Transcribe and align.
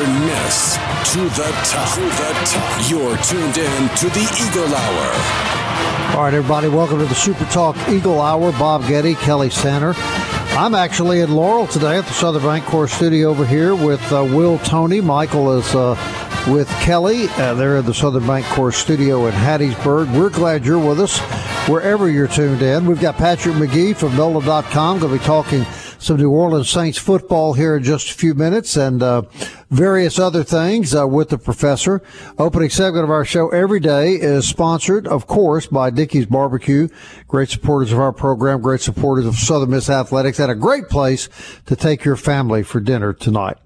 Miss 0.00 0.76
to 1.12 1.20
the 1.20 1.52
top. 1.64 1.94
To 1.94 2.00
the 2.00 2.32
top. 2.46 2.90
You're 2.90 3.16
tuned 3.18 3.58
in 3.58 3.88
to 3.96 4.08
the 4.08 4.24
Eagle 4.40 4.74
Hour. 4.74 6.16
All 6.16 6.24
right, 6.24 6.32
everybody, 6.32 6.68
welcome 6.68 6.98
to 6.98 7.04
the 7.04 7.14
Super 7.14 7.44
Talk 7.46 7.76
Eagle 7.90 8.18
Hour. 8.18 8.52
Bob 8.52 8.86
Getty, 8.88 9.16
Kelly 9.16 9.50
Center. 9.50 9.92
I'm 10.56 10.74
actually 10.74 11.20
in 11.20 11.32
Laurel 11.32 11.66
today 11.66 11.98
at 11.98 12.06
the 12.06 12.12
Southern 12.14 12.40
Bancorp 12.40 12.88
studio 12.88 13.28
over 13.28 13.44
here 13.44 13.74
with 13.74 14.00
uh, 14.10 14.24
Will 14.24 14.58
Tony. 14.60 15.02
Michael 15.02 15.58
is 15.58 15.74
uh, 15.74 15.94
with 16.50 16.70
Kelly. 16.80 17.28
Uh, 17.28 17.52
they're 17.52 17.76
at 17.76 17.84
the 17.84 17.92
Southern 17.92 18.22
Bancorp 18.22 18.72
studio 18.72 19.26
in 19.26 19.34
Hattiesburg. 19.34 20.16
We're 20.16 20.30
glad 20.30 20.64
you're 20.64 20.78
with 20.78 21.00
us 21.00 21.18
wherever 21.68 22.10
you're 22.10 22.28
tuned 22.28 22.62
in. 22.62 22.86
We've 22.86 23.00
got 23.00 23.16
Patrick 23.16 23.56
Magee 23.56 23.92
from 23.92 24.16
NOLA.com 24.16 25.00
going 25.00 25.12
to 25.12 25.18
be 25.18 25.24
talking 25.24 25.64
some 25.98 26.16
New 26.16 26.30
Orleans 26.30 26.68
Saints 26.68 26.98
football 26.98 27.52
here 27.52 27.76
in 27.76 27.84
just 27.84 28.10
a 28.10 28.14
few 28.14 28.34
minutes 28.34 28.76
and 28.76 29.02
uh, 29.02 29.22
various 29.72 30.18
other 30.18 30.44
things 30.44 30.94
uh, 30.94 31.08
with 31.08 31.30
the 31.30 31.38
professor. 31.38 32.02
Opening 32.38 32.68
segment 32.68 33.04
of 33.04 33.10
our 33.10 33.24
show 33.24 33.48
every 33.48 33.80
day 33.80 34.12
is 34.12 34.46
sponsored, 34.46 35.06
of 35.08 35.26
course, 35.26 35.66
by 35.66 35.88
Dickey's 35.88 36.26
Barbecue. 36.26 36.88
Great 37.32 37.48
supporters 37.48 37.92
of 37.92 37.98
our 37.98 38.12
program, 38.12 38.60
great 38.60 38.82
supporters 38.82 39.24
of 39.24 39.36
Southern 39.36 39.70
Miss 39.70 39.88
Athletics, 39.88 40.38
and 40.38 40.52
a 40.52 40.54
great 40.54 40.90
place 40.90 41.30
to 41.64 41.74
take 41.74 42.04
your 42.04 42.14
family 42.14 42.62
for 42.62 42.78
dinner 42.78 43.14
tonight. 43.14 43.56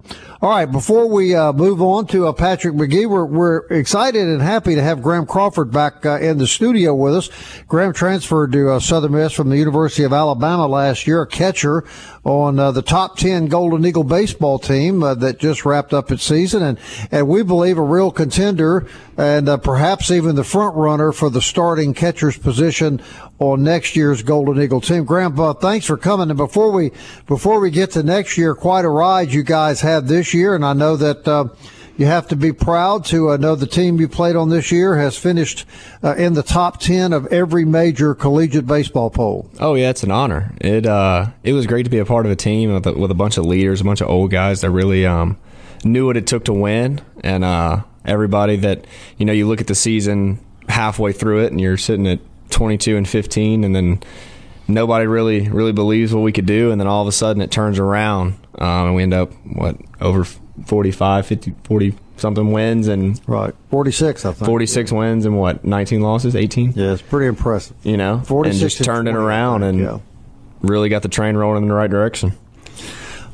All 0.43 0.51
right, 0.51 0.71
before 0.71 1.09
we 1.09 1.35
uh, 1.35 1.53
move 1.53 1.83
on 1.83 2.07
to 2.09 2.29
uh, 2.29 2.33
Patrick 2.33 2.75
Magee, 2.75 3.07
we're, 3.07 3.25
we're 3.25 3.67
excited 3.69 4.29
and 4.29 4.41
happy 4.41 4.75
to 4.75 4.83
have 4.83 5.03
Graham 5.03 5.27
Crawford 5.27 5.73
back 5.73 6.07
uh, 6.07 6.21
in 6.21 6.39
the 6.39 6.47
studio 6.47 6.95
with 6.95 7.17
us. 7.17 7.31
Graham 7.67 7.93
transferred 7.93 8.53
to 8.53 8.71
uh, 8.71 8.79
Southern 8.79 9.13
Miss 9.13 9.33
from 9.33 9.49
the 9.49 9.57
University 9.57 10.05
of 10.05 10.13
Alabama 10.13 10.69
last 10.69 11.07
year, 11.07 11.23
a 11.23 11.27
catcher 11.27 11.85
on 12.23 12.59
uh, 12.59 12.71
the 12.71 12.83
top 12.83 13.17
10 13.17 13.47
Golden 13.47 13.85
Eagle 13.85 14.05
baseball 14.05 14.59
team 14.59 15.03
uh, 15.03 15.15
that 15.15 15.39
just 15.39 15.65
wrapped 15.65 15.95
up 15.95 16.13
its 16.13 16.23
season, 16.23 16.63
and, 16.63 16.79
and 17.11 17.27
we 17.27 17.43
believe 17.43 17.79
a 17.79 17.83
real 17.83 18.13
contender 18.13 18.87
and 19.17 19.49
perhaps 19.63 20.11
even 20.11 20.35
the 20.35 20.45
front 20.45 20.77
runner 20.77 21.11
for 21.11 21.31
the 21.31 21.41
starting 21.41 21.95
catcher's 21.95 22.37
position 22.37 23.01
on 23.39 23.63
next 23.63 23.97
year's 23.97 24.23
Golden 24.23 24.61
Eagle 24.61 24.81
team. 24.81 25.07
Uh, 25.09 25.53
thanks 25.55 25.87
for 25.87 25.97
coming. 25.97 26.31
And 26.31 26.37
before 26.37 26.73
we 26.73 26.93
before 27.27 27.61
we 27.61 27.71
get 27.71 27.93
to 27.93 28.03
next 28.03 28.39
year, 28.39 28.55
quite 28.55 28.85
a 28.85 28.89
ride 28.89 29.33
you 29.33 29.43
guys 29.43 29.81
had 29.81 30.09
this 30.09 30.35
year, 30.35 30.55
and 30.55 30.65
I 30.65 30.73
know 30.73 30.97
that. 30.97 31.27
Uh, 31.27 31.49
you 31.99 32.05
have 32.05 32.29
to 32.29 32.37
be 32.37 32.53
proud 32.53 33.07
to 33.07 33.31
uh, 33.31 33.37
know 33.39 33.55
the 33.55 33.67
team 33.67 33.99
you 33.99 34.07
played 34.09 34.37
on 34.37 34.51
this 34.51 34.71
year 34.71 34.97
has 34.97 35.17
finished 35.17 35.65
uh, 36.05 36.15
in 36.17 36.35
the 36.35 36.43
top 36.43 36.79
10 36.79 37.15
of 37.15 37.27
every 37.29 37.65
major 37.65 38.15
collegiate 38.15 38.67
baseball 38.67 39.09
poll. 39.09 39.51
Oh 39.59 39.75
yeah, 39.75 39.91
it's 39.91 40.03
an 40.03 40.11
honor. 40.11 40.55
It 40.61 40.85
uh, 40.85 41.29
it 41.43 41.55
was 41.55 41.67
great 41.67 41.85
to 41.85 41.91
be 41.91 41.99
a 41.99 42.05
part 42.05 42.27
of 42.27 42.33
a 42.33 42.37
team 42.37 42.73
with 42.73 42.87
a, 42.87 42.93
with 42.93 43.11
a 43.11 43.15
bunch 43.15 43.39
of 43.39 43.47
leaders, 43.47 43.81
a 43.81 43.85
bunch 43.85 44.03
of 44.03 44.09
old 44.09 44.31
guys 44.31 44.61
that 44.61 44.71
really 44.71 45.07
um, 45.07 45.39
knew 45.85 46.07
what 46.07 46.17
it 46.17 46.27
took 46.27 46.45
to 46.45 46.53
win, 46.53 47.01
and 47.25 47.45
uh, 47.45 47.83
everybody 48.05 48.57
that 48.57 48.87
you 49.17 49.25
know 49.25 49.33
you 49.33 49.47
look 49.49 49.61
at 49.61 49.67
the 49.67 49.75
season 49.75 50.39
halfway 50.69 51.13
through 51.13 51.45
it, 51.45 51.51
and 51.51 51.61
you're 51.61 51.79
sitting 51.79 52.07
at 52.07 52.21
22 52.51 52.97
and 52.97 53.09
15, 53.09 53.65
and 53.65 53.75
then 53.75 54.03
nobody 54.69 55.07
really 55.07 55.49
really 55.49 55.73
believes 55.73 56.15
what 56.15 56.21
we 56.21 56.33
could 56.33 56.47
do, 56.47 56.71
and 56.71 56.81
then 56.81 56.89
all 56.89 57.03
of 57.03 57.09
a 57.09 57.13
sudden 57.13 57.43
it 57.43 57.51
turns 57.51 57.79
around, 57.79 58.35
um, 58.59 58.89
and 58.89 58.95
we 58.95 59.03
end 59.03 59.15
up 59.15 59.33
what 59.45 59.77
over 60.01 60.25
45, 60.25 61.27
50, 61.27 61.55
40 61.65 61.95
something 62.17 62.53
wins, 62.53 62.89
and 62.89 63.21
right 63.27 63.55
46, 63.71 64.25
I 64.25 64.33
think 64.33 64.47
46 64.47 64.91
yeah. 64.91 64.99
wins 64.99 65.27
and 65.27 65.39
what 65.39 65.65
19 65.65 66.01
losses, 66.01 66.35
18. 66.35 66.73
Yeah, 66.75 66.93
it's 66.93 67.03
pretty 67.03 67.27
impressive. 67.27 67.77
You 67.83 67.97
know, 67.97 68.21
46 68.21 68.63
and 68.63 68.71
just 68.71 68.85
turned 68.85 69.09
it 69.09 69.15
around 69.15 69.63
and 69.63 69.79
yeah. 69.79 69.99
really 70.61 70.89
got 70.89 71.03
the 71.03 71.09
train 71.09 71.37
rolling 71.37 71.63
in 71.63 71.69
the 71.69 71.75
right 71.75 71.91
direction. 71.91 72.33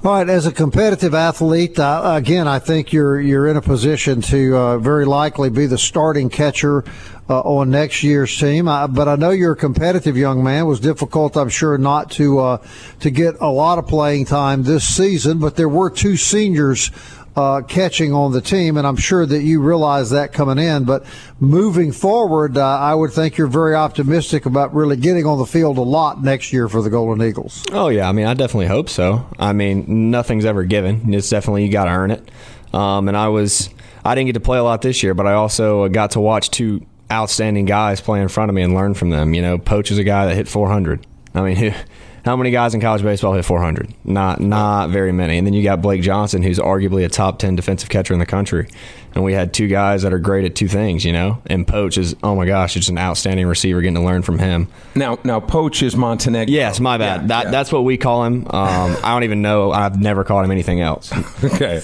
All 0.05 0.11
right, 0.11 0.29
as 0.29 0.47
a 0.47 0.53
competitive 0.53 1.15
athlete, 1.15 1.79
uh, 1.79 2.03
again, 2.17 2.49
I 2.49 2.59
think 2.59 2.93
you're 2.93 3.21
you're 3.21 3.47
in 3.47 3.57
a 3.57 3.63
position 3.63 4.21
to 4.23 4.57
uh, 4.57 4.79
very 4.79 5.05
likely 5.05 5.49
be 5.49 5.67
the 5.67 5.79
starting 5.79 6.29
catcher 6.29 6.83
uh, 7.31 7.39
on 7.43 7.71
next 7.71 8.03
year's 8.03 8.37
team. 8.37 8.67
I, 8.67 8.89
but 8.89 9.07
I 9.07 9.15
know 9.15 9.31
you're 9.31 9.53
a 9.53 9.57
competitive 9.57 10.17
young 10.17 10.43
man. 10.43 10.63
It 10.65 10.67
was 10.67 10.81
difficult, 10.81 11.37
I'm 11.37 11.49
sure, 11.49 11.79
not 11.79 12.11
to 12.13 12.41
uh, 12.41 12.67
to 12.99 13.11
get 13.13 13.37
a 13.41 13.47
lot 13.47 13.79
of 13.79 13.87
playing 13.87 14.25
time 14.25 14.65
this 14.65 14.83
season. 14.83 15.39
But 15.39 15.55
there 15.55 15.69
were 15.69 15.89
two 15.89 16.17
seniors. 16.17 16.91
Uh, 17.35 17.63
catching 17.63 18.13
on 18.13 18.31
the 18.33 18.43
team, 18.43 18.77
and 18.77 18.87
I'm 18.87 18.97
sure 18.97 19.25
that 19.25 19.43
you 19.43 19.63
realize 19.63 20.11
that 20.11 20.35
coming 20.35 20.59
in. 20.59 20.85
But 20.85 21.07
moving 21.41 21.91
forward, 21.91 22.59
uh, 22.59 22.79
I 22.79 22.95
would 22.95 23.11
think 23.13 23.39
you're 23.39 23.47
very 23.47 23.75
optimistic 23.75 24.45
about 24.45 24.75
really 24.75 24.97
getting 24.99 25.25
on 25.25 25.39
the 25.39 25.47
field 25.47 25.79
a 25.79 25.83
lot 25.83 26.23
next 26.23 26.53
year 26.53 26.69
for 26.69 26.83
the 26.83 26.91
Golden 26.91 27.27
Eagles. 27.27 27.65
Oh 27.73 27.89
yeah, 27.89 28.07
I 28.07 28.13
mean, 28.13 28.27
I 28.27 28.35
definitely 28.35 28.67
hope 28.67 28.91
so. 28.91 29.27
I 29.39 29.55
mean, 29.55 30.11
nothing's 30.11 30.45
ever 30.45 30.65
given. 30.65 31.15
It's 31.15 31.31
definitely 31.31 31.65
you 31.65 31.73
got 31.73 31.87
to 31.87 31.93
earn 31.93 32.11
it. 32.11 32.31
Um, 32.75 33.09
and 33.09 33.17
I 33.17 33.29
was, 33.29 33.71
I 34.05 34.15
didn't 34.15 34.27
get 34.27 34.35
to 34.35 34.41
play 34.41 34.59
a 34.59 34.63
lot 34.63 34.83
this 34.83 35.03
year, 35.03 35.15
but 35.15 35.27
I 35.27 35.33
also 35.33 35.89
got 35.89 36.11
to 36.11 36.21
watch 36.21 36.51
two 36.51 36.85
outstanding 37.11 37.65
guys 37.65 38.03
play 38.03 38.21
in 38.21 38.29
front 38.29 38.51
of 38.51 38.55
me 38.55 38.61
and 38.61 38.75
learn 38.75 38.93
from 38.93 39.09
them. 39.09 39.33
You 39.33 39.41
know, 39.41 39.57
Poach 39.57 39.91
is 39.91 39.97
a 39.97 40.05
guy 40.05 40.27
that 40.27 40.35
hit 40.35 40.49
400. 40.49 41.07
I 41.35 41.41
mean, 41.43 41.57
how 42.25 42.37
many 42.37 42.51
guys 42.53 42.73
in 42.75 42.81
college 42.81 43.03
baseball 43.03 43.35
hit 43.35 43.45
400? 43.45 43.93
Not 44.05 44.41
not 44.41 44.91
very 44.91 45.13
many. 45.13 45.39
And 45.39 45.47
then 45.47 45.55
you 45.55 45.63
got 45.63 45.83
Blake 45.83 46.03
Johnson, 46.03 46.43
who's 46.43 46.59
arguably 46.59 47.05
a 47.05 47.09
top 47.09 47.39
10 47.39 47.57
defensive 47.57 47.89
catcher 47.89 48.15
in 48.15 48.21
the 48.21 48.27
country. 48.27 48.69
And 49.15 49.25
we 49.25 49.33
had 49.33 49.53
two 49.53 49.67
guys 49.67 50.03
that 50.03 50.13
are 50.13 50.19
great 50.19 50.45
at 50.45 50.55
two 50.55 50.69
things, 50.69 51.05
you 51.05 51.13
know. 51.13 51.43
And 51.47 51.67
Poach 51.67 51.99
is, 51.99 52.15
oh 52.23 52.37
my 52.37 52.47
gosh, 52.47 52.77
it's 52.77 52.89
an 52.89 52.97
outstanding 52.97 53.47
receiver. 53.47 53.81
Getting 53.83 53.97
to 53.97 54.03
learn 54.03 54.23
from 54.23 54.39
him. 54.39 54.69
Now, 54.95 55.19
now 55.25 55.41
Poach 55.41 55.83
is 55.83 55.97
Montenegro. 55.97 56.53
Yes, 56.53 56.79
my 56.79 56.97
bad. 56.97 57.23
Yeah, 57.23 57.27
that 57.27 57.45
yeah. 57.45 57.51
that's 57.51 57.73
what 57.73 57.85
we 57.85 57.97
call 57.97 58.25
him. 58.25 58.47
Um, 58.47 58.97
I 59.03 59.13
don't 59.13 59.25
even 59.25 59.43
know. 59.43 59.73
I've 59.73 60.01
never 60.01 60.23
called 60.23 60.45
him 60.45 60.51
anything 60.53 60.81
else. 60.81 61.13
okay. 61.45 61.83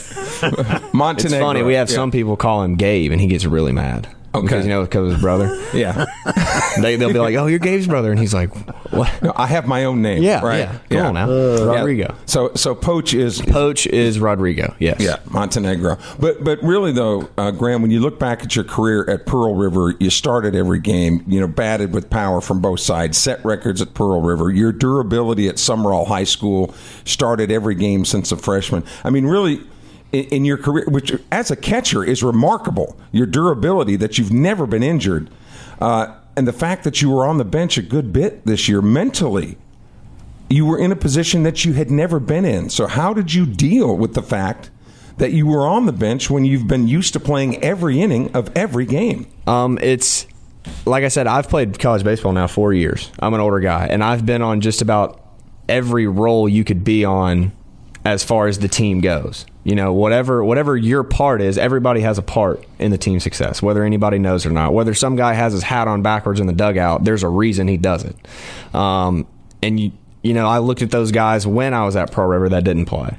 Montenegro. 0.92 1.28
It's 1.28 1.34
funny. 1.34 1.62
We 1.62 1.74
have 1.74 1.90
yeah. 1.90 1.96
some 1.96 2.10
people 2.10 2.36
call 2.36 2.62
him 2.62 2.76
Gabe, 2.76 3.12
and 3.12 3.20
he 3.20 3.26
gets 3.26 3.44
really 3.44 3.72
mad. 3.72 4.08
Okay. 4.34 4.46
Because 4.46 4.64
you 4.66 4.70
know, 4.70 4.82
because 4.82 5.12
his 5.12 5.20
brother. 5.20 5.54
Yeah. 5.74 6.06
they 6.80 6.96
they'll 6.96 7.12
be 7.12 7.18
like, 7.18 7.34
"Oh, 7.36 7.46
you're 7.46 7.58
Gabe's 7.58 7.86
brother," 7.86 8.10
and 8.10 8.18
he's 8.18 8.32
like, 8.32 8.50
"What?" 8.90 9.22
No, 9.22 9.32
I 9.36 9.46
have 9.46 9.66
my 9.66 9.84
own 9.84 10.00
name. 10.00 10.22
Yeah, 10.22 10.42
right. 10.42 10.60
yeah. 10.60 10.78
Come 10.88 11.06
on 11.06 11.14
now, 11.14 11.28
Rodrigo. 11.28 12.14
So, 12.24 12.52
so 12.54 12.74
Poach 12.74 13.12
is 13.12 13.42
Poach 13.42 13.86
is 13.86 14.18
Rodrigo. 14.18 14.74
Yes. 14.78 15.00
Yeah, 15.00 15.16
Montenegro. 15.30 15.98
But 16.18 16.42
but 16.42 16.62
really 16.62 16.90
though, 16.90 17.28
uh, 17.36 17.50
Graham, 17.50 17.82
when 17.82 17.90
you 17.90 18.00
look 18.00 18.18
back 18.18 18.42
at 18.42 18.56
your 18.56 18.64
career 18.64 19.08
at 19.08 19.26
Pearl 19.26 19.54
River, 19.54 19.94
you 20.00 20.08
started 20.08 20.56
every 20.56 20.80
game, 20.80 21.22
you 21.26 21.38
know, 21.38 21.46
batted 21.48 21.92
with 21.92 22.08
power 22.08 22.40
from 22.40 22.60
both 22.60 22.80
sides, 22.80 23.18
set 23.18 23.44
records 23.44 23.82
at 23.82 23.92
Pearl 23.92 24.22
River. 24.22 24.50
Your 24.50 24.72
durability 24.72 25.48
at 25.48 25.56
Sumrall 25.56 26.06
High 26.06 26.24
School 26.24 26.74
started 27.04 27.52
every 27.52 27.74
game 27.74 28.04
since 28.06 28.32
a 28.32 28.36
freshman. 28.36 28.84
I 29.04 29.10
mean, 29.10 29.26
really. 29.26 29.60
In, 30.10 30.46
your 30.46 30.56
career, 30.56 30.86
which 30.88 31.12
as 31.30 31.50
a 31.50 31.56
catcher 31.56 32.02
is 32.02 32.22
remarkable, 32.22 32.98
your 33.12 33.26
durability 33.26 33.94
that 33.96 34.16
you've 34.16 34.32
never 34.32 34.66
been 34.66 34.82
injured, 34.82 35.28
uh, 35.82 36.14
and 36.34 36.48
the 36.48 36.52
fact 36.52 36.84
that 36.84 37.02
you 37.02 37.10
were 37.10 37.26
on 37.26 37.36
the 37.36 37.44
bench 37.44 37.76
a 37.76 37.82
good 37.82 38.10
bit 38.10 38.46
this 38.46 38.68
year 38.68 38.80
mentally, 38.80 39.58
you 40.48 40.64
were 40.64 40.78
in 40.78 40.92
a 40.92 40.96
position 40.96 41.42
that 41.42 41.64
you 41.64 41.74
had 41.74 41.90
never 41.90 42.18
been 42.18 42.46
in. 42.46 42.70
So, 42.70 42.86
how 42.86 43.12
did 43.12 43.34
you 43.34 43.44
deal 43.44 43.96
with 43.96 44.14
the 44.14 44.22
fact 44.22 44.70
that 45.18 45.32
you 45.32 45.46
were 45.46 45.66
on 45.66 45.84
the 45.84 45.92
bench 45.92 46.30
when 46.30 46.44
you've 46.44 46.66
been 46.66 46.88
used 46.88 47.12
to 47.12 47.20
playing 47.20 47.62
every 47.62 48.00
inning 48.00 48.34
of 48.34 48.56
every 48.56 48.86
game? 48.86 49.26
Um, 49.46 49.78
it's 49.82 50.26
like 50.86 51.04
I 51.04 51.08
said, 51.08 51.26
I've 51.26 51.48
played 51.48 51.78
college 51.78 52.04
baseball 52.04 52.32
now 52.32 52.46
four 52.46 52.72
years. 52.72 53.10
I'm 53.18 53.34
an 53.34 53.40
older 53.40 53.60
guy, 53.60 53.86
and 53.86 54.02
I've 54.02 54.24
been 54.24 54.42
on 54.42 54.60
just 54.60 54.80
about 54.80 55.20
every 55.68 56.06
role 56.06 56.48
you 56.48 56.64
could 56.64 56.84
be 56.84 57.04
on 57.04 57.52
as 58.12 58.24
far 58.24 58.46
as 58.46 58.58
the 58.58 58.68
team 58.68 59.00
goes. 59.00 59.46
You 59.64 59.74
know, 59.74 59.92
whatever 59.92 60.42
whatever 60.42 60.76
your 60.76 61.04
part 61.04 61.42
is, 61.42 61.58
everybody 61.58 62.00
has 62.00 62.18
a 62.18 62.22
part 62.22 62.64
in 62.78 62.90
the 62.90 62.98
team 62.98 63.20
success, 63.20 63.60
whether 63.60 63.84
anybody 63.84 64.18
knows 64.18 64.46
or 64.46 64.50
not. 64.50 64.72
Whether 64.72 64.94
some 64.94 65.16
guy 65.16 65.34
has 65.34 65.52
his 65.52 65.62
hat 65.62 65.88
on 65.88 66.02
backwards 66.02 66.40
in 66.40 66.46
the 66.46 66.52
dugout, 66.52 67.04
there's 67.04 67.22
a 67.22 67.28
reason 67.28 67.68
he 67.68 67.76
does 67.76 68.04
it. 68.04 68.16
Um, 68.74 69.26
and 69.62 69.78
you 69.78 69.92
you 70.22 70.34
know, 70.34 70.46
I 70.46 70.58
looked 70.58 70.82
at 70.82 70.90
those 70.90 71.12
guys 71.12 71.46
when 71.46 71.74
I 71.74 71.84
was 71.84 71.96
at 71.96 72.10
Pearl 72.10 72.28
River 72.28 72.48
that 72.48 72.64
didn't 72.64 72.86
play, 72.86 73.18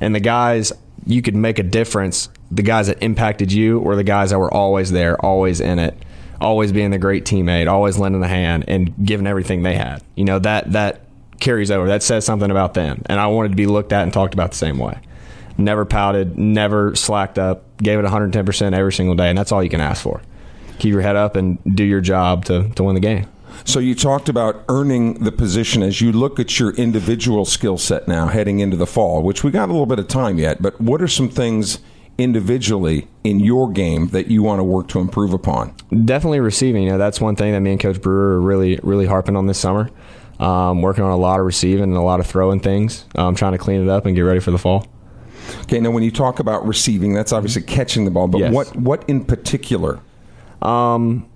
and 0.00 0.14
the 0.14 0.20
guys 0.20 0.72
you 1.06 1.22
could 1.22 1.34
make 1.34 1.58
a 1.58 1.62
difference. 1.62 2.28
The 2.50 2.62
guys 2.62 2.88
that 2.88 3.02
impacted 3.02 3.52
you 3.52 3.78
were 3.78 3.96
the 3.96 4.04
guys 4.04 4.30
that 4.30 4.38
were 4.38 4.52
always 4.52 4.90
there, 4.90 5.16
always 5.24 5.60
in 5.60 5.78
it, 5.78 5.96
always 6.40 6.72
being 6.72 6.90
the 6.90 6.98
great 6.98 7.24
teammate, 7.24 7.70
always 7.70 7.96
lending 7.98 8.22
a 8.22 8.28
hand 8.28 8.64
and 8.68 8.92
giving 9.04 9.26
everything 9.26 9.62
they 9.62 9.76
had. 9.76 10.02
You 10.14 10.24
know 10.24 10.38
that 10.40 10.72
that 10.72 11.02
carries 11.40 11.70
over. 11.70 11.88
That 11.88 12.02
says 12.02 12.24
something 12.24 12.50
about 12.50 12.74
them, 12.74 13.02
and 13.06 13.18
I 13.18 13.26
wanted 13.26 13.50
to 13.50 13.56
be 13.56 13.66
looked 13.66 13.92
at 13.92 14.02
and 14.02 14.12
talked 14.12 14.34
about 14.34 14.52
the 14.52 14.58
same 14.58 14.78
way 14.78 15.00
never 15.60 15.84
pouted, 15.84 16.38
never 16.38 16.94
slacked 16.96 17.38
up, 17.38 17.64
gave 17.78 17.98
it 17.98 18.04
110% 18.04 18.74
every 18.74 18.92
single 18.92 19.14
day, 19.14 19.28
and 19.28 19.38
that's 19.38 19.52
all 19.52 19.62
you 19.62 19.70
can 19.70 19.80
ask 19.80 20.02
for. 20.02 20.20
Keep 20.78 20.92
your 20.92 21.02
head 21.02 21.16
up 21.16 21.36
and 21.36 21.58
do 21.76 21.84
your 21.84 22.00
job 22.00 22.46
to, 22.46 22.70
to 22.70 22.82
win 22.82 22.94
the 22.94 23.00
game. 23.00 23.26
So 23.64 23.78
you 23.78 23.94
talked 23.94 24.28
about 24.28 24.64
earning 24.68 25.24
the 25.24 25.32
position 25.32 25.82
as 25.82 26.00
you 26.00 26.12
look 26.12 26.40
at 26.40 26.58
your 26.58 26.74
individual 26.76 27.44
skill 27.44 27.76
set 27.76 28.08
now 28.08 28.28
heading 28.28 28.60
into 28.60 28.76
the 28.76 28.86
fall, 28.86 29.22
which 29.22 29.44
we 29.44 29.50
got 29.50 29.68
a 29.68 29.72
little 29.72 29.86
bit 29.86 29.98
of 29.98 30.08
time 30.08 30.38
yet, 30.38 30.62
but 30.62 30.80
what 30.80 31.02
are 31.02 31.08
some 31.08 31.28
things 31.28 31.78
individually 32.16 33.08
in 33.24 33.40
your 33.40 33.70
game 33.70 34.08
that 34.08 34.28
you 34.28 34.42
want 34.42 34.60
to 34.60 34.64
work 34.64 34.88
to 34.88 34.98
improve 34.98 35.32
upon? 35.32 35.74
Definitely 36.04 36.40
receiving. 36.40 36.84
You 36.84 36.90
know, 36.90 36.98
that's 36.98 37.20
one 37.20 37.36
thing 37.36 37.52
that 37.52 37.60
me 37.60 37.72
and 37.72 37.80
Coach 37.80 38.00
Brewer 38.00 38.36
are 38.36 38.40
really, 38.40 38.78
really 38.82 39.06
harping 39.06 39.36
on 39.36 39.46
this 39.46 39.58
summer. 39.58 39.90
Um, 40.40 40.80
working 40.80 41.04
on 41.04 41.10
a 41.10 41.16
lot 41.18 41.38
of 41.38 41.46
receiving 41.46 41.84
and 41.84 41.94
a 41.94 42.00
lot 42.00 42.18
of 42.18 42.26
throwing 42.26 42.60
things. 42.60 43.04
Um, 43.14 43.34
trying 43.34 43.52
to 43.52 43.58
clean 43.58 43.82
it 43.82 43.88
up 43.90 44.06
and 44.06 44.16
get 44.16 44.22
ready 44.22 44.40
for 44.40 44.50
the 44.50 44.58
fall. 44.58 44.86
Okay, 45.62 45.80
now 45.80 45.90
when 45.90 46.02
you 46.02 46.10
talk 46.10 46.38
about 46.38 46.66
receiving, 46.66 47.12
that's 47.12 47.32
obviously 47.32 47.62
catching 47.62 48.04
the 48.06 48.10
ball, 48.10 48.26
but 48.28 48.38
Yes. 48.38 48.52
what 48.52 48.74
what 48.76 49.04
in 49.08 49.24
particular? 49.24 50.00
Um, 50.62 51.26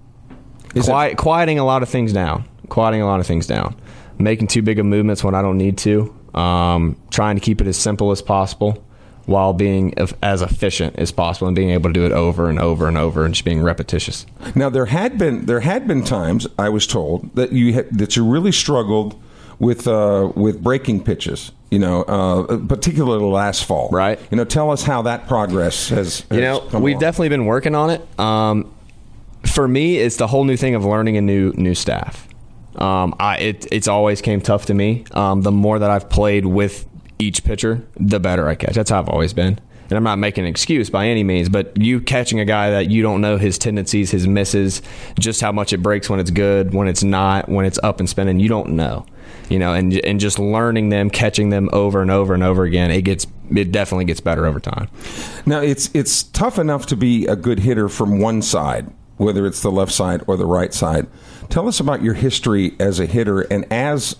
Is 0.75 0.89
it- 0.89 1.17
quieting 1.17 1.59
a 1.59 1.65
lot 1.65 1.83
of 1.83 1.89
things 1.89 2.13
down. 2.13 2.45
Quieting 2.69 3.03
a 3.03 3.07
lot 3.07 3.21
of 3.21 3.27
things 3.27 3.47
down. 3.47 3.75
Making 4.19 4.47
too 4.47 4.63
big 4.63 4.79
of 4.79 4.87
movements 4.87 5.23
when 5.23 5.35
I 5.35 5.43
don't 5.43 5.59
need 5.59 5.77
to. 5.79 6.15
Um, 6.35 6.97
trying 7.11 7.37
to 7.37 7.41
keep 7.41 7.61
it 7.61 7.67
as 7.67 7.77
simple 7.77 8.11
as 8.11 8.23
possible 8.23 8.83
while 9.27 9.53
being 9.53 9.95
as 10.23 10.43
efficient 10.43 10.97
as 10.97 11.11
possible 11.11 11.47
and 11.49 11.57
being 11.57 11.71
able 11.71 11.89
to 11.91 11.95
do 11.95 12.05
it 12.05 12.13
over 12.13 12.49
and 12.51 12.59
over 12.61 12.87
and 12.89 12.99
over 12.99 13.25
and 13.25 13.35
just 13.35 13.45
being 13.45 13.63
repetitious. 13.63 14.27
Now 14.55 14.69
there 14.71 14.87
had 14.87 15.17
been 15.19 15.47
there 15.47 15.61
had 15.61 15.89
been 15.89 16.05
times 16.05 16.47
I 16.59 16.69
was 16.69 16.87
told 16.87 17.35
that 17.35 17.53
you 17.53 17.73
had, 17.73 17.91
that 17.99 18.17
you 18.17 18.25
really 18.25 18.53
struggled 18.53 19.21
with 19.59 19.87
uh, 19.89 20.31
with 20.35 20.63
breaking 20.63 21.05
pitches. 21.05 21.53
You 21.71 21.81
know, 21.81 22.03
uh, 22.03 22.59
particularly 22.69 23.25
last 23.25 23.65
fall. 23.65 23.89
Right. 23.91 24.21
You 24.31 24.37
know, 24.37 24.45
tell 24.45 24.71
us 24.71 24.85
how 24.85 25.03
that 25.03 25.27
progress 25.27 25.89
has. 25.89 26.21
has 26.21 26.27
You 26.31 26.41
know, 26.41 26.61
come 26.61 26.83
we've 26.83 26.93
along. 26.93 27.01
definitely 27.01 27.31
been 27.31 27.47
working 27.47 27.75
on 27.75 27.91
it. 27.91 28.21
Um, 28.21 28.73
for 29.45 29.67
me, 29.67 29.97
it's 29.97 30.17
the 30.17 30.29
whole 30.29 30.45
new 30.45 30.57
thing 30.57 30.77
of 30.77 30.85
learning 30.85 31.17
a 31.17 31.21
new 31.21 31.53
new 31.55 31.75
staff. 31.75 32.29
Um, 32.77 33.15
I 33.19 33.39
it 33.39 33.67
it's 33.73 33.89
always 33.89 34.21
came 34.21 34.41
tough 34.41 34.67
to 34.67 34.75
me. 34.75 35.05
Um, 35.13 35.43
the 35.43 35.51
more 35.51 35.79
that 35.81 35.91
I've 35.91 36.09
played 36.09 36.47
with 36.47 36.87
each 37.25 37.45
pitcher, 37.45 37.83
the 37.97 38.21
better 38.21 38.49
I 38.49 38.55
catch. 38.55 38.75
That's 38.75 38.91
how 38.91 39.01
I've 39.01 39.09
always 39.09 39.33
been. 39.33 39.59
And 39.91 39.99
I'm 39.99 40.05
not 40.05 40.19
making 40.19 40.45
an 40.45 40.51
excuse 40.51 40.89
by 40.89 41.09
any 41.09 41.23
means, 41.25 41.49
but 41.49 41.77
you 41.81 42.01
catching 42.01 42.41
a 42.41 42.45
guy 42.45 42.71
that 42.71 42.91
you 42.91 43.03
don't 43.03 43.21
know 43.21 43.37
his 43.37 43.59
tendencies, 43.59 44.11
his 44.11 44.27
misses, 44.27 44.81
just 45.19 45.41
how 45.41 45.53
much 45.53 45.73
it 45.73 45.79
breaks 45.79 46.09
when 46.09 46.21
it's 46.21 46.31
good, 46.31 46.73
when 46.73 46.89
it's 46.89 47.03
not, 47.03 47.49
when 47.49 47.67
it's 47.67 47.79
up 47.83 48.01
and 48.01 48.09
spinning, 48.09 48.41
you 48.41 48.49
don't 48.49 48.71
know. 48.71 49.05
You 49.51 49.59
know, 49.59 49.75
and 49.75 49.93
and 50.05 50.21
just 50.21 50.39
learning 50.39 50.89
them, 50.89 51.11
catching 51.11 51.51
them 51.51 51.69
over 51.73 52.01
and 52.01 52.11
over 52.11 52.33
and 52.33 52.43
over 52.43 52.65
again, 52.65 52.91
it 52.91 53.03
gets 53.03 53.27
it 53.55 53.73
definitely 53.73 54.07
gets 54.07 54.21
better 54.21 54.47
over 54.47 54.59
time. 54.59 54.89
Now 55.45 55.61
it's 55.61 55.91
it's 55.95 56.23
tough 56.23 56.59
enough 56.59 56.87
to 56.87 56.97
be 56.97 57.27
a 57.27 57.37
good 57.37 57.59
hitter 57.59 57.91
from 57.91 58.21
one 58.21 58.41
side, 58.41 58.91
whether 59.19 59.47
it's 59.47 59.61
the 59.61 59.71
left 59.71 59.93
side 59.93 60.23
or 60.27 60.39
the 60.39 60.47
right 60.47 60.73
side. 60.73 61.07
Tell 61.51 61.69
us 61.69 61.79
about 61.79 62.03
your 62.03 62.15
history 62.15 62.75
as 62.81 62.99
a 62.99 63.07
hitter 63.07 63.43
and 63.43 63.71
as 63.71 64.17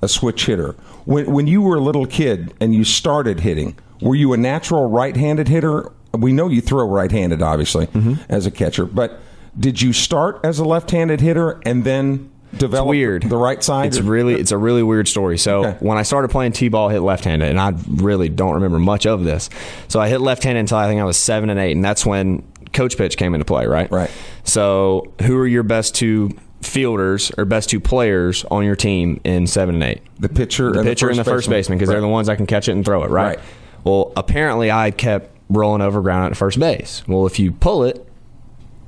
a 0.00 0.08
switch 0.08 0.46
hitter. 0.46 0.76
When 1.08 1.32
when 1.32 1.46
you 1.46 1.62
were 1.62 1.76
a 1.76 1.80
little 1.80 2.04
kid 2.04 2.52
and 2.60 2.74
you 2.74 2.84
started 2.84 3.40
hitting, 3.40 3.78
were 4.02 4.14
you 4.14 4.34
a 4.34 4.36
natural 4.36 4.90
right-handed 4.90 5.48
hitter? 5.48 5.90
We 6.12 6.34
know 6.34 6.48
you 6.48 6.60
throw 6.60 6.86
right-handed, 6.86 7.40
obviously, 7.40 7.86
mm-hmm. 7.86 8.14
as 8.28 8.44
a 8.44 8.50
catcher, 8.50 8.84
but 8.84 9.18
did 9.58 9.80
you 9.80 9.94
start 9.94 10.38
as 10.44 10.58
a 10.58 10.64
left-handed 10.64 11.22
hitter 11.22 11.60
and 11.64 11.84
then 11.84 12.30
develop 12.56 12.88
weird. 12.88 13.22
the 13.22 13.38
right 13.38 13.64
side? 13.64 13.86
It's 13.86 14.00
really 14.00 14.34
it's 14.34 14.52
a 14.52 14.58
really 14.58 14.82
weird 14.82 15.08
story. 15.08 15.38
So 15.38 15.64
Okay. 15.64 15.76
when 15.80 15.96
I 15.96 16.02
started 16.02 16.28
playing 16.28 16.52
t-ball, 16.52 16.90
I 16.90 16.92
hit 16.92 17.00
left-handed, 17.00 17.48
and 17.48 17.58
I 17.58 17.72
really 17.88 18.28
don't 18.28 18.54
remember 18.54 18.78
much 18.78 19.06
of 19.06 19.24
this. 19.24 19.48
So 19.88 20.00
I 20.00 20.10
hit 20.10 20.20
left-handed 20.20 20.60
until 20.60 20.76
I 20.76 20.88
think 20.88 21.00
I 21.00 21.04
was 21.04 21.16
seven 21.16 21.48
and 21.48 21.58
eight, 21.58 21.72
and 21.72 21.82
that's 21.82 22.04
when 22.04 22.42
coach 22.74 22.98
pitch 22.98 23.16
came 23.16 23.32
into 23.34 23.46
play. 23.46 23.66
Right. 23.66 23.90
Right. 23.90 24.10
So 24.44 25.10
who 25.22 25.38
are 25.38 25.46
your 25.46 25.62
best 25.62 25.94
two 25.94 26.36
fielders 26.60 27.30
or 27.38 27.44
best 27.44 27.70
two 27.70 27.80
players 27.80 28.44
on 28.50 28.64
your 28.64 28.76
team 28.76 29.20
in 29.24 29.46
seven 29.46 29.76
and 29.76 29.84
eight? 29.84 30.02
the 30.18 30.28
pitcher, 30.28 30.72
the 30.72 30.80
and 30.80 30.88
pitcher 30.88 31.08
and 31.08 31.18
the 31.18 31.24
first 31.24 31.48
baseman 31.48 31.78
because 31.78 31.88
they're 31.88 32.00
the 32.00 32.08
ones 32.08 32.26
that 32.26 32.36
can 32.36 32.46
catch 32.46 32.68
it 32.68 32.72
and 32.72 32.84
throw 32.84 33.04
it, 33.04 33.10
right? 33.10 33.36
Right. 33.36 33.44
Well, 33.84 34.12
apparently 34.16 34.70
I 34.70 34.90
kept 34.90 35.30
rolling 35.48 35.80
over 35.80 36.00
ground 36.02 36.30
at 36.32 36.36
first 36.36 36.58
base. 36.58 37.02
Well, 37.06 37.26
if 37.26 37.38
you 37.38 37.52
pull 37.52 37.84
it 37.84 38.04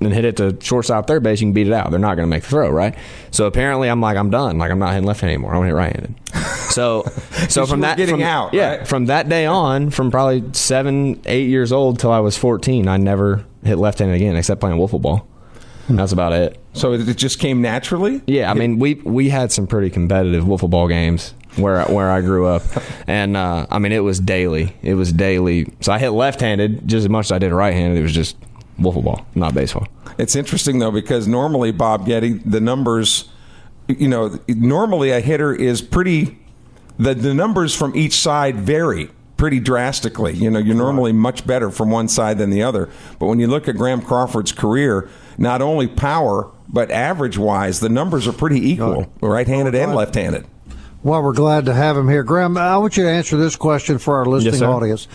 and 0.00 0.12
hit 0.12 0.24
it 0.24 0.36
to 0.38 0.56
shortstop 0.60 1.06
third 1.06 1.22
base, 1.22 1.40
you 1.40 1.46
can 1.46 1.52
beat 1.52 1.66
it 1.66 1.72
out. 1.72 1.90
They're 1.90 2.00
not 2.00 2.16
going 2.16 2.26
to 2.26 2.30
make 2.30 2.42
the 2.42 2.48
throw, 2.48 2.70
right? 2.70 2.96
So 3.30 3.46
apparently 3.46 3.88
I'm 3.88 4.00
like 4.00 4.16
I'm 4.16 4.30
done. 4.30 4.58
Like 4.58 4.70
I'm 4.70 4.78
not 4.78 4.92
hitting 4.92 5.06
left 5.06 5.20
hand 5.20 5.30
anymore. 5.30 5.54
I 5.54 5.58
want 5.58 5.64
to 5.64 5.68
hit 5.68 5.78
right 5.78 5.92
handed. 5.92 6.14
So 6.70 7.02
so 7.48 7.66
from 7.66 7.80
that 7.80 7.96
getting 7.96 8.14
from, 8.14 8.22
out, 8.22 8.54
yeah 8.54 8.76
right? 8.76 8.86
from 8.86 9.06
that 9.06 9.28
day 9.28 9.44
on, 9.44 9.90
from 9.90 10.12
probably 10.12 10.44
seven 10.52 11.20
eight 11.26 11.48
years 11.48 11.72
old 11.72 11.98
till 11.98 12.12
I 12.12 12.20
was 12.20 12.38
14, 12.38 12.86
I 12.86 12.96
never 12.96 13.44
hit 13.64 13.76
left 13.76 13.98
handed 13.98 14.14
again 14.14 14.36
except 14.36 14.60
playing 14.60 14.78
wiffle 14.78 15.02
ball. 15.02 15.26
That's 15.96 16.12
about 16.12 16.32
it. 16.32 16.58
So 16.72 16.92
it 16.92 17.16
just 17.16 17.38
came 17.38 17.60
naturally. 17.62 18.22
Yeah, 18.26 18.50
I 18.50 18.54
mean 18.54 18.78
we 18.78 18.94
we 18.94 19.28
had 19.28 19.52
some 19.52 19.66
pretty 19.66 19.90
competitive 19.90 20.44
wiffle 20.44 20.70
ball 20.70 20.88
games 20.88 21.34
where 21.56 21.84
where 21.86 22.10
I 22.10 22.20
grew 22.20 22.46
up, 22.46 22.62
and 23.06 23.36
uh, 23.36 23.66
I 23.70 23.78
mean 23.78 23.92
it 23.92 24.00
was 24.00 24.20
daily. 24.20 24.76
It 24.82 24.94
was 24.94 25.12
daily. 25.12 25.72
So 25.80 25.92
I 25.92 25.98
hit 25.98 26.10
left-handed 26.10 26.86
just 26.88 27.04
as 27.04 27.08
much 27.08 27.26
as 27.26 27.32
I 27.32 27.38
did 27.38 27.52
right-handed. 27.52 27.98
It 27.98 28.02
was 28.02 28.12
just 28.12 28.36
wiffle 28.78 29.04
ball, 29.04 29.26
not 29.34 29.54
baseball. 29.54 29.86
It's 30.18 30.36
interesting 30.36 30.78
though 30.78 30.90
because 30.90 31.26
normally 31.26 31.72
Bob 31.72 32.06
Getty, 32.06 32.34
the 32.34 32.60
numbers, 32.60 33.28
you 33.88 34.08
know, 34.08 34.38
normally 34.48 35.10
a 35.10 35.20
hitter 35.20 35.54
is 35.54 35.82
pretty. 35.82 36.38
The 36.98 37.14
the 37.14 37.32
numbers 37.34 37.74
from 37.74 37.96
each 37.96 38.14
side 38.14 38.56
vary 38.56 39.10
pretty 39.40 39.58
drastically. 39.58 40.34
You 40.34 40.50
know, 40.50 40.58
you're 40.58 40.76
normally 40.76 41.12
much 41.12 41.46
better 41.46 41.70
from 41.70 41.90
one 41.90 42.08
side 42.08 42.36
than 42.36 42.50
the 42.50 42.62
other. 42.62 42.90
But 43.18 43.26
when 43.26 43.40
you 43.40 43.46
look 43.46 43.68
at 43.68 43.76
Graham 43.76 44.02
Crawford's 44.02 44.52
career, 44.52 45.08
not 45.40 45.60
only 45.60 45.88
power 45.88 46.52
but 46.68 46.92
average 46.92 47.36
wise, 47.36 47.80
the 47.80 47.88
numbers 47.88 48.28
are 48.28 48.32
pretty 48.32 48.70
equal, 48.70 49.12
right-handed 49.20 49.74
and 49.74 49.92
left-handed. 49.92 50.46
Well, 51.02 51.22
we're 51.22 51.32
glad 51.32 51.64
to 51.64 51.74
have 51.74 51.96
him 51.96 52.08
here. 52.08 52.22
Graham, 52.22 52.56
I 52.56 52.76
want 52.76 52.96
you 52.96 53.02
to 53.02 53.10
answer 53.10 53.36
this 53.36 53.56
question 53.56 53.98
for 53.98 54.18
our 54.18 54.26
listening 54.26 54.54
sir. 54.54 54.66
audience. 54.66 55.08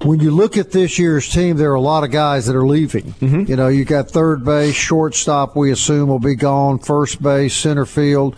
When 0.00 0.18
you 0.18 0.32
look 0.32 0.56
at 0.56 0.72
this 0.72 0.98
year's 0.98 1.28
team, 1.28 1.56
there 1.56 1.70
are 1.70 1.76
a 1.76 1.80
lot 1.80 2.02
of 2.02 2.10
guys 2.10 2.46
that 2.46 2.56
are 2.56 2.66
leaving. 2.66 3.12
Mm-hmm. 3.12 3.44
You 3.48 3.54
know, 3.54 3.68
you 3.68 3.84
got 3.84 4.10
third 4.10 4.44
base, 4.44 4.74
shortstop, 4.74 5.54
we 5.54 5.70
assume 5.70 6.08
will 6.08 6.18
be 6.18 6.34
gone, 6.34 6.80
first 6.80 7.22
base, 7.22 7.54
center 7.54 7.86
field. 7.86 8.36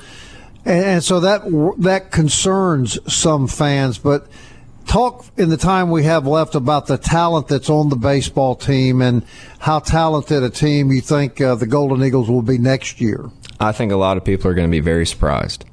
And, 0.67 0.85
and 0.85 1.05
so 1.05 1.21
that 1.21 1.43
that 1.79 2.11
concerns 2.11 2.99
some 3.11 3.47
fans, 3.47 3.97
but 3.97 4.27
talk 4.87 5.25
in 5.37 5.49
the 5.49 5.57
time 5.57 5.91
we 5.91 6.05
have 6.05 6.27
left 6.27 6.55
about 6.55 6.87
the 6.87 6.99
talent 6.99 7.49
that's 7.49 7.71
on 7.71 7.89
the 7.89 7.97
baseball 7.97 8.55
team 8.55 9.03
and 9.03 9.25
how 9.59 9.79
talented 9.79 10.43
a 10.43 10.51
team 10.51 10.91
you 10.93 11.01
think 11.01 11.41
uh, 11.41 11.55
the 11.55 11.67
Golden 11.67 12.03
Eagles 12.05 12.29
will 12.29 12.43
be 12.43 12.59
next 12.59 13.01
year. 13.01 13.31
I 13.61 13.73
think 13.73 13.93
a 13.93 13.97
lot 13.97 14.17
of 14.17 14.25
people 14.25 14.51
are 14.51 14.55
going 14.55 14.69
to 14.69 14.71
be 14.71 14.81
very 14.81 15.07
surprised. 15.07 15.65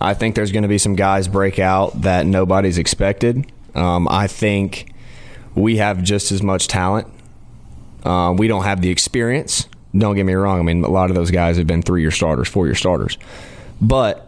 I 0.00 0.14
think 0.14 0.34
there's 0.34 0.52
going 0.52 0.62
to 0.62 0.68
be 0.68 0.78
some 0.78 0.94
guys 0.94 1.28
break 1.28 1.58
out 1.58 2.02
that 2.02 2.26
nobody's 2.26 2.78
expected. 2.78 3.50
Um, 3.74 4.08
I 4.08 4.26
think 4.26 4.92
we 5.54 5.78
have 5.78 6.02
just 6.02 6.32
as 6.32 6.42
much 6.42 6.68
talent. 6.68 7.08
Uh, 8.04 8.34
we 8.36 8.46
don't 8.48 8.64
have 8.64 8.82
the 8.82 8.90
experience. 8.90 9.68
Don't 9.96 10.14
get 10.14 10.24
me 10.24 10.34
wrong. 10.34 10.60
I 10.60 10.62
mean, 10.62 10.84
a 10.84 10.90
lot 10.90 11.10
of 11.10 11.16
those 11.16 11.30
guys 11.30 11.56
have 11.56 11.66
been 11.66 11.82
three 11.82 12.02
year 12.02 12.10
starters, 12.10 12.48
four 12.48 12.66
year 12.66 12.74
starters. 12.74 13.16
But 13.80 14.25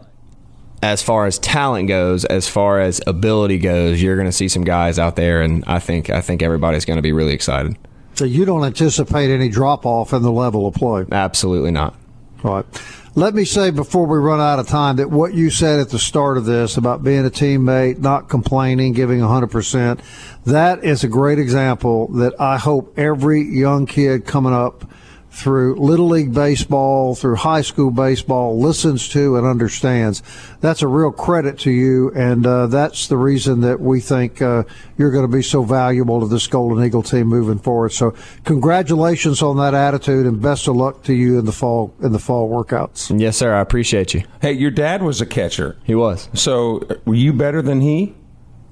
as 0.81 1.01
far 1.01 1.25
as 1.25 1.39
talent 1.39 1.87
goes, 1.87 2.25
as 2.25 2.47
far 2.47 2.79
as 2.79 3.01
ability 3.05 3.59
goes, 3.59 4.01
you're 4.01 4.15
going 4.15 4.27
to 4.27 4.31
see 4.31 4.47
some 4.47 4.63
guys 4.63 4.97
out 4.97 5.15
there, 5.15 5.41
and 5.41 5.63
I 5.67 5.79
think 5.79 6.09
I 6.09 6.21
think 6.21 6.41
everybody's 6.41 6.85
going 6.85 6.97
to 6.97 7.03
be 7.03 7.11
really 7.11 7.33
excited. 7.33 7.77
So 8.15 8.25
you 8.25 8.45
don't 8.45 8.65
anticipate 8.65 9.29
any 9.29 9.49
drop 9.49 9.85
off 9.85 10.13
in 10.13 10.21
the 10.23 10.31
level 10.31 10.67
of 10.67 10.73
play. 10.73 11.05
Absolutely 11.11 11.71
not. 11.71 11.95
All 12.43 12.55
right. 12.55 12.65
Let 13.15 13.33
me 13.33 13.43
say 13.43 13.71
before 13.71 14.05
we 14.05 14.17
run 14.17 14.39
out 14.39 14.59
of 14.59 14.67
time 14.67 14.97
that 14.97 15.09
what 15.09 15.33
you 15.33 15.49
said 15.49 15.79
at 15.79 15.89
the 15.89 15.99
start 15.99 16.37
of 16.37 16.45
this 16.45 16.77
about 16.77 17.03
being 17.03 17.25
a 17.25 17.29
teammate, 17.29 17.97
not 17.97 18.29
complaining, 18.29 18.93
giving 18.93 19.19
100%, 19.19 19.99
that 20.45 20.83
is 20.83 21.03
a 21.03 21.07
great 21.07 21.39
example 21.39 22.07
that 22.13 22.39
I 22.39 22.57
hope 22.57 22.97
every 22.97 23.41
young 23.41 23.85
kid 23.85 24.25
coming 24.25 24.53
up 24.53 24.89
through 25.39 25.75
Little 25.75 26.07
League 26.07 26.33
Baseball, 26.33 27.15
through 27.15 27.37
high 27.37 27.61
school 27.61 27.91
baseball, 27.91 28.59
listens 28.59 29.07
to 29.09 29.37
and 29.37 29.47
understands. 29.47 30.21
That's 30.59 30.81
a 30.81 30.87
real 30.87 31.11
credit 31.11 31.57
to 31.59 31.71
you, 31.71 32.11
and 32.13 32.45
uh, 32.45 32.67
that's 32.67 33.07
the 33.07 33.15
reason 33.15 33.61
that 33.61 33.79
we 33.79 34.01
think 34.01 34.41
uh, 34.41 34.63
you're 34.97 35.11
going 35.11 35.29
to 35.29 35.33
be 35.33 35.41
so 35.41 35.63
valuable 35.63 36.19
to 36.19 36.27
this 36.27 36.45
Golden 36.47 36.83
Eagle 36.83 37.03
team 37.03 37.27
moving 37.27 37.57
forward. 37.57 37.93
So, 37.93 38.13
congratulations 38.43 39.41
on 39.41 39.55
that 39.57 39.73
attitude, 39.73 40.25
and 40.25 40.41
best 40.41 40.67
of 40.67 40.75
luck 40.75 41.03
to 41.03 41.13
you 41.13 41.39
in 41.39 41.45
the 41.45 41.53
fall 41.53 41.93
in 42.01 42.11
the 42.11 42.19
fall 42.19 42.49
workouts. 42.49 43.17
Yes, 43.17 43.37
sir. 43.37 43.53
I 43.53 43.61
appreciate 43.61 44.13
you. 44.13 44.23
Hey, 44.41 44.51
your 44.51 44.71
dad 44.71 45.01
was 45.01 45.21
a 45.21 45.25
catcher. 45.25 45.77
He 45.85 45.95
was. 45.95 46.27
So, 46.33 46.81
were 47.05 47.15
you 47.15 47.31
better 47.31 47.61
than 47.61 47.79
he? 47.79 48.13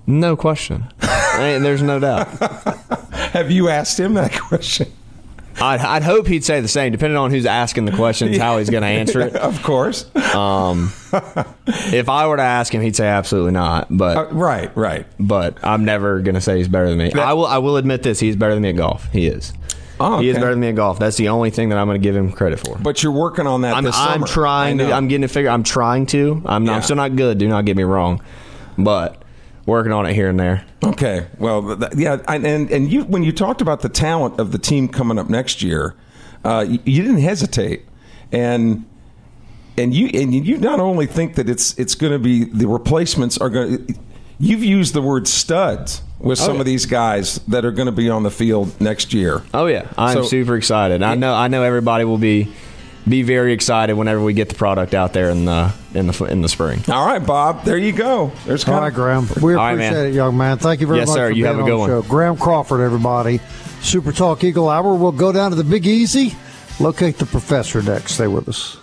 No 0.05 0.35
question. 0.35 0.85
There's 0.99 1.81
no 1.81 1.99
doubt. 1.99 2.27
Have 3.11 3.51
you 3.51 3.69
asked 3.69 3.99
him 3.99 4.15
that 4.15 4.37
question? 4.39 4.91
I'd, 5.59 5.79
I'd 5.81 6.03
hope 6.03 6.27
he'd 6.27 6.43
say 6.45 6.61
the 6.61 6.67
same, 6.67 6.91
depending 6.91 7.17
on 7.17 7.31
who's 7.31 7.45
asking 7.45 7.85
the 7.85 7.91
questions, 7.91 8.37
how 8.37 8.57
he's 8.57 8.69
going 8.69 8.81
to 8.83 8.87
answer 8.87 9.21
it. 9.21 9.35
of 9.35 9.61
course. 9.63 10.05
Um, 10.35 10.93
if 11.67 12.09
I 12.09 12.27
were 12.27 12.37
to 12.37 12.43
ask 12.43 12.73
him, 12.73 12.81
he'd 12.81 12.95
say 12.95 13.07
absolutely 13.07 13.51
not. 13.53 13.87
But 13.89 14.17
Uh, 14.17 14.25
right, 14.33 14.75
right. 14.77 15.05
but 15.19 15.57
I'm 15.63 15.85
never 15.85 16.19
going 16.21 16.35
to 16.35 16.41
say 16.41 16.57
he's 16.57 16.67
better 16.67 16.89
than 16.89 16.97
me. 16.97 17.11
I 17.13 17.33
will. 17.33 17.45
I 17.47 17.57
will 17.57 17.77
admit 17.77 18.03
this: 18.03 18.19
he's 18.19 18.35
better 18.35 18.53
than 18.53 18.63
me 18.63 18.69
at 18.69 18.75
golf. 18.75 19.11
He 19.11 19.27
is. 19.27 19.53
Oh, 19.99 20.19
He 20.19 20.29
is 20.29 20.35
better 20.35 20.51
than 20.51 20.59
me 20.59 20.67
at 20.69 20.75
golf. 20.75 20.99
That's 20.99 21.17
the 21.17 21.29
only 21.29 21.49
thing 21.49 21.69
that 21.69 21.79
I'm 21.79 21.87
going 21.87 21.99
to 21.99 22.03
give 22.03 22.15
him 22.15 22.31
credit 22.31 22.59
for. 22.59 22.77
But 22.77 23.01
you're 23.01 23.11
working 23.11 23.47
on 23.47 23.61
that 23.61 23.73
I'm, 23.75 23.83
this 23.83 23.95
I'm 23.97 24.25
trying. 24.25 24.77
To. 24.77 24.91
I'm 24.93 25.07
getting 25.07 25.23
to 25.23 25.27
figure. 25.27 25.49
I'm 25.49 25.63
trying 25.63 26.05
to. 26.07 26.43
I'm, 26.45 26.65
not, 26.65 26.71
Yeah. 26.71 26.75
I'm 26.77 26.81
still 26.83 26.95
not 26.97 27.15
good. 27.15 27.39
Do 27.39 27.47
not 27.47 27.65
get 27.65 27.75
me 27.75 27.81
wrong, 27.83 28.21
but 28.77 29.19
working 29.67 29.91
on 29.91 30.07
it 30.07 30.13
here 30.15 30.29
and 30.29 30.39
there. 30.39 30.65
Okay. 30.83 31.27
Well, 31.37 31.77
th- 31.77 31.91
yeah, 31.95 32.17
I- 32.27 32.37
and 32.37 32.71
and 32.71 32.91
you 32.91 33.03
when 33.03 33.21
you 33.21 33.31
talked 33.31 33.61
about 33.61 33.81
the 33.81 33.89
talent 33.89 34.39
of 34.39 34.51
the 34.51 34.57
team 34.57 34.87
coming 34.87 35.19
up 35.19 35.29
next 35.29 35.61
year, 35.61 35.93
uh, 36.43 36.65
you, 36.67 36.79
you 36.85 37.01
didn't 37.03 37.19
hesitate, 37.21 37.85
and 38.31 38.85
and 39.77 39.93
you 39.93 40.07
and 40.19 40.33
you 40.33 40.57
not 40.57 40.79
only 40.79 41.05
think 41.05 41.35
that 41.35 41.47
it's 41.47 41.77
it's 41.77 41.93
going 41.93 42.13
to 42.13 42.19
be 42.19 42.45
the 42.45 42.67
replacements 42.67 43.37
are 43.37 43.49
going. 43.51 43.85
to 43.85 43.93
You've 44.39 44.63
used 44.63 44.93
the 44.93 45.01
word 45.01 45.27
studs 45.27 46.03
with 46.19 46.37
some 46.37 46.55
yeah. 46.55 46.59
of 46.59 46.65
these 46.67 46.85
guys 46.85 47.39
that 47.47 47.65
are 47.65 47.71
going 47.71 47.87
to 47.87 47.91
be 47.91 48.07
on 48.07 48.21
the 48.21 48.29
field 48.29 48.79
next 48.79 49.11
year. 49.11 49.41
Oh 49.51 49.65
yeah, 49.65 49.87
I'm 49.97 50.17
So- 50.17 50.23
super 50.23 50.55
excited. 50.55 51.01
I 51.01 51.15
know. 51.15 51.33
I 51.33 51.47
know 51.47 51.63
everybody 51.63 52.05
will 52.05 52.19
be 52.19 52.53
be 53.07 53.21
very 53.23 53.53
excited 53.53 53.93
whenever 53.95 54.21
we 54.21 54.33
get 54.33 54.49
the 54.49 54.55
product 54.55 54.93
out 54.93 55.13
there 55.13 55.29
in 55.29 55.45
the 55.45 55.71
in 55.93 56.07
the 56.07 56.23
in 56.25 56.41
the 56.41 56.49
spring. 56.49 56.81
All 56.89 57.05
right, 57.05 57.25
Bob. 57.25 57.63
There 57.63 57.77
you 57.77 57.91
go. 57.93 58.31
There's 58.45 58.63
All 58.65 58.73
kind 58.73 58.81
right, 58.83 58.87
of- 58.89 58.93
Graham. 58.95 59.27
We 59.41 59.53
All 59.53 59.59
right, 59.59 59.73
appreciate 59.73 59.91
man. 59.93 60.05
it, 60.07 60.13
young 60.13 60.37
man. 60.37 60.57
Thank 60.57 60.81
you 60.81 60.87
very 60.87 60.99
Yes, 60.99 61.07
much 61.09 61.15
sir. 61.15 61.27
for 61.29 61.31
You 61.35 61.43
being 61.43 61.55
have 61.57 61.65
a 61.65 61.69
good 61.69 61.77
one. 61.77 61.89
show. 61.89 62.01
Graham 62.03 62.37
Crawford, 62.37 62.81
everybody. 62.81 63.39
Super 63.81 64.11
Talk 64.11 64.43
Eagle 64.43 64.69
Hour. 64.69 64.95
We'll 64.95 65.11
go 65.11 65.31
down 65.31 65.51
to 65.51 65.55
the 65.55 65.63
Big 65.63 65.85
Easy. 65.85 66.35
Locate 66.79 67.17
the 67.17 67.25
professor 67.25 67.81
next. 67.81 68.13
Stay 68.13 68.27
with 68.27 68.47
us. 68.49 68.77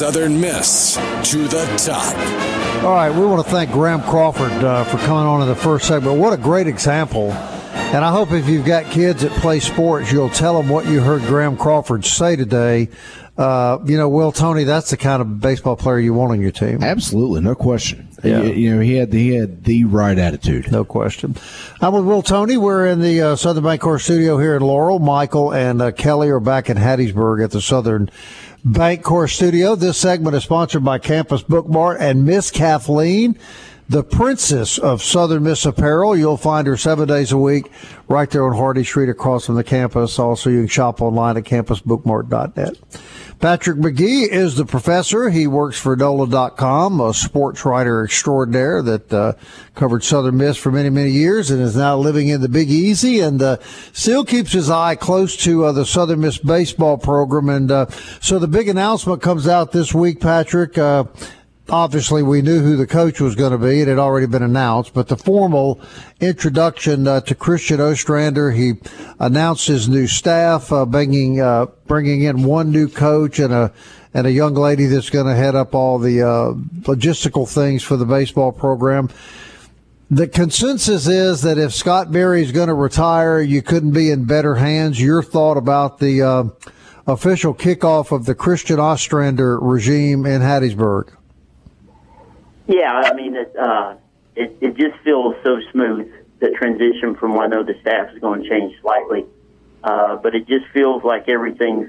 Southern 0.00 0.40
Miss 0.40 0.94
to 1.30 1.46
the 1.46 1.66
top. 1.76 2.16
All 2.82 2.94
right, 2.94 3.10
we 3.10 3.26
want 3.26 3.44
to 3.44 3.52
thank 3.52 3.70
Graham 3.70 4.00
Crawford 4.00 4.50
uh, 4.50 4.82
for 4.84 4.96
coming 4.96 5.26
on 5.26 5.42
in 5.42 5.48
the 5.48 5.54
first 5.54 5.86
segment. 5.86 6.18
What 6.18 6.32
a 6.32 6.38
great 6.38 6.66
example. 6.66 7.32
And 7.32 8.02
I 8.02 8.10
hope 8.10 8.32
if 8.32 8.48
you've 8.48 8.64
got 8.64 8.86
kids 8.86 9.20
that 9.20 9.32
play 9.32 9.60
sports, 9.60 10.10
you'll 10.10 10.30
tell 10.30 10.56
them 10.56 10.70
what 10.70 10.86
you 10.86 11.02
heard 11.02 11.20
Graham 11.24 11.54
Crawford 11.54 12.06
say 12.06 12.34
today. 12.34 12.88
Uh, 13.36 13.78
you 13.84 13.98
know, 13.98 14.08
Will 14.08 14.32
Tony, 14.32 14.64
that's 14.64 14.88
the 14.88 14.96
kind 14.96 15.20
of 15.20 15.38
baseball 15.38 15.76
player 15.76 15.98
you 15.98 16.14
want 16.14 16.32
on 16.32 16.40
your 16.40 16.50
team. 16.50 16.82
Absolutely, 16.82 17.42
no 17.42 17.54
question. 17.54 18.08
Yeah. 18.24 18.42
You, 18.42 18.52
you 18.52 18.74
know, 18.74 18.80
he 18.80 18.94
had 18.94 19.10
the, 19.10 19.18
he 19.18 19.34
had 19.34 19.64
the 19.64 19.84
right 19.84 20.18
attitude. 20.18 20.72
No 20.72 20.84
question. 20.84 21.36
I'm 21.82 21.92
with 21.92 22.04
Will 22.04 22.22
Tony. 22.22 22.56
We're 22.56 22.86
in 22.86 23.00
the 23.00 23.20
uh, 23.20 23.36
Southern 23.36 23.64
Bancorp 23.64 24.00
studio 24.00 24.38
here 24.38 24.56
in 24.56 24.62
Laurel. 24.62 24.98
Michael 24.98 25.52
and 25.52 25.82
uh, 25.82 25.92
Kelly 25.92 26.30
are 26.30 26.40
back 26.40 26.70
in 26.70 26.78
Hattiesburg 26.78 27.44
at 27.44 27.50
the 27.50 27.60
Southern 27.60 28.10
Bancorp 28.64 29.30
studio. 29.30 29.74
This 29.74 29.96
segment 29.96 30.36
is 30.36 30.44
sponsored 30.44 30.84
by 30.84 30.98
Campus 30.98 31.42
Bookmart 31.42 31.98
and 31.98 32.26
Miss 32.26 32.50
Kathleen, 32.50 33.38
the 33.90 34.04
princess 34.04 34.78
of 34.78 35.02
Southern 35.02 35.42
Miss 35.42 35.66
Apparel. 35.66 36.16
You'll 36.16 36.36
find 36.36 36.64
her 36.68 36.76
seven 36.76 37.08
days 37.08 37.32
a 37.32 37.36
week 37.36 37.72
right 38.06 38.30
there 38.30 38.46
on 38.46 38.56
Hardy 38.56 38.84
Street 38.84 39.08
across 39.08 39.46
from 39.46 39.56
the 39.56 39.64
campus. 39.64 40.16
Also, 40.16 40.48
you 40.48 40.60
can 40.60 40.68
shop 40.68 41.02
online 41.02 41.36
at 41.36 41.42
campusbookmart.net. 41.42 42.76
Patrick 43.40 43.78
Magee 43.78 44.30
is 44.30 44.54
the 44.54 44.64
professor. 44.64 45.30
He 45.30 45.48
works 45.48 45.76
for 45.76 45.96
NOLA.com, 45.96 47.00
a 47.00 47.12
sports 47.12 47.64
writer 47.64 48.04
extraordinaire 48.04 48.80
that 48.82 49.12
uh, 49.12 49.32
covered 49.74 50.04
Southern 50.04 50.36
Miss 50.36 50.56
for 50.56 50.70
many, 50.70 50.90
many 50.90 51.10
years 51.10 51.50
and 51.50 51.60
is 51.60 51.74
now 51.74 51.96
living 51.96 52.28
in 52.28 52.42
the 52.42 52.48
Big 52.48 52.70
Easy 52.70 53.18
and 53.18 53.42
uh, 53.42 53.56
still 53.92 54.24
keeps 54.24 54.52
his 54.52 54.70
eye 54.70 54.94
close 54.94 55.36
to 55.38 55.64
uh, 55.64 55.72
the 55.72 55.86
Southern 55.86 56.20
Miss 56.20 56.38
baseball 56.38 56.96
program. 56.96 57.48
And 57.48 57.72
uh, 57.72 57.86
so 58.20 58.38
the 58.38 58.46
big 58.46 58.68
announcement 58.68 59.20
comes 59.20 59.48
out 59.48 59.72
this 59.72 59.92
week, 59.92 60.20
Patrick. 60.20 60.78
Obviously 61.70 62.22
we 62.22 62.42
knew 62.42 62.60
who 62.60 62.76
the 62.76 62.86
coach 62.86 63.20
was 63.20 63.36
going 63.36 63.52
to 63.52 63.58
be. 63.58 63.80
It 63.80 63.88
had 63.88 63.98
already 63.98 64.26
been 64.26 64.42
announced, 64.42 64.92
but 64.92 65.06
the 65.06 65.16
formal 65.16 65.80
introduction 66.20 67.06
uh, 67.06 67.20
to 67.20 67.34
Christian 67.36 67.80
Ostrander, 67.80 68.50
he 68.50 68.74
announced 69.20 69.68
his 69.68 69.88
new 69.88 70.08
staff, 70.08 70.72
uh, 70.72 70.84
bringing 70.84 71.40
uh, 71.40 71.66
bringing 71.86 72.22
in 72.22 72.42
one 72.42 72.72
new 72.72 72.88
coach 72.88 73.38
and 73.38 73.54
a 73.54 73.72
and 74.14 74.26
a 74.26 74.32
young 74.32 74.54
lady 74.54 74.86
that's 74.86 75.10
going 75.10 75.26
to 75.26 75.34
head 75.34 75.54
up 75.54 75.72
all 75.72 75.98
the 75.98 76.22
uh, 76.22 76.52
logistical 76.82 77.48
things 77.48 77.84
for 77.84 77.96
the 77.96 78.04
baseball 78.04 78.50
program. 78.50 79.08
The 80.10 80.26
consensus 80.26 81.06
is 81.06 81.42
that 81.42 81.56
if 81.56 81.72
Scott 81.72 82.10
Berry 82.10 82.42
is 82.42 82.50
going 82.50 82.66
to 82.66 82.74
retire, 82.74 83.40
you 83.40 83.62
couldn't 83.62 83.92
be 83.92 84.10
in 84.10 84.24
better 84.24 84.56
hands. 84.56 85.00
Your 85.00 85.22
thought 85.22 85.56
about 85.56 86.00
the 86.00 86.20
uh, 86.20 86.44
official 87.06 87.54
kickoff 87.54 88.10
of 88.10 88.24
the 88.24 88.34
Christian 88.34 88.80
Ostrander 88.80 89.60
regime 89.60 90.26
in 90.26 90.42
Hattiesburg? 90.42 91.12
Yeah, 92.70 93.02
I 93.04 93.14
mean, 93.14 93.34
it, 93.34 93.56
uh, 93.56 93.96
it, 94.36 94.56
it 94.60 94.76
just 94.76 95.02
feels 95.02 95.34
so 95.42 95.60
smooth, 95.72 96.08
the 96.38 96.50
transition 96.50 97.16
from 97.16 97.34
one 97.34 97.52
of 97.52 97.66
the 97.66 97.74
staff 97.80 98.14
is 98.14 98.20
going 98.20 98.44
to 98.44 98.48
change 98.48 98.80
slightly. 98.80 99.26
Uh, 99.82 100.14
but 100.16 100.36
it 100.36 100.46
just 100.46 100.66
feels 100.72 101.02
like 101.02 101.28
everything's 101.28 101.88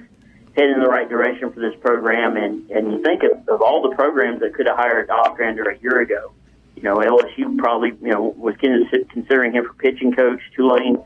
heading 0.55 0.73
in 0.73 0.79
the 0.79 0.89
right 0.89 1.07
direction 1.07 1.53
for 1.53 1.59
this 1.59 1.75
program. 1.81 2.35
And, 2.35 2.71
and 2.71 2.93
you 2.93 3.03
think 3.03 3.21
of, 3.21 3.47
of 3.47 3.61
all 3.61 3.87
the 3.87 3.95
programs 3.95 4.39
that 4.39 4.55
could 4.55 4.65
have 4.65 4.75
hired 4.75 5.11
Ostrander 5.11 5.69
a 5.69 5.77
year 5.77 6.01
ago. 6.01 6.31
You 6.75 6.81
know, 6.81 6.95
LSU 6.95 7.59
probably, 7.59 7.89
you 8.01 8.09
know, 8.09 8.33
was 8.35 8.55
considering 8.57 9.53
him 9.53 9.65
for 9.67 9.73
pitching 9.73 10.15
coach. 10.15 10.39
Tulane 10.55 10.97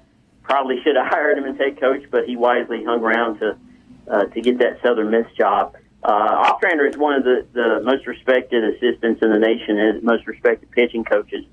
probably 0.41 0.81
should 0.83 0.95
have 0.95 1.07
hired 1.09 1.37
him 1.37 1.43
as 1.45 1.57
head 1.57 1.81
coach, 1.81 2.03
but 2.09 2.23
he 2.25 2.37
wisely 2.37 2.85
hung 2.85 3.03
around 3.03 3.39
to 3.39 3.57
uh, 4.07 4.25
to 4.25 4.39
get 4.39 4.59
that 4.59 4.79
Southern 4.81 5.09
Miss 5.09 5.25
job. 5.35 5.75
Uh, 6.05 6.51
Ostrander 6.53 6.85
is 6.85 6.95
one 6.95 7.15
of 7.15 7.23
the, 7.23 7.47
the 7.53 7.81
most 7.83 8.05
respected 8.05 8.63
assistants 8.63 9.23
in 9.23 9.31
the 9.31 9.39
nation, 9.39 9.79
and 9.79 10.03
most 10.03 10.27
respected 10.27 10.69
pitching 10.69 11.03
coaches. 11.03 11.45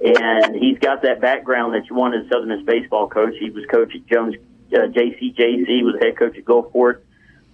And 0.00 0.56
he's 0.56 0.78
got 0.80 1.02
that 1.02 1.20
background 1.20 1.74
that 1.74 1.88
you 1.88 1.94
want 1.94 2.16
as 2.16 2.26
a 2.26 2.28
Southern 2.28 2.48
Miss 2.48 2.62
baseball 2.66 3.08
coach. 3.08 3.34
He 3.38 3.50
was 3.50 3.64
coach 3.66 3.94
at 3.94 4.04
Jones 4.06 4.34
uh, 4.72 4.88
JCJC, 4.88 5.84
was 5.84 6.00
head 6.02 6.18
coach 6.18 6.36
at 6.36 6.44
Gulfport. 6.44 7.02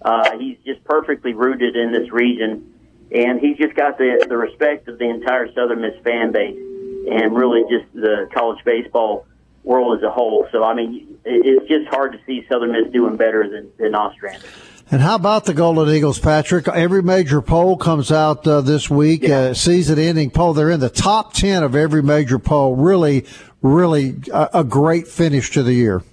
Uh, 0.01 0.35
he's 0.39 0.57
just 0.65 0.83
perfectly 0.83 1.33
rooted 1.33 1.75
in 1.75 1.91
this 1.91 2.11
region, 2.11 2.73
and 3.11 3.39
he's 3.39 3.57
just 3.57 3.75
got 3.75 3.99
the, 3.99 4.25
the 4.27 4.37
respect 4.37 4.87
of 4.87 4.97
the 4.97 5.07
entire 5.07 5.53
Southern 5.53 5.81
Miss 5.81 6.01
fan 6.03 6.31
base 6.31 6.57
and 6.57 7.35
really 7.35 7.65
just 7.69 7.93
the 7.93 8.29
college 8.33 8.63
baseball 8.65 9.27
world 9.63 9.95
as 9.95 10.03
a 10.03 10.09
whole. 10.09 10.47
So, 10.51 10.63
I 10.63 10.73
mean, 10.73 11.19
it's 11.23 11.67
just 11.67 11.87
hard 11.87 12.13
to 12.13 12.19
see 12.25 12.47
Southern 12.49 12.71
Miss 12.71 12.91
doing 12.91 13.15
better 13.15 13.47
than, 13.47 13.71
than 13.77 13.93
Ostrander. 13.93 14.47
And 14.89 15.01
how 15.01 15.15
about 15.15 15.43
the 15.43 15.53
Golden 15.53 15.93
Eagles, 15.93 16.17
Patrick? 16.17 16.67
Every 16.69 17.03
major 17.03 17.41
poll 17.41 17.75
comes 17.75 18.09
out 18.09 18.47
uh, 18.47 18.61
this 18.61 18.89
week, 18.89 19.27
uh, 19.27 19.53
season 19.53 19.99
ending 19.99 20.29
poll. 20.29 20.53
They're 20.53 20.69
in 20.69 20.79
the 20.79 20.89
top 20.89 21.33
10 21.33 21.61
of 21.63 21.75
every 21.75 22.01
major 22.01 22.39
poll. 22.39 22.73
Really, 22.75 23.25
really 23.61 24.15
a, 24.31 24.49
a 24.55 24.63
great 24.63 25.09
finish 25.09 25.51
to 25.51 25.63
the 25.63 25.73
year. 25.73 26.03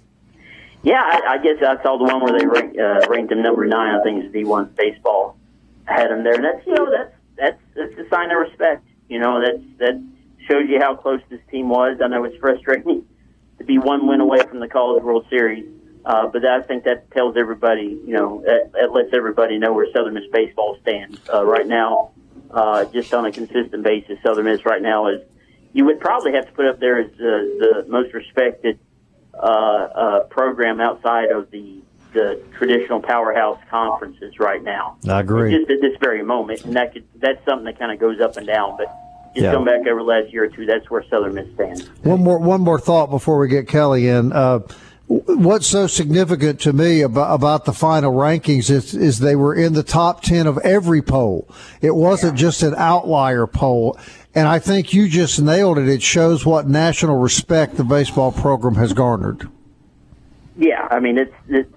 Yeah, 0.83 1.01
I, 1.01 1.35
I 1.35 1.39
guess 1.39 1.63
I 1.63 1.81
saw 1.85 1.99
the 1.99 2.05
one 2.05 2.21
where 2.21 2.37
they 2.37 2.47
ranked, 2.47 2.77
uh, 2.77 3.07
ranked 3.09 3.31
him 3.31 3.43
number 3.43 3.65
nine. 3.65 3.95
I 3.95 4.03
think 4.03 4.25
it's 4.25 4.35
D1 4.35 4.75
baseball. 4.75 5.37
had 5.85 6.11
them 6.11 6.25
there. 6.25 6.35
And 6.35 6.45
that's 6.45 6.67
you 6.67 6.75
know 6.75 6.91
that's 6.91 7.15
that's 7.37 7.61
that's 7.77 8.07
a 8.07 8.09
sign 8.11 8.33
of 8.33 8.39
respect. 8.39 8.85
You 9.09 9.21
know 9.21 9.41
that's 9.41 9.63
that 9.79 10.05
shows 10.49 10.69
you 10.69 10.81
how 10.81 10.97
close 10.97 11.21
this 11.31 11.41
team 11.49 11.69
was. 11.69 11.99
I 12.03 12.09
know 12.09 12.25
it's 12.25 12.37
frustrating 12.39 13.07
to 13.59 13.65
be 13.65 13.79
one 13.79 14.07
win 14.09 14.21
away 14.21 14.43
from 14.43 14.59
the 14.59 14.69
College 14.69 15.05
World 15.05 15.27
Series, 15.31 15.65
uh, 16.05 16.27
but 16.29 16.45
I 16.45 16.61
think 16.63 16.85
that 16.85 17.11
tells 17.13 17.37
everybody, 17.37 17.99
you 18.07 18.13
know, 18.15 18.43
that, 18.45 18.73
that 18.73 18.93
lets 18.93 19.13
everybody 19.15 19.59
know 19.59 19.73
where 19.73 19.87
Southern 19.93 20.15
Miss 20.15 20.25
baseball 20.33 20.77
stands 20.83 21.19
uh, 21.33 21.45
right 21.45 21.67
now. 21.67 22.11
Uh, 22.51 22.85
just 22.87 23.13
on 23.13 23.25
a 23.27 23.33
consistent 23.33 23.83
basis, 23.83 24.19
Southern 24.25 24.45
Miss 24.45 24.65
right 24.65 24.83
now 24.83 25.09
is 25.09 25.21
you 25.73 25.85
would 25.87 25.99
probably 26.01 26.33
have 26.33 26.47
to 26.47 26.53
put 26.53 26.67
up 26.67 26.79
there 26.79 27.01
as 27.01 27.11
the, 27.17 27.83
the 27.85 27.91
most 27.91 28.13
respected 28.15 28.79
uh, 29.35 29.47
uh, 29.47 30.21
program 30.25 30.81
outside 30.81 31.31
of 31.31 31.51
the 31.51 31.81
the 32.13 32.41
traditional 32.57 33.01
powerhouse 33.03 33.59
conferences 33.69 34.39
right 34.39 34.63
now. 34.63 34.97
I 35.09 35.19
agree. 35.19 35.51
Just 35.59 35.69
at 35.69 35.81
this 35.81 35.97
very 36.01 36.23
moment, 36.23 36.65
and 36.65 36.77
that 36.77 36.93
could 36.93 37.05
that's 37.17 37.45
something 37.45 37.65
that 37.65 37.77
kind 37.79 37.91
of 37.91 37.99
goes 37.99 38.21
up 38.21 38.37
and 38.37 38.47
down. 38.47 38.77
But 38.77 38.87
just 39.35 39.47
Yeah. 39.47 39.53
going 39.53 39.65
back 39.65 39.81
over 39.89 39.99
the 39.99 40.05
last 40.05 40.33
year 40.33 40.45
or 40.45 40.49
two, 40.49 40.65
that's 40.65 40.89
where 40.89 41.03
Southern 41.11 41.35
Miss 41.35 41.53
stands. 41.55 41.89
One 42.05 42.23
more 42.23 42.39
one 42.39 42.61
more 42.61 42.79
thought 42.79 43.11
before 43.11 43.39
we 43.39 43.49
get 43.49 43.67
Kelly 43.67 44.07
in. 44.07 44.33
Uh, 44.33 44.61
what's 45.07 45.67
so 45.67 45.87
significant 45.87 46.61
to 46.61 46.73
me 46.73 47.03
about, 47.03 47.35
about 47.35 47.65
the 47.65 47.73
final 47.73 48.13
rankings 48.13 48.71
is, 48.71 48.95
is 48.95 49.19
they 49.19 49.37
were 49.37 49.55
in 49.55 49.75
the 49.75 49.83
top 49.83 50.23
10 50.23 50.47
of 50.47 50.59
every 50.59 51.03
poll. 51.03 51.49
It 51.83 51.95
wasn't 51.95 52.39
just 52.39 52.63
an 52.63 52.75
outlier 52.77 53.47
poll. 53.47 53.99
And 54.35 54.49
I 54.49 54.59
think 54.59 54.93
you 54.93 55.09
just 55.09 55.41
nailed 55.41 55.79
it. 55.79 55.89
It 55.89 56.03
shows 56.03 56.45
what 56.45 56.67
national 56.67 57.19
respect 57.19 57.77
the 57.77 57.85
baseball 57.85 58.33
program 58.33 58.75
has 58.77 58.93
garnered. 58.93 59.49
Yeah, 60.57 60.89
I 60.91 61.01
mean, 61.01 61.19
it's, 61.19 61.35
it's, 61.49 61.71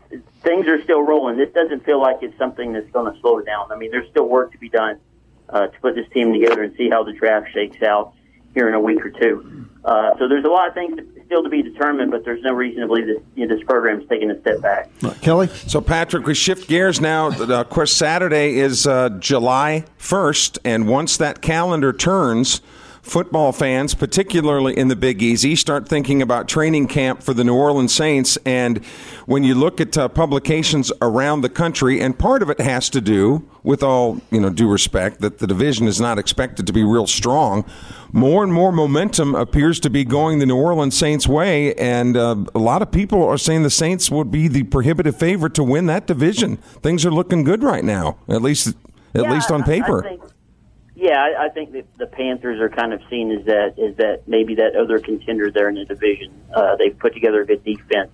things 0.44 0.68
are 0.68 0.82
still 0.84 1.02
rolling. 1.02 1.38
This 1.38 1.52
doesn't 1.54 1.84
feel 1.84 2.02
like 2.02 2.18
it's 2.22 2.38
something 2.38 2.74
that's 2.74 2.90
going 2.92 3.14
to 3.14 3.20
slow 3.20 3.42
down. 3.42 3.72
I 3.72 3.76
mean, 3.76 3.92
there's 3.92 4.10
still 4.10 4.28
work 4.28 4.52
to 4.54 4.58
be 4.58 4.70
done 4.70 5.00
uh, 5.50 5.68
to 5.68 5.80
put 5.82 5.96
this 5.96 6.08
team 6.14 6.34
together 6.34 6.64
and 6.64 6.76
see 6.78 6.90
how 6.90 7.04
the 7.04 7.14
draft 7.14 7.48
shakes 7.54 7.82
out 7.84 8.14
here 8.54 8.68
in 8.68 8.74
a 8.74 8.80
week 8.80 9.06
or 9.06 9.12
two. 9.12 9.68
Uh, 9.88 10.12
so 10.20 10.28
there's 10.28 10.44
a 10.44 10.50
lot 10.50 10.68
of 10.68 10.74
things 10.74 11.00
still 11.26 11.42
to 11.42 11.48
be 11.50 11.64
determined, 11.64 12.12
but 12.12 12.26
there's 12.26 12.44
no 12.44 12.52
reason 12.54 12.82
to 12.82 12.88
believe 12.88 13.08
that 13.08 13.22
you 13.36 13.48
know, 13.48 13.56
this 13.56 13.64
program 13.66 14.02
is 14.02 14.10
taking 14.10 14.30
a 14.30 14.40
step 14.42 14.62
back. 14.62 14.90
Kelly? 15.22 15.48
So, 15.48 15.80
Patrick, 15.80 16.26
we 16.26 16.34
shift 16.34 16.68
gears 16.68 17.00
now. 17.00 17.28
Uh, 17.28 17.62
Of 17.62 17.70
course, 17.70 17.94
Saturday 17.94 18.60
is 18.60 18.86
uh, 18.86 19.10
July 19.20 19.86
1st, 19.98 20.60
and 20.66 20.90
once 20.90 21.16
that 21.18 21.42
calendar 21.42 21.94
turns, 21.94 22.60
football 23.08 23.52
fans, 23.52 23.94
particularly 23.96 24.78
in 24.78 24.88
the 24.88 24.96
Big 24.96 25.22
Easy, 25.22 25.56
start 25.56 25.88
thinking 25.88 26.22
about 26.22 26.48
training 26.48 26.88
camp 26.88 27.24
for 27.24 27.34
the 27.34 27.44
New 27.44 27.56
Orleans 27.56 27.94
Saints. 27.94 28.38
And 28.46 28.84
when 29.26 29.44
you 29.44 29.56
look 29.56 29.82
at 29.82 29.98
uh, 29.98 30.08
publications 30.10 30.92
around 31.02 31.42
the 31.42 31.50
country, 31.50 32.00
and 32.02 32.18
part 32.18 32.42
of 32.42 32.50
it 32.50 32.60
has 32.60 32.90
to 32.92 33.02
do 33.02 33.48
with 33.64 33.84
all 33.84 34.22
you 34.32 34.40
know 34.40 34.50
due 34.50 34.70
respect 34.70 35.20
that 35.22 35.40
the 35.40 35.48
division 35.48 35.88
is 35.88 36.00
not 36.00 36.18
expected 36.18 36.68
to 36.68 36.74
be 36.74 36.84
real 36.84 37.08
strong. 37.08 37.66
More 38.14 38.44
and 38.44 38.54
more 38.54 38.72
momentum 38.72 39.36
appears 39.36 39.80
to 39.82 39.90
be 39.90 40.06
going 40.06 40.40
the 40.40 40.46
New 40.46 40.56
Orleans 40.56 40.98
Saints' 40.98 41.28
way, 41.28 41.74
and 41.76 42.16
uh, 42.16 42.36
a 42.56 42.60
lot 42.60 42.82
of 42.82 42.92
people 42.92 43.24
are 43.24 43.38
saying 43.38 43.64
the 43.64 43.70
Saints 43.70 44.10
would 44.10 44.32
be 44.32 44.48
the 44.48 44.64
prohibitive 44.64 45.18
favorite 45.18 45.54
to 45.56 45.64
win 45.64 45.88
that 45.88 46.08
division. 46.08 46.58
Things 46.82 47.06
are 47.06 47.12
looking 47.12 47.44
good 47.44 47.64
right 47.64 47.84
now, 47.84 48.18
at 48.30 48.42
least 48.42 48.70
at 49.14 49.24
Yeah, 49.24 49.32
least 49.34 49.52
on 49.52 49.64
paper. 49.64 50.18
Yeah, 51.00 51.22
I, 51.22 51.46
I 51.46 51.50
think 51.50 51.74
that 51.74 51.86
the 52.00 52.08
Panthers 52.08 52.60
are 52.60 52.70
kind 52.70 52.92
of 52.92 53.02
seen 53.08 53.32
as 53.32 53.46
that 53.46 53.78
as 53.78 53.96
that 53.98 54.28
maybe 54.28 54.56
that 54.56 54.76
other 54.76 54.98
contender 54.98 55.52
there 55.52 55.70
in 55.70 55.76
the 55.76 55.86
division. 55.86 56.34
Uh, 56.52 56.76
they've 56.76 56.98
put 56.98 57.14
together 57.14 57.42
a 57.42 57.46
good 57.46 57.64
defense, 57.64 58.10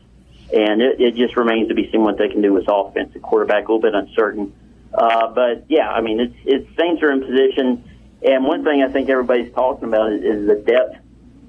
and 0.52 0.82
it, 0.82 1.00
it 1.00 1.16
just 1.16 1.38
remains 1.38 1.70
to 1.70 1.76
be 1.76 1.90
seen 1.94 2.04
what 2.04 2.18
they 2.18 2.28
can 2.28 2.42
do 2.42 2.52
with 2.52 2.66
offense. 2.68 3.14
The 3.14 3.20
quarterback 3.20 3.70
a 3.70 3.72
little 3.72 3.80
bit 3.80 3.96
uncertain, 3.96 4.54
uh, 4.94 5.30
but 5.30 5.64
yeah, 5.70 5.92
I 5.92 6.02
mean 6.02 6.20
it's 6.20 6.36
it's 6.44 6.78
Saints 6.78 7.02
are 7.04 7.12
in 7.14 7.22
position, 7.22 7.90
and 8.22 8.44
one 8.44 8.66
thing 8.66 8.84
I 8.84 8.92
think 8.92 9.10
everybody's 9.10 9.54
talking 9.54 9.88
about 9.88 10.12
is, 10.12 10.22
is 10.22 10.48
the 10.50 10.56
depth 10.56 10.98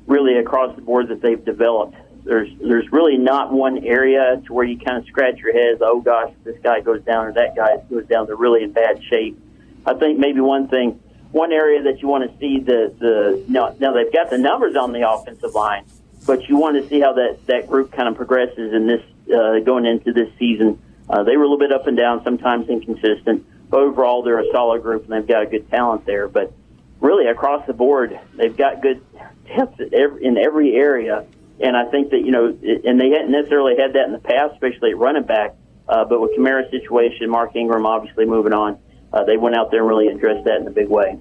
really 0.07 0.38
across 0.38 0.76
the 0.76 0.83
board 0.83 1.09
that 1.09 1.21
they've 1.21 1.45
developed. 1.45 1.97
There's 2.23 2.50
there's 2.61 2.93
really 2.93 3.17
not 3.17 3.53
one 3.53 3.85
area 3.85 4.41
to 4.47 4.53
where 4.53 4.64
you 4.64 4.79
kind 4.79 4.99
of 4.99 5.07
scratch 5.07 5.38
your 5.38 5.53
head. 5.53 5.79
Oh 5.81 6.01
gosh, 6.01 6.33
this 6.44 6.61
guy 6.62 6.79
goes 6.79 7.03
down 7.03 7.27
or 7.27 7.33
that 7.33 7.57
guy 7.57 7.79
goes 7.90 8.07
down. 8.07 8.27
They're 8.27 8.37
really 8.37 8.62
in 8.62 8.70
bad 8.70 9.03
shape. 9.11 9.37
I 9.85 9.94
think 9.94 10.18
maybe 10.18 10.40
one 10.40 10.68
thing, 10.68 11.01
one 11.35 11.53
area 11.53 11.83
that 11.83 12.01
you 12.01 12.07
want 12.07 12.31
to 12.31 12.38
see 12.38 12.61
the 12.61 12.94
the 12.97 13.44
now, 13.49 13.75
now 13.81 13.92
they've 13.92 14.12
got 14.12 14.31
the 14.31 14.38
numbers 14.38 14.77
on 14.77 14.92
the 14.92 15.09
offensive 15.09 15.53
line, 15.53 15.85
but 16.27 16.49
you 16.49 16.57
want 16.57 16.81
to 16.81 16.88
see 16.88 17.01
how 17.01 17.12
that 17.14 17.44
that 17.47 17.66
group 17.66 17.90
kind 17.90 18.09
of 18.09 18.14
progresses 18.14 18.73
in 18.73 18.87
this 18.87 19.03
uh, 19.35 19.59
going 19.59 19.85
into 19.85 20.12
this 20.12 20.29
season. 20.38 20.81
Uh, 21.11 21.25
they 21.25 21.37
were 21.37 21.42
a 21.42 21.49
little 21.49 21.59
bit 21.59 21.73
up 21.73 21.88
and 21.88 21.97
down, 21.97 22.23
sometimes 22.23 22.68
inconsistent. 22.68 23.44
But 23.68 23.81
overall, 23.81 24.23
they're 24.23 24.38
a 24.38 24.51
solid 24.53 24.83
group 24.83 25.05
and 25.05 25.12
they've 25.12 25.27
got 25.27 25.42
a 25.42 25.47
good 25.47 25.68
talent 25.70 26.07
there. 26.07 26.29
But 26.29 26.53
really, 27.01 27.27
across 27.27 27.66
the 27.66 27.73
board, 27.73 28.18
they've 28.37 28.57
got 28.57 28.81
good 28.81 29.05
depth 29.49 29.81
in 29.81 30.38
every 30.38 30.77
area. 30.77 31.27
And 31.59 31.77
I 31.77 31.90
think 31.90 32.11
that 32.11 32.20
you 32.20 32.31
know, 32.31 32.47
and 32.47 33.01
they 33.01 33.11
hadn't 33.11 33.33
necessarily 33.33 33.75
had 33.77 33.94
that 33.94 34.07
in 34.07 34.12
the 34.12 34.20
past, 34.20 34.55
especially 34.55 34.90
at 34.90 34.99
running 34.99 35.25
back. 35.25 35.57
Uh, 35.88 36.05
but 36.05 36.20
with 36.20 36.31
Kamara's 36.38 36.70
situation, 36.70 37.29
Mark 37.29 37.57
Ingram 37.57 37.87
obviously 37.87 38.25
moving 38.25 38.53
on, 38.53 38.79
uh, 39.12 39.25
they 39.25 39.37
went 39.37 39.57
out 39.57 39.71
there 39.71 39.81
and 39.81 39.88
really 39.88 40.09
addressed 40.09 40.45
that 40.45 40.61
in 40.61 40.67
a 40.67 40.71
big 40.71 40.88
way. 40.88 41.19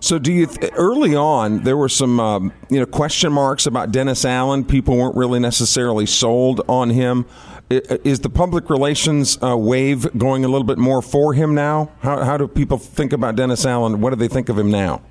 So, 0.00 0.18
do 0.18 0.32
you 0.32 0.46
th- 0.46 0.72
early 0.76 1.14
on 1.14 1.62
there 1.62 1.76
were 1.76 1.88
some 1.88 2.20
um, 2.20 2.52
you 2.68 2.78
know 2.78 2.86
question 2.86 3.32
marks 3.32 3.66
about 3.66 3.92
Dennis 3.92 4.24
Allen? 4.24 4.64
People 4.64 4.96
weren't 4.96 5.16
really 5.16 5.40
necessarily 5.40 6.06
sold 6.06 6.60
on 6.68 6.90
him. 6.90 7.26
Is 7.68 8.20
the 8.20 8.30
public 8.30 8.70
relations 8.70 9.42
uh, 9.42 9.56
wave 9.56 10.06
going 10.16 10.44
a 10.44 10.48
little 10.48 10.66
bit 10.66 10.78
more 10.78 11.02
for 11.02 11.34
him 11.34 11.54
now? 11.54 11.90
How, 12.00 12.22
how 12.22 12.36
do 12.36 12.46
people 12.46 12.78
think 12.78 13.12
about 13.12 13.34
Dennis 13.34 13.66
Allen? 13.66 14.00
What 14.00 14.10
do 14.10 14.16
they 14.16 14.28
think 14.28 14.48
of 14.48 14.56
him 14.56 14.70
now? 14.70 15.02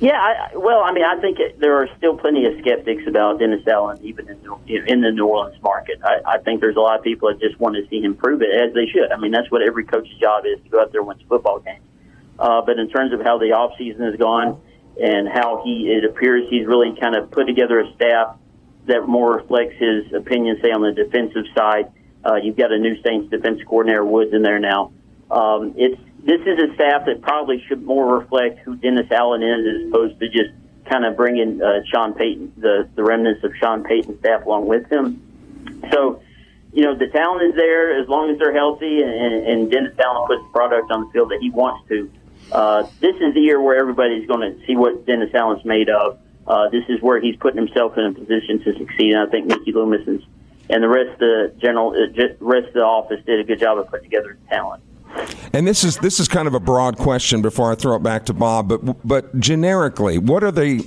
Yeah, 0.00 0.12
I, 0.12 0.56
well, 0.56 0.82
I 0.84 0.92
mean, 0.92 1.04
I 1.04 1.20
think 1.20 1.40
it, 1.40 1.58
there 1.58 1.82
are 1.82 1.88
still 1.96 2.16
plenty 2.16 2.46
of 2.46 2.58
skeptics 2.60 3.02
about 3.08 3.40
Dennis 3.40 3.66
Allen, 3.66 3.98
even 4.02 4.28
in, 4.28 4.38
in 4.86 5.00
the 5.00 5.10
New 5.10 5.26
Orleans 5.26 5.60
market. 5.60 5.98
I, 6.04 6.36
I 6.36 6.38
think 6.38 6.60
there's 6.60 6.76
a 6.76 6.80
lot 6.80 6.98
of 6.98 7.04
people 7.04 7.28
that 7.32 7.40
just 7.40 7.58
want 7.58 7.74
to 7.74 7.88
see 7.88 8.00
him 8.00 8.14
prove 8.14 8.40
it, 8.42 8.48
as 8.48 8.72
they 8.74 8.86
should. 8.86 9.10
I 9.10 9.16
mean, 9.16 9.32
that's 9.32 9.50
what 9.50 9.62
every 9.62 9.84
coach's 9.84 10.16
job 10.20 10.44
is 10.46 10.62
to 10.62 10.68
go 10.68 10.80
out 10.80 10.92
there 10.92 11.00
and 11.00 11.08
win 11.08 11.18
football 11.28 11.58
games. 11.58 11.82
Uh, 12.38 12.62
but 12.62 12.78
in 12.78 12.88
terms 12.88 13.12
of 13.12 13.20
how 13.22 13.38
the 13.38 13.46
offseason 13.46 14.08
has 14.08 14.16
gone 14.16 14.60
and 15.02 15.28
how 15.28 15.62
he, 15.64 15.88
it 15.90 16.04
appears 16.04 16.48
he's 16.48 16.66
really 16.66 16.94
kind 17.00 17.16
of 17.16 17.32
put 17.32 17.46
together 17.46 17.80
a 17.80 17.92
staff 17.94 18.36
that 18.86 19.06
more 19.06 19.34
reflects 19.36 19.74
his 19.78 20.12
opinion, 20.12 20.58
say, 20.62 20.70
on 20.70 20.80
the 20.80 20.92
defensive 20.92 21.44
side. 21.56 21.90
Uh, 22.24 22.36
you've 22.36 22.56
got 22.56 22.70
a 22.70 22.78
new 22.78 23.00
Saints 23.02 23.30
defense 23.30 23.60
coordinator, 23.66 24.04
Woods, 24.04 24.32
in 24.32 24.42
there 24.42 24.60
now. 24.60 24.92
Um, 25.30 25.74
it's 25.76 26.00
this 26.24 26.40
is 26.40 26.58
a 26.58 26.74
staff 26.74 27.06
that 27.06 27.22
probably 27.22 27.64
should 27.68 27.82
more 27.82 28.18
reflect 28.18 28.58
who 28.60 28.76
Dennis 28.76 29.10
Allen 29.10 29.42
is, 29.42 29.66
as 29.66 29.88
opposed 29.88 30.20
to 30.20 30.28
just 30.28 30.50
kind 30.88 31.04
of 31.04 31.16
bringing 31.16 31.62
uh, 31.62 31.80
Sean 31.92 32.14
Payton, 32.14 32.54
the 32.56 32.88
the 32.94 33.02
remnants 33.04 33.44
of 33.44 33.52
Sean 33.56 33.84
Payton's 33.84 34.18
staff 34.20 34.44
along 34.44 34.66
with 34.66 34.90
him. 34.90 35.22
So, 35.92 36.22
you 36.72 36.82
know, 36.82 36.96
the 36.96 37.08
talent 37.08 37.50
is 37.50 37.54
there 37.54 38.00
as 38.00 38.08
long 38.08 38.30
as 38.30 38.38
they're 38.38 38.54
healthy, 38.54 39.02
and, 39.02 39.46
and 39.46 39.70
Dennis 39.70 39.94
Allen 40.04 40.26
puts 40.26 40.42
the 40.42 40.50
product 40.52 40.90
on 40.90 41.06
the 41.06 41.10
field 41.12 41.30
that 41.30 41.38
he 41.40 41.50
wants 41.50 41.88
to. 41.88 42.10
Uh, 42.50 42.82
this 43.00 43.14
is 43.16 43.34
the 43.34 43.40
year 43.40 43.60
where 43.60 43.78
everybody's 43.78 44.26
going 44.26 44.40
to 44.40 44.66
see 44.66 44.74
what 44.76 45.06
Dennis 45.06 45.32
Allen's 45.34 45.64
made 45.64 45.88
of. 45.88 46.18
Uh, 46.46 46.68
this 46.70 46.84
is 46.88 47.00
where 47.02 47.20
he's 47.20 47.36
putting 47.36 47.58
himself 47.58 47.96
in 47.98 48.04
a 48.06 48.12
position 48.12 48.62
to 48.64 48.72
succeed, 48.78 49.12
and 49.12 49.28
I 49.28 49.30
think 49.30 49.46
Mickey 49.46 49.72
Loomis 49.72 50.08
is, 50.08 50.22
and 50.70 50.82
the 50.82 50.88
rest 50.88 51.12
of 51.12 51.18
the 51.18 51.54
general, 51.58 51.90
uh, 51.90 52.34
rest 52.40 52.68
of 52.68 52.74
the 52.74 52.84
office 52.84 53.22
did 53.26 53.40
a 53.40 53.44
good 53.44 53.60
job 53.60 53.78
of 53.78 53.88
putting 53.88 54.04
together 54.04 54.38
the 54.42 54.48
talent. 54.48 54.82
And 55.52 55.66
this 55.66 55.84
is 55.84 55.96
this 55.98 56.20
is 56.20 56.28
kind 56.28 56.46
of 56.46 56.54
a 56.54 56.60
broad 56.60 56.98
question 56.98 57.42
before 57.42 57.72
I 57.72 57.74
throw 57.74 57.96
it 57.96 58.02
back 58.02 58.26
to 58.26 58.34
Bob. 58.34 58.68
But 58.68 59.06
but 59.06 59.40
generically, 59.40 60.18
what 60.18 60.44
are 60.44 60.52
they 60.52 60.82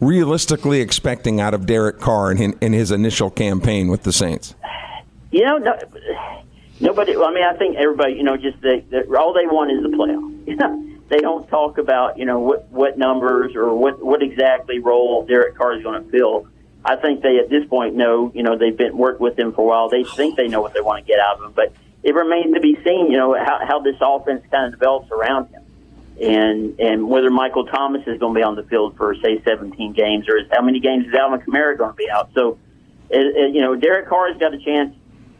realistically 0.00 0.80
expecting 0.80 1.40
out 1.40 1.54
of 1.54 1.66
Derek 1.66 1.98
Carr 1.98 2.32
in, 2.32 2.56
in 2.60 2.72
his 2.72 2.90
initial 2.90 3.30
campaign 3.30 3.88
with 3.88 4.02
the 4.02 4.12
Saints? 4.12 4.54
You 5.30 5.44
know, 5.44 5.58
no, 5.58 5.78
nobody. 6.80 7.16
I 7.16 7.32
mean, 7.32 7.44
I 7.44 7.56
think 7.56 7.76
everybody. 7.76 8.14
You 8.14 8.22
know, 8.22 8.36
just 8.36 8.60
they, 8.60 8.80
they, 8.90 9.02
all 9.16 9.32
they 9.32 9.46
want 9.46 9.70
is 9.72 9.82
the 9.82 9.96
playoff. 9.96 10.82
They 11.08 11.20
don't 11.20 11.46
talk 11.46 11.78
about 11.78 12.18
you 12.18 12.24
know 12.24 12.40
what 12.40 12.68
what 12.72 12.98
numbers 12.98 13.54
or 13.54 13.76
what 13.76 14.04
what 14.04 14.24
exactly 14.24 14.80
role 14.80 15.24
Derek 15.24 15.56
Carr 15.56 15.76
is 15.76 15.84
going 15.84 16.02
to 16.02 16.10
fill. 16.10 16.48
I 16.84 16.96
think 16.96 17.22
they 17.22 17.38
at 17.38 17.48
this 17.48 17.64
point 17.68 17.94
know. 17.94 18.32
You 18.34 18.42
know, 18.42 18.58
they've 18.58 18.76
been 18.76 18.98
worked 18.98 19.20
with 19.20 19.38
him 19.38 19.52
for 19.52 19.60
a 19.60 19.64
while. 19.64 19.88
They 19.88 20.02
think 20.02 20.36
they 20.36 20.48
know 20.48 20.60
what 20.60 20.74
they 20.74 20.80
want 20.80 21.04
to 21.04 21.08
get 21.08 21.20
out 21.20 21.38
of 21.38 21.44
him, 21.44 21.52
but 21.52 21.72
it 22.06 22.14
remains 22.14 22.54
to 22.54 22.60
be 22.60 22.78
seen. 22.84 23.10
You 23.10 23.18
know 23.18 23.34
how 23.34 23.58
how 23.66 23.80
this 23.80 23.96
offense 24.00 24.44
kind 24.48 24.72
of 24.72 24.78
develops 24.78 25.10
around 25.10 25.48
him. 25.48 25.62
And 26.22 26.78
and 26.78 27.08
whether 27.08 27.30
Michael 27.30 27.66
Thomas 27.66 28.02
is 28.06 28.20
going 28.20 28.32
to 28.32 28.38
be 28.38 28.44
on 28.44 28.54
the 28.54 28.62
field 28.62 28.96
for 28.96 29.16
say 29.16 29.42
17 29.44 29.92
games, 29.92 30.28
or 30.28 30.38
how 30.52 30.62
many 30.62 30.78
games 30.78 31.06
is 31.06 31.14
Alvin 31.14 31.40
Kamara 31.40 31.76
going 31.76 31.90
to 31.90 31.96
be 31.96 32.08
out? 32.08 32.30
So, 32.32 32.58
it, 33.10 33.18
it, 33.18 33.54
you 33.54 33.60
know, 33.60 33.74
Derek 33.74 34.08
Carr 34.08 34.28
has 34.28 34.38
got 34.38 34.54
a 34.54 34.58
chance 34.58 34.94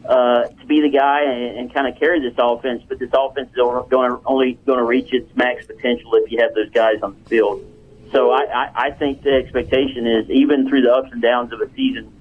uh, 0.05 0.43
to 0.43 0.65
be 0.67 0.81
the 0.81 0.89
guy 0.89 1.23
and, 1.23 1.57
and 1.57 1.73
kind 1.73 1.87
of 1.87 1.97
carry 1.97 2.19
this 2.19 2.35
offense. 2.37 2.83
But 2.85 2.99
this 2.99 3.11
offense 3.13 3.49
is 3.49 3.59
only 3.63 3.89
going 3.89 4.19
only 4.25 4.59
going 4.65 4.79
to 4.79 4.85
reach 4.85 5.13
its 5.13 5.33
max 5.37 5.65
potential 5.65 6.15
if 6.15 6.29
you 6.29 6.41
have 6.41 6.53
those 6.53 6.69
guys 6.71 7.01
on 7.01 7.15
the 7.23 7.29
field. 7.29 7.63
So 8.11 8.31
I, 8.31 8.43
I, 8.43 8.71
I 8.87 8.91
think 8.91 9.23
the 9.23 9.31
expectation 9.31 10.05
is 10.05 10.29
even 10.29 10.67
through 10.67 10.81
the 10.81 10.93
ups 10.93 11.13
and 11.13 11.21
downs 11.21 11.53
of 11.53 11.61
a 11.61 11.73
season, 11.75 12.11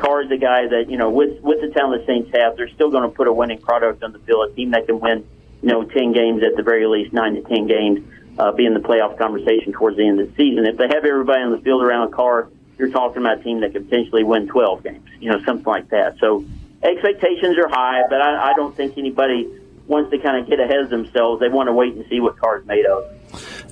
Carr 0.00 0.22
is 0.22 0.28
the 0.28 0.38
guy 0.38 0.66
that 0.66 0.86
you 0.88 0.96
know 0.96 1.10
with 1.10 1.40
with 1.42 1.60
the 1.60 1.68
talent 1.68 2.00
the 2.00 2.06
Saints 2.06 2.30
have, 2.34 2.56
they're 2.56 2.70
still 2.70 2.90
going 2.90 3.02
to 3.08 3.14
put 3.14 3.28
a 3.28 3.32
winning 3.32 3.60
product 3.60 4.02
on 4.02 4.12
the 4.12 4.18
field, 4.20 4.50
a 4.50 4.54
team 4.54 4.70
that 4.70 4.86
can 4.86 4.98
win 5.00 5.26
you 5.62 5.68
know, 5.68 5.84
10 5.84 6.12
games 6.12 6.42
at 6.42 6.56
the 6.56 6.62
very 6.62 6.86
least, 6.86 7.12
9 7.12 7.34
to 7.34 7.42
10 7.42 7.66
games, 7.66 8.00
uh, 8.38 8.52
be 8.52 8.64
in 8.64 8.74
the 8.74 8.80
playoff 8.80 9.18
conversation 9.18 9.72
towards 9.72 9.96
the 9.96 10.06
end 10.06 10.20
of 10.20 10.28
the 10.28 10.34
season. 10.36 10.64
If 10.66 10.78
they 10.78 10.88
have 10.88 11.04
everybody 11.04 11.42
on 11.42 11.52
the 11.52 11.58
field 11.58 11.82
around 11.82 12.12
Carr, 12.12 12.48
you're 12.78 12.90
talking 12.90 13.22
about 13.22 13.40
a 13.40 13.42
team 13.42 13.60
that 13.60 13.72
could 13.72 13.88
potentially 13.88 14.24
win 14.24 14.48
12 14.48 14.82
games, 14.82 15.06
you 15.20 15.30
know, 15.30 15.42
something 15.44 15.66
like 15.66 15.90
that. 15.90 16.16
So 16.18 16.44
expectations 16.82 17.58
are 17.58 17.68
high, 17.68 18.02
but 18.08 18.22
I, 18.22 18.50
I 18.50 18.52
don't 18.54 18.74
think 18.74 18.96
anybody 18.96 19.48
wants 19.86 20.10
to 20.12 20.18
kind 20.18 20.42
of 20.42 20.48
get 20.48 20.60
ahead 20.60 20.78
of 20.78 20.88
themselves. 20.88 21.40
They 21.40 21.48
want 21.48 21.66
to 21.66 21.72
wait 21.72 21.94
and 21.94 22.06
see 22.08 22.20
what 22.20 22.38
Carr's 22.38 22.64
made 22.66 22.86
of. 22.86 23.04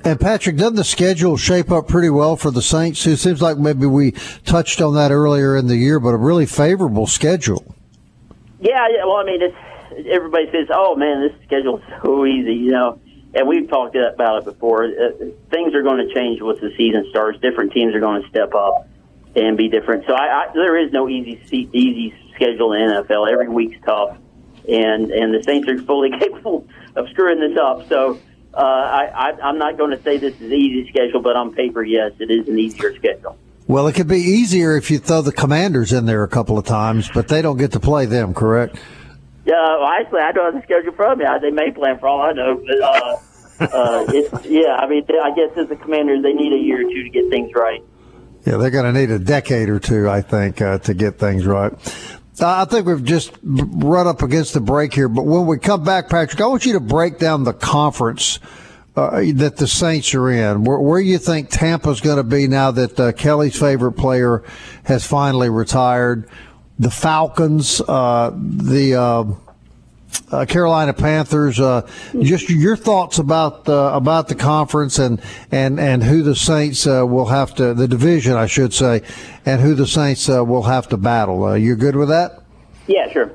And 0.05 0.21
Patrick, 0.21 0.57
doesn't 0.57 0.77
the 0.77 0.85
schedule 0.85 1.37
shape 1.37 1.71
up 1.71 1.89
pretty 1.89 2.11
well 2.11 2.37
for 2.37 2.51
the 2.51 2.63
Saints? 2.63 3.07
It 3.07 3.17
seems 3.17 3.43
like 3.43 3.59
maybe 3.59 3.87
we 3.87 4.13
touched 4.45 4.81
on 4.81 4.95
that 4.95 5.11
earlier 5.11 5.57
in 5.57 5.67
the 5.67 5.77
year, 5.77 6.01
but 6.01 6.11
a 6.11 6.17
really 6.17 6.47
favorable 6.47 7.07
schedule. 7.07 7.75
Yeah. 8.61 8.87
Well, 9.05 9.17
I 9.17 9.25
mean, 9.25 9.43
it's 9.43 10.09
everybody 10.09 10.51
says, 10.51 10.69
"Oh 10.73 10.97
man, 10.97 11.21
this 11.21 11.33
schedule's 11.47 11.83
so 12.03 12.27
easy," 12.27 12.55
you 12.55 12.71
know. 12.71 13.01
And 13.35 13.47
we've 13.47 13.69
talked 13.69 13.95
about 13.95 14.39
it 14.39 14.45
before. 14.45 14.85
Uh, 14.85 15.11
things 15.51 15.75
are 15.75 15.83
going 15.83 16.07
to 16.07 16.15
change 16.15 16.41
once 16.41 16.61
the 16.61 16.73
season 16.77 17.07
starts. 17.11 17.39
Different 17.41 17.73
teams 17.73 17.95
are 17.95 18.01
going 18.01 18.23
to 18.23 18.29
step 18.29 18.55
up 18.55 18.89
and 19.37 19.57
be 19.57 19.69
different. 19.69 20.07
So 20.07 20.15
I, 20.15 20.45
I, 20.47 20.53
there 20.55 20.77
is 20.77 20.93
no 20.93 21.09
easy 21.09 21.41
easy 21.73 22.15
schedule 22.35 22.73
in 22.73 22.89
the 22.89 23.03
NFL. 23.03 23.31
Every 23.31 23.49
week's 23.49 23.79
tough, 23.85 24.17
and 24.69 25.11
and 25.11 25.35
the 25.35 25.43
Saints 25.43 25.69
are 25.69 25.79
fully 25.83 26.11
capable 26.19 26.67
of 26.97 27.09
screwing 27.11 27.41
this 27.41 27.59
up. 27.59 27.89
So 27.89 28.19
uh, 28.59 28.63
I, 28.63 29.31
I, 29.31 29.41
I'm 29.41 29.59
not 29.59 29.79
going 29.79 29.93
to 29.93 30.03
say 30.03 30.19
this 30.19 30.35
is 30.35 30.41
an 30.41 30.53
easy 30.53 30.89
schedule, 30.91 31.23
but 31.23 31.37
on 31.37 31.55
paper, 31.55 31.85
yes, 31.85 32.13
it 32.19 32.29
is 32.31 32.49
an 32.49 32.59
easier 32.59 32.95
schedule. 32.97 33.39
Well, 33.69 33.87
it 33.87 33.95
could 33.95 34.09
be 34.09 34.19
easier 34.19 34.77
if 34.77 34.91
you 34.91 34.99
throw 34.99 35.23
the 35.23 35.31
Commanders 35.31 35.93
in 35.93 36.07
there 36.07 36.25
a 36.25 36.29
couple 36.29 36.59
of 36.59 36.65
times, 36.65 37.09
but 37.15 37.29
they 37.29 37.41
don't 37.41 37.57
get 37.57 37.73
to 37.73 37.81
play 37.81 38.07
them, 38.07 38.35
correct? 38.35 38.77
Yeah, 39.45 39.55
well, 39.55 39.87
actually, 40.01 40.23
I 40.23 40.33
don't 40.33 40.53
have 40.53 40.63
the 40.63 40.67
schedule 40.67 40.93
from 40.93 41.19
me. 41.19 41.27
They 41.41 41.51
may 41.51 41.71
play 41.71 41.97
for 42.01 42.09
all 42.09 42.21
I 42.21 42.33
know, 42.33 42.61
but 42.67 42.83
uh, 42.83 43.17
uh, 43.61 44.05
it's 44.09 44.47
yeah. 44.47 44.77
I 44.77 44.89
mean, 44.89 45.05
I 45.23 45.31
guess 45.35 45.57
as 45.57 45.69
the 45.69 45.77
Commanders, 45.77 46.23
they 46.23 46.33
need 46.33 46.53
a 46.53 46.57
year 46.57 46.81
or 46.81 46.91
two 46.91 47.05
to 47.05 47.11
get 47.11 47.31
things 47.31 47.53
right. 47.55 47.83
Yeah, 48.45 48.57
they're 48.57 48.71
going 48.71 48.93
to 48.93 48.99
need 48.99 49.11
a 49.11 49.19
decade 49.19 49.69
or 49.69 49.79
two, 49.79 50.09
I 50.09 50.23
think, 50.23 50.61
uh, 50.61 50.79
to 50.79 50.95
get 50.95 51.19
things 51.19 51.47
right. 51.47 51.73
I 52.41 52.65
think 52.65 52.87
we've 52.87 53.05
just 53.05 53.33
run 53.43 54.07
up 54.07 54.23
against 54.23 54.55
the 54.55 54.61
break 54.61 54.95
here, 54.95 55.09
but 55.09 55.25
when 55.25 55.47
we 55.47 55.59
come 55.59 55.85
back, 55.85 56.09
Patrick, 56.09 56.41
I 56.41 56.47
want 56.47 56.67
you 56.67 56.75
to 56.75 56.81
break 56.81 57.19
down 57.19 57.45
the 57.45 57.53
conference 57.53 58.39
uh, 58.97 59.23
that 59.35 59.57
the 59.57 59.67
Saints 59.67 60.15
are 60.15 60.31
in. 60.31 60.65
Where, 60.65 60.79
where 60.79 61.01
you 61.01 61.19
think 61.19 61.51
Tampa's 61.51 62.01
going 62.01 62.17
to 62.17 62.25
be 62.25 62.47
now 62.49 62.71
that 62.73 62.99
uh, 62.99 63.13
Kelly's 63.13 63.59
favorite 63.59 63.93
player 63.93 64.45
has 64.85 65.07
finally 65.07 65.49
retired? 65.49 66.29
The 66.79 66.91
Falcons, 66.91 67.81
uh, 67.81 68.33
the 68.35 69.37
uh, 70.31 70.45
Carolina 70.47 70.93
Panthers. 70.93 71.61
Uh, 71.61 71.89
just 72.21 72.49
your 72.51 72.77
thoughts 72.77 73.19
about 73.19 73.69
uh, 73.69 73.91
about 73.95 74.29
the 74.29 74.35
conference 74.35 74.99
and 74.99 75.21
and 75.51 75.81
and 75.81 76.03
who 76.03 76.23
the 76.23 76.37
Saints 76.37 76.87
uh, 76.87 77.07
will 77.07 77.27
have 77.27 77.55
to 77.57 77.75
the 77.75 77.89
division, 77.89 78.35
I 78.35 78.47
should 78.47 78.75
say, 78.75 79.03
and 79.45 79.61
who 79.61 79.75
the 79.75 79.87
Saints 79.87 80.29
uh, 80.29 80.45
will 80.45 80.65
have 80.65 80.89
to 80.89 80.97
battle. 80.97 81.45
Uh, 81.45 81.55
you're 81.55 81.77
good 81.77 81.97
with 81.97 82.09
that? 82.09 82.43
Yeah, 82.87 83.11
sure. 83.13 83.31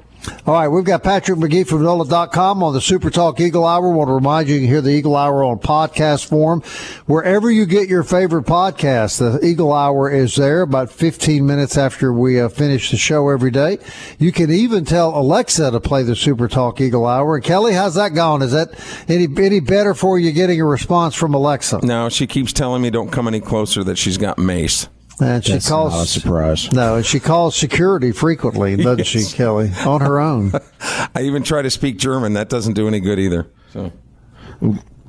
All 0.45 0.53
right, 0.53 0.67
we've 0.67 0.83
got 0.83 1.03
Patrick 1.03 1.37
Magee 1.39 1.63
from 1.63 1.83
NOLA.com 1.83 2.63
on 2.63 2.73
the 2.73 2.81
Super 2.81 3.09
Talk 3.09 3.39
Eagle 3.39 3.65
Hour. 3.65 3.91
I 3.91 3.95
want 3.95 4.09
to 4.09 4.13
remind 4.13 4.47
you, 4.47 4.55
you 4.55 4.61
can 4.61 4.69
hear 4.69 4.81
the 4.81 4.91
Eagle 4.91 5.15
Hour 5.15 5.43
on 5.43 5.59
podcast 5.59 6.25
form. 6.27 6.61
Wherever 7.05 7.51
you 7.51 7.65
get 7.65 7.89
your 7.89 8.03
favorite 8.03 8.45
podcast, 8.45 9.19
the 9.19 9.45
Eagle 9.45 9.73
Hour 9.73 10.09
is 10.09 10.35
there 10.35 10.61
about 10.61 10.91
15 10.91 11.45
minutes 11.45 11.77
after 11.77 12.13
we 12.13 12.39
uh, 12.39 12.49
finish 12.49 12.91
the 12.91 12.97
show 12.97 13.29
every 13.29 13.51
day. 13.51 13.79
You 14.19 14.31
can 14.31 14.51
even 14.51 14.85
tell 14.85 15.17
Alexa 15.17 15.71
to 15.71 15.79
play 15.79 16.03
the 16.03 16.15
Super 16.15 16.47
Talk 16.47 16.79
Eagle 16.79 17.05
Hour. 17.05 17.39
Kelly, 17.39 17.73
how's 17.73 17.95
that 17.95 18.09
going? 18.09 18.41
Is 18.41 18.51
that 18.51 18.71
any, 19.09 19.27
any 19.37 19.59
better 19.59 19.93
for 19.93 20.19
you 20.19 20.31
getting 20.31 20.59
a 20.61 20.65
response 20.65 21.15
from 21.15 21.33
Alexa? 21.33 21.79
No, 21.83 22.09
she 22.09 22.27
keeps 22.27 22.53
telling 22.53 22.81
me 22.81 22.89
don't 22.89 23.11
come 23.11 23.27
any 23.27 23.39
closer 23.39 23.83
that 23.83 23.97
she's 23.97 24.17
got 24.17 24.37
mace. 24.37 24.87
And 25.21 25.45
she 25.45 25.53
That's 25.53 25.69
calls 25.69 25.93
not 25.93 26.03
a 26.03 26.07
surprise. 26.07 26.71
No, 26.71 26.95
and 26.95 27.05
she 27.05 27.19
calls 27.19 27.55
security 27.55 28.11
frequently, 28.11 28.75
doesn't 28.75 28.97
Yes. 28.99 29.07
she, 29.07 29.23
Kelly? 29.35 29.71
On 29.85 30.01
her 30.01 30.19
own. 30.19 30.51
I 31.15 31.21
even 31.21 31.43
try 31.43 31.61
to 31.61 31.69
speak 31.69 31.97
German. 31.97 32.33
That 32.33 32.49
doesn't 32.49 32.73
do 32.73 32.87
any 32.87 32.99
good 32.99 33.19
either. 33.19 33.47
So 33.71 33.91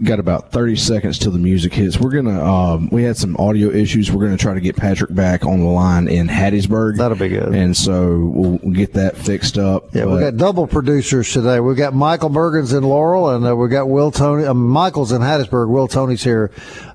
Got 0.02 0.18
about 0.18 0.50
30 0.50 0.74
seconds 0.74 1.20
till 1.20 1.30
the 1.30 1.38
music 1.38 1.72
hits. 1.72 2.00
We're 2.00 2.10
going 2.10 2.24
to, 2.24 2.44
um, 2.44 2.88
we 2.90 3.04
had 3.04 3.16
some 3.16 3.36
audio 3.36 3.70
issues. 3.70 4.10
We're 4.10 4.24
going 4.24 4.36
to 4.36 4.42
try 4.42 4.52
to 4.52 4.60
get 4.60 4.74
Patrick 4.74 5.14
back 5.14 5.44
on 5.46 5.60
the 5.60 5.66
line 5.66 6.08
in 6.08 6.26
Hattiesburg. 6.26 6.96
That'll 6.96 7.16
be 7.16 7.28
good. 7.28 7.54
And 7.54 7.76
so 7.76 8.18
we'll 8.34 8.72
get 8.72 8.94
that 8.94 9.16
fixed 9.16 9.56
up. 9.56 9.94
Yeah, 9.94 10.06
we 10.06 10.14
But- 10.14 10.20
got 10.32 10.36
double 10.36 10.66
producers 10.66 11.32
today. 11.32 11.60
We 11.60 11.76
got 11.76 11.94
Michael 11.94 12.28
Bergens 12.30 12.76
in 12.76 12.82
Laurel, 12.82 13.30
and 13.30 13.46
uh, 13.46 13.54
we 13.54 13.68
got 13.68 13.88
Will 13.88 14.10
Tony. 14.10 14.44
Um, 14.44 14.66
Michael's 14.68 15.12
in 15.12 15.22
Hattiesburg. 15.22 15.68
Will 15.68 15.86
Tony's 15.86 16.24
here 16.24 16.50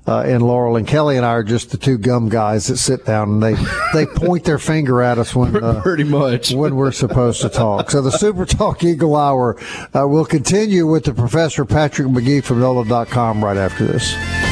uh, 0.06 0.24
in 0.26 0.42
Laurel, 0.42 0.76
and 0.76 0.86
Kelly 0.86 1.16
and 1.16 1.24
I 1.24 1.30
are 1.30 1.42
just 1.42 1.70
the 1.70 1.78
two 1.78 1.96
gum 1.96 2.28
guys 2.28 2.66
that 2.66 2.76
sit 2.76 3.06
down 3.06 3.30
and 3.30 3.42
they 3.42 3.54
they 3.94 4.04
point 4.14 4.44
their 4.44 4.58
finger 4.58 5.00
at 5.02 5.16
us 5.18 5.34
when 5.34 5.56
uh, 5.62 5.80
Pretty 5.82 6.04
much. 6.04 6.52
when 6.52 6.76
we're 6.76 6.92
supposed 6.92 7.40
to 7.42 7.48
talk. 7.48 7.90
So 7.90 8.02
the 8.02 8.10
Super 8.10 8.44
Talk 8.44 8.84
Eagle 8.84 9.16
Hour 9.16 9.56
uh, 9.94 10.06
will 10.06 10.24
continue 10.26 10.86
with 10.86 11.04
the 11.04 11.14
Professor 11.14 11.64
Patrick 11.64 12.10
Magee 12.10 12.40
from 12.42 12.60
Right 12.90 13.56
after 13.56 13.84
this. 13.84 14.49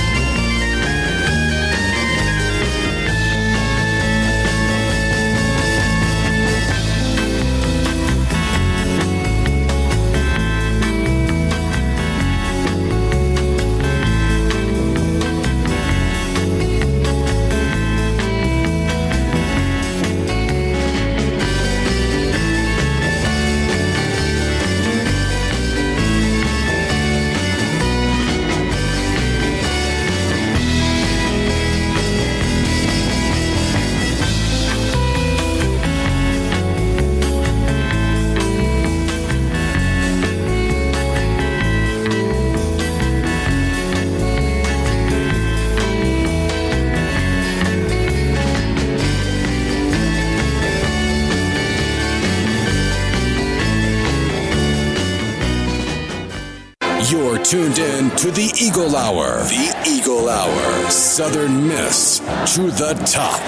The 59.48 59.74
Eagle 59.88 60.28
Hour. 60.28 60.90
Southern 60.90 61.66
Miss 61.66 62.18
to 62.54 62.70
the 62.70 62.92
top. 63.06 63.40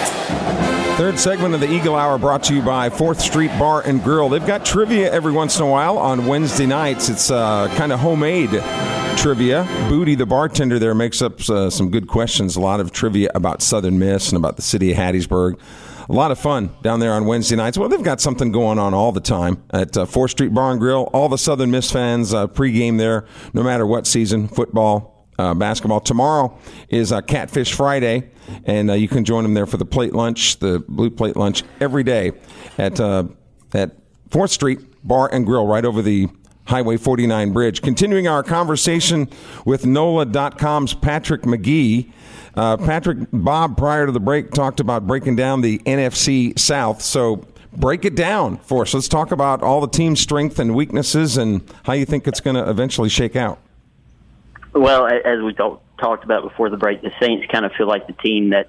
Third 0.96 1.18
segment 1.18 1.54
of 1.54 1.60
the 1.60 1.70
Eagle 1.70 1.94
Hour 1.94 2.16
brought 2.16 2.42
to 2.44 2.54
you 2.54 2.62
by 2.62 2.88
Fourth 2.88 3.20
Street 3.20 3.50
Bar 3.58 3.82
and 3.82 4.02
Grill. 4.02 4.30
They've 4.30 4.46
got 4.46 4.64
trivia 4.64 5.12
every 5.12 5.32
once 5.32 5.58
in 5.58 5.62
a 5.64 5.68
while 5.68 5.98
on 5.98 6.26
Wednesday 6.26 6.64
nights. 6.64 7.10
It's 7.10 7.30
uh, 7.30 7.68
kind 7.76 7.92
of 7.92 8.00
homemade 8.00 8.50
trivia. 9.18 9.64
Booty, 9.90 10.14
the 10.14 10.24
bartender 10.24 10.78
there, 10.78 10.94
makes 10.94 11.20
up 11.20 11.38
uh, 11.50 11.68
some 11.68 11.90
good 11.90 12.08
questions. 12.08 12.56
A 12.56 12.60
lot 12.60 12.80
of 12.80 12.92
trivia 12.92 13.30
about 13.34 13.60
Southern 13.60 13.98
Miss 13.98 14.30
and 14.30 14.38
about 14.38 14.56
the 14.56 14.62
city 14.62 14.92
of 14.92 14.96
Hattiesburg. 14.96 15.58
A 16.08 16.12
lot 16.12 16.30
of 16.30 16.38
fun 16.38 16.70
down 16.82 17.00
there 17.00 17.12
on 17.12 17.26
Wednesday 17.26 17.56
nights. 17.56 17.76
Well, 17.78 17.88
they've 17.88 18.02
got 18.02 18.20
something 18.20 18.50
going 18.50 18.78
on 18.78 18.94
all 18.94 19.12
the 19.12 19.20
time 19.20 19.62
at 19.70 19.96
uh, 19.96 20.06
Fourth 20.06 20.32
Street 20.32 20.52
Bar 20.52 20.72
and 20.72 20.80
Grill. 20.80 21.10
All 21.12 21.28
the 21.28 21.38
Southern 21.38 21.70
Miss 21.70 21.92
fans 21.92 22.34
uh, 22.34 22.46
pregame 22.46 22.98
there, 22.98 23.26
no 23.52 23.62
matter 23.62 23.86
what 23.86 24.06
season, 24.06 24.48
football, 24.48 25.09
uh, 25.40 25.54
basketball. 25.54 26.00
Tomorrow 26.00 26.56
is 26.90 27.12
uh, 27.12 27.22
Catfish 27.22 27.72
Friday, 27.72 28.30
and 28.64 28.90
uh, 28.90 28.94
you 28.94 29.08
can 29.08 29.24
join 29.24 29.42
them 29.42 29.54
there 29.54 29.66
for 29.66 29.78
the 29.78 29.86
plate 29.86 30.12
lunch, 30.12 30.58
the 30.58 30.84
blue 30.86 31.10
plate 31.10 31.36
lunch, 31.36 31.62
every 31.80 32.04
day 32.04 32.32
at 32.76 33.00
uh, 33.00 33.24
at 33.72 33.96
Fourth 34.30 34.50
Street 34.50 34.80
Bar 35.02 35.30
and 35.32 35.46
Grill, 35.46 35.66
right 35.66 35.84
over 35.84 36.02
the 36.02 36.28
Highway 36.66 36.98
49 36.98 37.52
bridge. 37.52 37.80
Continuing 37.80 38.28
our 38.28 38.42
conversation 38.42 39.28
with 39.64 39.86
NOLA.com's 39.86 40.94
Patrick 40.94 41.46
Magee. 41.46 42.12
Uh, 42.54 42.76
Patrick, 42.76 43.18
Bob, 43.32 43.76
prior 43.76 44.06
to 44.06 44.12
the 44.12 44.20
break, 44.20 44.50
talked 44.50 44.78
about 44.78 45.06
breaking 45.06 45.36
down 45.36 45.62
the 45.62 45.78
NFC 45.78 46.56
South. 46.58 47.00
So 47.00 47.46
break 47.72 48.04
it 48.04 48.14
down 48.14 48.58
for 48.58 48.82
us. 48.82 48.92
Let's 48.92 49.08
talk 49.08 49.32
about 49.32 49.62
all 49.62 49.80
the 49.80 49.88
team's 49.88 50.20
strength 50.20 50.58
and 50.58 50.74
weaknesses 50.74 51.36
and 51.36 51.62
how 51.84 51.94
you 51.94 52.04
think 52.04 52.28
it's 52.28 52.40
going 52.40 52.56
to 52.56 52.68
eventually 52.68 53.08
shake 53.08 53.36
out. 53.36 53.58
Well, 54.72 55.06
as 55.06 55.42
we 55.42 55.52
talk, 55.54 55.82
talked 55.98 56.24
about 56.24 56.42
before 56.42 56.70
the 56.70 56.76
break, 56.76 57.02
the 57.02 57.12
Saints 57.20 57.46
kind 57.50 57.64
of 57.64 57.72
feel 57.72 57.88
like 57.88 58.06
the 58.06 58.12
team 58.14 58.50
that 58.50 58.68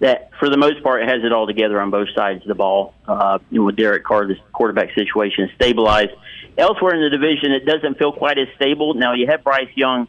that 0.00 0.30
for 0.38 0.48
the 0.48 0.56
most 0.56 0.82
part 0.84 1.02
has 1.02 1.24
it 1.24 1.32
all 1.32 1.46
together 1.46 1.80
on 1.80 1.90
both 1.90 2.08
sides 2.14 2.42
of 2.42 2.48
the 2.48 2.54
ball. 2.54 2.94
Uh, 3.06 3.38
you 3.50 3.58
know, 3.58 3.64
with 3.64 3.76
Derek 3.76 4.04
Carr, 4.04 4.26
the 4.26 4.36
quarterback 4.52 4.94
situation 4.94 5.44
is 5.44 5.50
stabilized. 5.56 6.12
Elsewhere 6.56 6.94
in 6.94 7.02
the 7.02 7.10
division, 7.10 7.52
it 7.52 7.64
doesn't 7.64 7.98
feel 7.98 8.12
quite 8.12 8.38
as 8.38 8.48
stable. 8.56 8.94
Now 8.94 9.14
you 9.14 9.26
have 9.26 9.42
Bryce 9.42 9.70
Young 9.74 10.06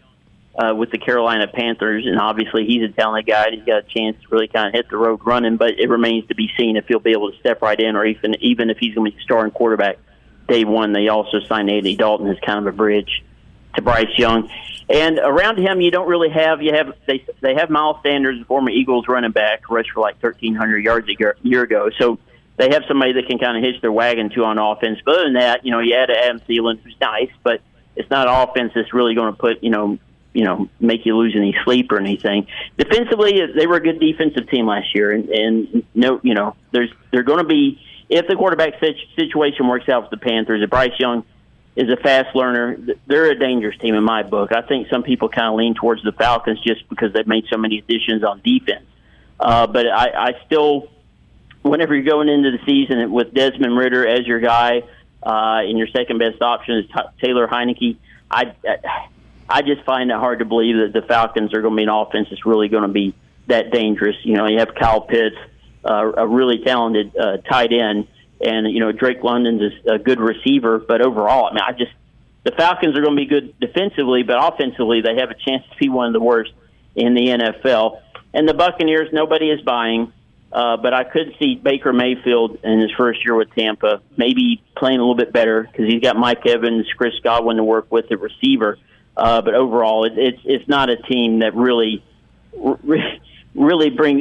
uh, 0.55 0.75
with 0.75 0.91
the 0.91 0.99
Carolina 0.99 1.47
Panthers, 1.47 2.05
and 2.05 2.19
obviously 2.19 2.65
he's 2.65 2.83
a 2.83 2.89
talented 2.89 3.27
guy. 3.27 3.51
He's 3.51 3.63
got 3.63 3.79
a 3.79 3.83
chance 3.83 4.21
to 4.21 4.27
really 4.29 4.47
kind 4.47 4.67
of 4.67 4.73
hit 4.73 4.89
the 4.89 4.97
road 4.97 5.21
running, 5.25 5.57
but 5.57 5.79
it 5.79 5.89
remains 5.89 6.27
to 6.27 6.35
be 6.35 6.51
seen 6.57 6.77
if 6.77 6.85
he'll 6.87 6.99
be 6.99 7.11
able 7.11 7.31
to 7.31 7.39
step 7.39 7.61
right 7.61 7.79
in, 7.79 7.95
or 7.95 8.05
even 8.05 8.35
even 8.41 8.69
if 8.69 8.77
he's 8.77 8.93
going 8.93 9.09
to 9.09 9.17
be 9.17 9.23
starting 9.23 9.51
quarterback 9.51 9.97
day 10.47 10.65
one. 10.65 10.93
They 10.93 11.07
also 11.07 11.39
signed 11.47 11.69
Andy 11.69 11.95
Dalton 11.95 12.27
as 12.27 12.37
kind 12.45 12.59
of 12.59 12.67
a 12.67 12.75
bridge 12.75 13.23
to 13.75 13.81
Bryce 13.81 14.17
Young. 14.17 14.49
And 14.89 15.19
around 15.19 15.59
him, 15.59 15.81
you 15.81 15.91
don't 15.91 16.07
really 16.07 16.29
have 16.29 16.61
you 16.63 16.73
have 16.73 16.93
they 17.05 17.23
they 17.41 17.53
have 17.55 17.69
Miles 17.69 17.97
Sanders, 18.01 18.43
former 18.47 18.71
Eagles 18.71 19.07
running 19.07 19.31
back, 19.31 19.69
rushed 19.69 19.91
for 19.91 20.01
like 20.01 20.21
1,300 20.21 20.79
yards 20.79 21.07
a 21.07 21.15
year, 21.17 21.35
year 21.43 21.61
ago. 21.61 21.89
So 21.99 22.17
they 22.57 22.69
have 22.71 22.83
somebody 22.87 23.13
that 23.13 23.27
can 23.27 23.37
kind 23.37 23.55
of 23.55 23.63
hitch 23.63 23.81
their 23.81 23.91
wagon 23.91 24.31
to 24.31 24.43
on 24.43 24.57
offense. 24.57 24.99
But 25.05 25.15
other 25.15 25.23
than 25.25 25.33
that, 25.33 25.63
you 25.63 25.71
know, 25.71 25.79
you 25.79 25.93
add 25.95 26.09
Adam 26.09 26.39
Thielen, 26.39 26.81
who's 26.81 26.95
nice, 26.99 27.29
but 27.43 27.61
it's 27.95 28.09
not 28.09 28.27
offense 28.27 28.71
that's 28.73 28.93
really 28.93 29.13
going 29.13 29.31
to 29.31 29.37
put 29.37 29.61
you 29.61 29.69
know 29.69 29.99
you 30.33 30.45
know 30.45 30.69
make 30.79 31.05
you 31.05 31.15
lose 31.15 31.35
any 31.35 31.55
sleep 31.63 31.91
or 31.91 31.99
anything. 31.99 32.47
Defensively, 32.77 33.39
they 33.55 33.67
were 33.67 33.75
a 33.75 33.83
good 33.83 33.99
defensive 33.99 34.49
team 34.49 34.65
last 34.65 34.95
year, 34.95 35.11
and, 35.11 35.29
and 35.29 35.83
no, 35.93 36.19
you 36.23 36.33
know, 36.33 36.55
there's 36.71 36.89
they're 37.11 37.23
going 37.23 37.39
to 37.39 37.47
be 37.47 37.79
if 38.09 38.27
the 38.27 38.35
quarterback 38.35 38.73
situation 39.15 39.67
works 39.67 39.87
out 39.87 40.09
for 40.09 40.15
the 40.15 40.19
Panthers, 40.19 40.63
if 40.63 40.69
Bryce 40.71 40.97
Young 40.97 41.23
is 41.79 41.89
a 41.89 41.95
fast 41.95 42.35
learner. 42.35 42.77
They're 43.07 43.31
a 43.31 43.39
dangerous 43.39 43.77
team 43.77 43.95
in 43.95 44.03
my 44.03 44.23
book. 44.23 44.51
I 44.51 44.61
think 44.61 44.89
some 44.89 45.01
people 45.01 45.29
kind 45.29 45.47
of 45.47 45.53
lean 45.55 45.75
towards 45.75 46.03
the 46.03 46.11
Falcons 46.11 46.59
just 46.59 46.87
because 46.89 47.13
they've 47.13 47.25
made 47.25 47.45
so 47.49 47.57
many 47.57 47.79
additions 47.79 48.21
on 48.21 48.41
defense. 48.43 48.83
Uh, 49.39 49.65
but 49.65 49.87
I, 49.87 50.09
I 50.27 50.41
still, 50.45 50.89
whenever 51.61 51.95
you're 51.95 52.03
going 52.03 52.27
into 52.27 52.51
the 52.51 52.59
season 52.65 53.09
with 53.13 53.33
Desmond 53.33 53.77
Ridder 53.77 54.05
as 54.05 54.27
your 54.27 54.41
guy, 54.41 54.83
uh, 55.23 55.61
and 55.63 55.77
your 55.77 55.87
second 55.87 56.17
best 56.17 56.41
option 56.41 56.79
is 56.79 56.85
t- 56.87 57.25
Taylor 57.25 57.47
Heinicke, 57.47 57.95
I, 58.29 58.53
I 59.47 59.61
just 59.61 59.83
find 59.85 60.11
it 60.11 60.17
hard 60.17 60.39
to 60.39 60.45
believe 60.45 60.75
that 60.77 60.91
the 60.91 61.07
Falcons 61.07 61.53
are 61.53 61.61
going 61.61 61.75
to 61.75 61.77
be 61.77 61.83
an 61.83 61.89
offense 61.89 62.27
that's 62.29 62.45
really 62.45 62.67
going 62.67 62.83
to 62.83 62.89
be 62.89 63.13
that 63.47 63.71
dangerous. 63.71 64.17
You 64.23 64.35
know, 64.35 64.47
you 64.47 64.59
have 64.59 64.75
Kyle 64.75 64.99
Pitts, 64.99 65.37
uh, 65.85 66.11
a 66.17 66.27
really 66.27 66.59
talented 66.59 67.15
uh, 67.15 67.37
tight 67.37 67.71
end 67.71 68.07
and 68.41 68.71
you 68.71 68.79
know 68.79 68.91
Drake 68.91 69.23
London's 69.23 69.73
a 69.87 69.99
good 69.99 70.19
receiver, 70.19 70.79
but 70.79 71.01
overall, 71.01 71.47
I 71.47 71.53
mean, 71.53 71.63
I 71.65 71.71
just 71.71 71.91
the 72.43 72.51
Falcons 72.51 72.97
are 72.97 73.01
going 73.01 73.15
to 73.15 73.21
be 73.21 73.27
good 73.27 73.59
defensively, 73.59 74.23
but 74.23 74.37
offensively, 74.39 75.01
they 75.01 75.15
have 75.17 75.29
a 75.29 75.35
chance 75.35 75.63
to 75.71 75.77
be 75.77 75.89
one 75.89 76.07
of 76.07 76.13
the 76.13 76.21
worst 76.21 76.51
in 76.95 77.13
the 77.13 77.27
NFL. 77.27 78.01
And 78.33 78.47
the 78.47 78.53
Buccaneers, 78.53 79.09
nobody 79.11 79.49
is 79.49 79.61
buying, 79.61 80.13
uh, 80.51 80.77
but 80.77 80.93
I 80.93 81.03
could 81.03 81.35
see 81.39 81.55
Baker 81.55 81.91
Mayfield 81.91 82.59
in 82.63 82.79
his 82.79 82.91
first 82.97 83.23
year 83.25 83.35
with 83.35 83.53
Tampa 83.53 84.01
maybe 84.17 84.63
playing 84.77 84.99
a 84.99 85.01
little 85.01 85.15
bit 85.15 85.33
better 85.33 85.63
because 85.63 85.91
he's 85.91 86.01
got 86.01 86.15
Mike 86.15 86.45
Evans, 86.45 86.87
Chris 86.97 87.13
Godwin 87.23 87.57
to 87.57 87.63
work 87.63 87.91
with 87.91 88.11
at 88.11 88.19
receiver. 88.19 88.77
Uh, 89.17 89.41
but 89.41 89.53
overall, 89.53 90.05
it, 90.05 90.13
it's 90.17 90.39
it's 90.45 90.67
not 90.67 90.89
a 90.89 90.95
team 90.95 91.39
that 91.39 91.53
really 91.55 92.03
really 92.53 93.21
bring 93.53 94.19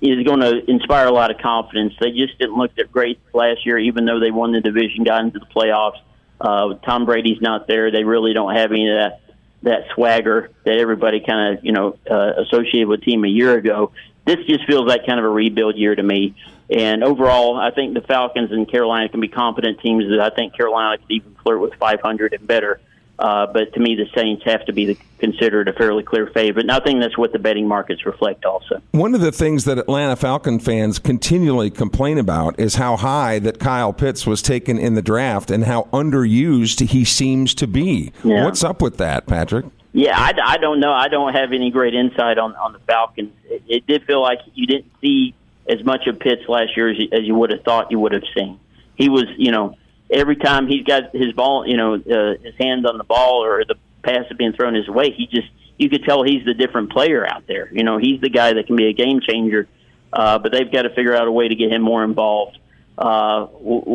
is 0.00 0.26
going 0.26 0.40
to 0.40 0.70
inspire 0.70 1.06
a 1.06 1.12
lot 1.12 1.30
of 1.30 1.38
confidence. 1.38 1.94
They 2.00 2.12
just 2.12 2.38
didn't 2.38 2.56
look 2.56 2.74
that 2.76 2.92
great 2.92 3.18
last 3.32 3.66
year, 3.66 3.78
even 3.78 4.04
though 4.04 4.20
they 4.20 4.30
won 4.30 4.52
the 4.52 4.60
division, 4.60 5.04
got 5.04 5.22
into 5.24 5.38
the 5.38 5.46
playoffs. 5.46 6.00
Uh, 6.40 6.74
Tom 6.84 7.04
Brady's 7.04 7.40
not 7.40 7.66
there. 7.66 7.90
They 7.90 8.04
really 8.04 8.32
don't 8.32 8.54
have 8.54 8.72
any 8.72 8.88
of 8.88 8.96
that 8.96 9.20
that 9.62 9.84
swagger 9.94 10.50
that 10.64 10.76
everybody 10.76 11.20
kind 11.20 11.56
of 11.56 11.64
you 11.64 11.72
know 11.72 11.96
uh, 12.10 12.32
associated 12.42 12.88
with 12.88 13.02
team 13.02 13.24
a 13.24 13.28
year 13.28 13.56
ago. 13.56 13.92
This 14.26 14.38
just 14.46 14.66
feels 14.66 14.86
like 14.86 15.06
kind 15.06 15.18
of 15.18 15.24
a 15.24 15.28
rebuild 15.28 15.76
year 15.76 15.94
to 15.94 16.02
me. 16.02 16.34
And 16.70 17.04
overall, 17.04 17.56
I 17.56 17.70
think 17.70 17.94
the 17.94 18.00
Falcons 18.00 18.50
and 18.50 18.70
Carolina 18.70 19.08
can 19.08 19.20
be 19.20 19.28
competent 19.28 19.80
teams. 19.80 20.04
I 20.20 20.30
think 20.30 20.56
Carolina 20.56 20.98
could 20.98 21.10
even 21.10 21.34
flirt 21.42 21.60
with 21.60 21.74
500 21.74 22.32
and 22.32 22.46
better. 22.46 22.80
Uh, 23.18 23.46
but 23.46 23.72
to 23.74 23.80
me, 23.80 23.94
the 23.94 24.06
Saints 24.16 24.42
have 24.44 24.64
to 24.66 24.72
be 24.72 24.86
the, 24.86 24.98
considered 25.18 25.68
a 25.68 25.72
fairly 25.72 26.02
clear 26.02 26.26
favorite. 26.26 26.64
And 26.64 26.72
I 26.72 26.80
think 26.80 27.00
that's 27.00 27.16
what 27.16 27.32
the 27.32 27.38
betting 27.38 27.68
markets 27.68 28.04
reflect 28.04 28.44
also. 28.44 28.82
One 28.90 29.14
of 29.14 29.20
the 29.20 29.30
things 29.30 29.64
that 29.64 29.78
Atlanta 29.78 30.16
Falcon 30.16 30.58
fans 30.58 30.98
continually 30.98 31.70
complain 31.70 32.18
about 32.18 32.58
is 32.58 32.76
how 32.76 32.96
high 32.96 33.38
that 33.40 33.60
Kyle 33.60 33.92
Pitts 33.92 34.26
was 34.26 34.42
taken 34.42 34.78
in 34.78 34.94
the 34.94 35.02
draft 35.02 35.50
and 35.50 35.64
how 35.64 35.84
underused 35.92 36.80
he 36.88 37.04
seems 37.04 37.54
to 37.54 37.66
be. 37.66 38.12
Yeah. 38.24 38.44
What's 38.44 38.64
up 38.64 38.82
with 38.82 38.96
that, 38.96 39.26
Patrick? 39.26 39.66
Yeah, 39.92 40.18
I, 40.18 40.32
I 40.44 40.56
don't 40.56 40.80
know. 40.80 40.92
I 40.92 41.08
don't 41.08 41.34
have 41.34 41.52
any 41.52 41.70
great 41.70 41.94
insight 41.94 42.38
on, 42.38 42.56
on 42.56 42.72
the 42.72 42.78
Falcons. 42.80 43.30
It, 43.44 43.62
it 43.68 43.86
did 43.86 44.04
feel 44.04 44.22
like 44.22 44.38
you 44.54 44.66
didn't 44.66 44.90
see 45.00 45.34
as 45.68 45.84
much 45.84 46.06
of 46.06 46.18
Pitts 46.18 46.48
last 46.48 46.76
year 46.76 46.88
as 46.88 46.98
you, 46.98 47.08
as 47.12 47.20
you 47.22 47.34
would 47.36 47.50
have 47.50 47.62
thought 47.62 47.90
you 47.90 48.00
would 48.00 48.12
have 48.12 48.24
seen. 48.34 48.58
He 48.96 49.08
was, 49.08 49.26
you 49.36 49.52
know, 49.52 49.76
every 50.12 50.36
time 50.36 50.66
he's 50.66 50.84
got 50.84 51.14
his 51.14 51.32
ball, 51.32 51.66
you 51.66 51.76
know, 51.76 51.94
uh, 51.94 52.42
his 52.42 52.54
hands 52.58 52.84
on 52.86 52.98
the 52.98 53.04
ball 53.04 53.44
or 53.44 53.64
the 53.64 53.76
pass 54.02 54.24
is 54.30 54.36
being 54.36 54.52
thrown 54.52 54.74
his 54.74 54.88
way, 54.88 55.10
he 55.10 55.26
just 55.26 55.48
you 55.78 55.88
could 55.88 56.04
tell 56.04 56.22
he's 56.22 56.44
the 56.44 56.54
different 56.54 56.92
player 56.92 57.26
out 57.26 57.46
there. 57.46 57.68
You 57.72 57.82
know, 57.82 57.98
he's 57.98 58.20
the 58.20 58.28
guy 58.28 58.52
that 58.52 58.66
can 58.66 58.76
be 58.76 58.86
a 58.86 58.92
game 58.92 59.20
changer. 59.20 59.68
Uh, 60.12 60.38
but 60.38 60.52
they've 60.52 60.70
got 60.70 60.82
to 60.82 60.90
figure 60.90 61.16
out 61.16 61.26
a 61.26 61.32
way 61.32 61.48
to 61.48 61.54
get 61.54 61.72
him 61.72 61.82
more 61.82 62.04
involved. 62.04 62.58
Uh, 62.98 63.46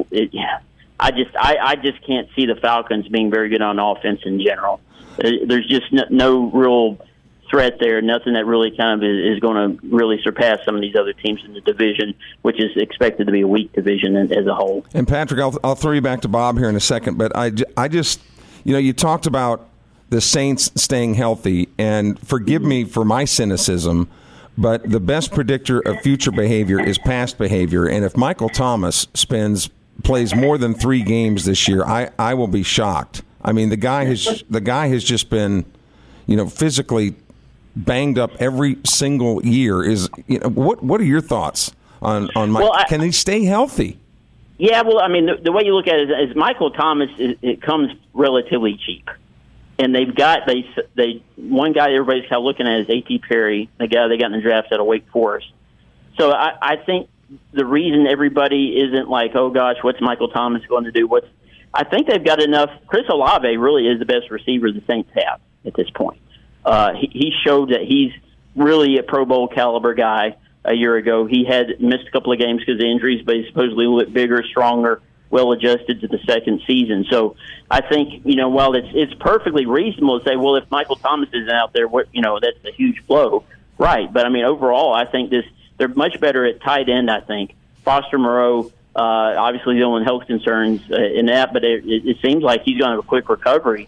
it, 0.09 0.31
yeah, 0.33 0.59
I 0.99 1.11
just 1.11 1.35
I, 1.35 1.57
I 1.61 1.75
just 1.75 2.05
can't 2.05 2.27
see 2.35 2.47
the 2.47 2.55
Falcons 2.55 3.07
being 3.07 3.29
very 3.29 3.49
good 3.49 3.61
on 3.61 3.77
offense 3.77 4.21
in 4.25 4.41
general. 4.41 4.81
Uh, 5.23 5.29
there's 5.45 5.67
just 5.67 5.91
no, 5.93 6.03
no 6.09 6.51
real 6.51 6.97
threat 7.49 7.77
there. 7.79 8.01
Nothing 8.01 8.33
that 8.33 8.45
really 8.45 8.75
kind 8.75 9.01
of 9.01 9.09
is, 9.09 9.35
is 9.35 9.39
going 9.39 9.77
to 9.77 9.87
really 9.87 10.19
surpass 10.23 10.59
some 10.65 10.75
of 10.75 10.81
these 10.81 10.95
other 10.95 11.13
teams 11.13 11.43
in 11.45 11.53
the 11.53 11.61
division, 11.61 12.13
which 12.41 12.59
is 12.59 12.71
expected 12.75 13.25
to 13.27 13.31
be 13.31 13.41
a 13.41 13.47
weak 13.47 13.71
division 13.73 14.15
as 14.15 14.45
a 14.45 14.53
whole. 14.53 14.85
And 14.93 15.07
Patrick, 15.07 15.39
I'll, 15.39 15.57
I'll 15.63 15.75
throw 15.75 15.93
you 15.93 16.01
back 16.01 16.21
to 16.21 16.27
Bob 16.27 16.57
here 16.57 16.69
in 16.69 16.75
a 16.75 16.81
second, 16.81 17.17
but 17.17 17.35
I, 17.35 17.51
I 17.75 17.87
just, 17.87 18.19
you 18.63 18.73
know, 18.73 18.79
you 18.79 18.93
talked 18.93 19.25
about 19.25 19.67
the 20.09 20.21
Saints 20.21 20.71
staying 20.75 21.15
healthy, 21.15 21.67
and 21.77 22.17
forgive 22.19 22.61
me 22.61 22.85
for 22.85 23.03
my 23.03 23.25
cynicism. 23.25 24.09
But 24.57 24.89
the 24.89 24.99
best 24.99 25.31
predictor 25.31 25.81
of 25.81 26.01
future 26.01 26.31
behavior 26.31 26.79
is 26.79 26.97
past 26.97 27.37
behavior. 27.37 27.87
And 27.87 28.03
if 28.03 28.17
Michael 28.17 28.49
Thomas 28.49 29.07
spends 29.13 29.69
plays 30.03 30.33
more 30.33 30.57
than 30.57 30.73
three 30.73 31.03
games 31.03 31.45
this 31.45 31.67
year, 31.67 31.83
I, 31.83 32.09
I 32.17 32.33
will 32.33 32.47
be 32.47 32.63
shocked. 32.63 33.21
I 33.43 33.51
mean, 33.51 33.69
the 33.69 33.77
guy 33.77 34.05
has 34.05 34.43
the 34.49 34.61
guy 34.61 34.87
has 34.87 35.03
just 35.03 35.29
been, 35.29 35.65
you 36.25 36.35
know, 36.35 36.47
physically 36.47 37.15
banged 37.85 38.17
up 38.17 38.31
every 38.39 38.77
single 38.85 39.45
year. 39.45 39.83
Is 39.83 40.09
you 40.27 40.39
know, 40.39 40.49
what 40.49 40.83
what 40.83 40.99
are 41.01 41.05
your 41.05 41.21
thoughts 41.21 41.71
on 42.01 42.29
on 42.35 42.51
Mike? 42.51 42.63
Well, 42.63 42.73
I, 42.73 42.85
Can 42.85 43.01
he 43.01 43.11
stay 43.11 43.43
healthy? 43.45 43.99
Yeah, 44.57 44.81
well, 44.81 44.99
I 44.99 45.07
mean, 45.07 45.27
the, 45.27 45.35
the 45.35 45.51
way 45.51 45.63
you 45.65 45.75
look 45.75 45.87
at 45.87 45.99
it 45.99 46.09
is, 46.09 46.31
is 46.31 46.35
Michael 46.35 46.71
Thomas. 46.71 47.09
It, 47.19 47.37
it 47.43 47.61
comes 47.61 47.91
relatively 48.13 48.79
cheap, 48.83 49.07
and 49.77 49.93
they've 49.93 50.13
got 50.13 50.47
they 50.47 50.67
they 50.95 51.23
one 51.35 51.73
guy 51.73 51.93
everybody's 51.93 52.23
kind 52.23 52.39
of 52.39 52.43
looking 52.43 52.67
at 52.67 52.81
is 52.81 52.89
A.T. 52.89 53.19
Perry, 53.19 53.69
the 53.77 53.87
guy 53.87 54.07
they 54.07 54.17
got 54.17 54.27
in 54.27 54.31
the 54.33 54.41
draft 54.41 54.71
out 54.71 54.79
of 54.79 54.87
Wake 54.87 55.07
Forest. 55.11 55.47
So 56.17 56.31
I, 56.31 56.53
I 56.59 56.75
think 56.77 57.09
the 57.51 57.65
reason 57.65 58.07
everybody 58.07 58.79
isn't 58.79 59.09
like, 59.09 59.35
oh 59.35 59.51
gosh, 59.51 59.77
what's 59.81 60.01
Michael 60.01 60.29
Thomas 60.29 60.65
going 60.65 60.85
to 60.85 60.91
do? 60.91 61.07
What's 61.07 61.27
I 61.73 61.83
think 61.83 62.07
they've 62.07 62.23
got 62.23 62.41
enough. 62.41 62.71
Chris 62.87 63.03
Olave 63.09 63.55
really 63.57 63.87
is 63.87 63.99
the 63.99 64.05
best 64.05 64.31
receiver 64.31 64.71
the 64.71 64.81
Saints 64.87 65.11
have 65.13 65.39
at 65.65 65.75
this 65.75 65.89
point. 65.91 66.19
Uh, 66.67 66.93
he, 66.95 67.09
he 67.13 67.33
showed 67.45 67.69
that 67.69 67.81
he's 67.81 68.11
really 68.53 68.97
a 68.97 69.03
Pro 69.03 69.23
Bowl 69.25 69.47
caliber 69.47 69.93
guy. 69.93 70.35
A 70.65 70.73
year 70.73 70.97
ago, 70.97 71.25
he 71.25 71.45
had 71.45 71.79
missed 71.79 72.09
a 72.09 72.11
couple 72.11 72.33
of 72.33 72.39
games 72.39 72.59
because 72.59 72.75
of 72.75 72.85
injuries, 72.85 73.23
but 73.25 73.35
he's 73.35 73.47
supposedly 73.47 73.85
a 73.85 73.89
little 73.89 74.03
bit 74.03 74.13
bigger, 74.13 74.43
stronger, 74.43 75.01
well 75.29 75.53
adjusted 75.53 76.01
to 76.01 76.09
the 76.09 76.19
second 76.25 76.61
season. 76.67 77.05
So 77.09 77.37
I 77.71 77.79
think 77.79 78.25
you 78.25 78.35
know 78.35 78.49
while 78.49 78.75
it's 78.75 78.89
it's 78.93 79.13
perfectly 79.13 79.65
reasonable 79.65 80.19
to 80.19 80.25
say, 80.25 80.35
well, 80.35 80.57
if 80.57 80.69
Michael 80.69 80.97
Thomas 80.97 81.29
isn't 81.31 81.49
out 81.49 81.71
there, 81.71 81.87
what 81.87 82.07
you 82.11 82.21
know 82.21 82.39
that's 82.41 82.57
a 82.65 82.71
huge 82.71 83.07
blow, 83.07 83.45
right? 83.77 84.11
But 84.11 84.25
I 84.25 84.29
mean 84.29 84.43
overall, 84.43 84.93
I 84.93 85.05
think 85.05 85.29
this 85.29 85.45
they're 85.77 85.87
much 85.87 86.19
better 86.19 86.45
at 86.45 86.61
tight 86.61 86.89
end. 86.89 87.09
I 87.09 87.21
think 87.21 87.55
Foster 87.85 88.17
Moreau. 88.17 88.73
Uh, 88.93 89.35
obviously, 89.37 89.75
dealing 89.75 89.93
with 89.93 90.05
health 90.05 90.25
concerns 90.25 90.81
uh, 90.91 90.95
in 90.95 91.27
that, 91.27 91.53
but 91.53 91.63
it, 91.63 91.83
it 91.85 92.17
seems 92.19 92.41
like 92.41 92.63
he's 92.63 92.79
going 92.79 92.89
to 92.89 92.95
have 92.95 93.05
a 93.05 93.07
quick 93.07 93.29
recovery 93.29 93.87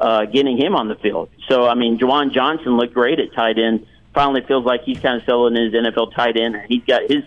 uh, 0.00 0.24
getting 0.24 0.56
him 0.56 0.74
on 0.74 0.88
the 0.88 0.94
field. 0.96 1.28
So, 1.48 1.66
I 1.66 1.74
mean, 1.74 1.98
Juwan 1.98 2.32
Johnson 2.32 2.76
looked 2.76 2.94
great 2.94 3.20
at 3.20 3.32
tight 3.34 3.58
end. 3.58 3.86
Finally, 4.14 4.42
feels 4.48 4.64
like 4.64 4.82
he's 4.82 4.98
kind 4.98 5.20
of 5.20 5.24
selling 5.24 5.54
his 5.54 5.72
NFL 5.72 6.14
tight 6.14 6.36
end. 6.36 6.56
He's 6.68 6.82
got 6.84 7.02
his 7.08 7.22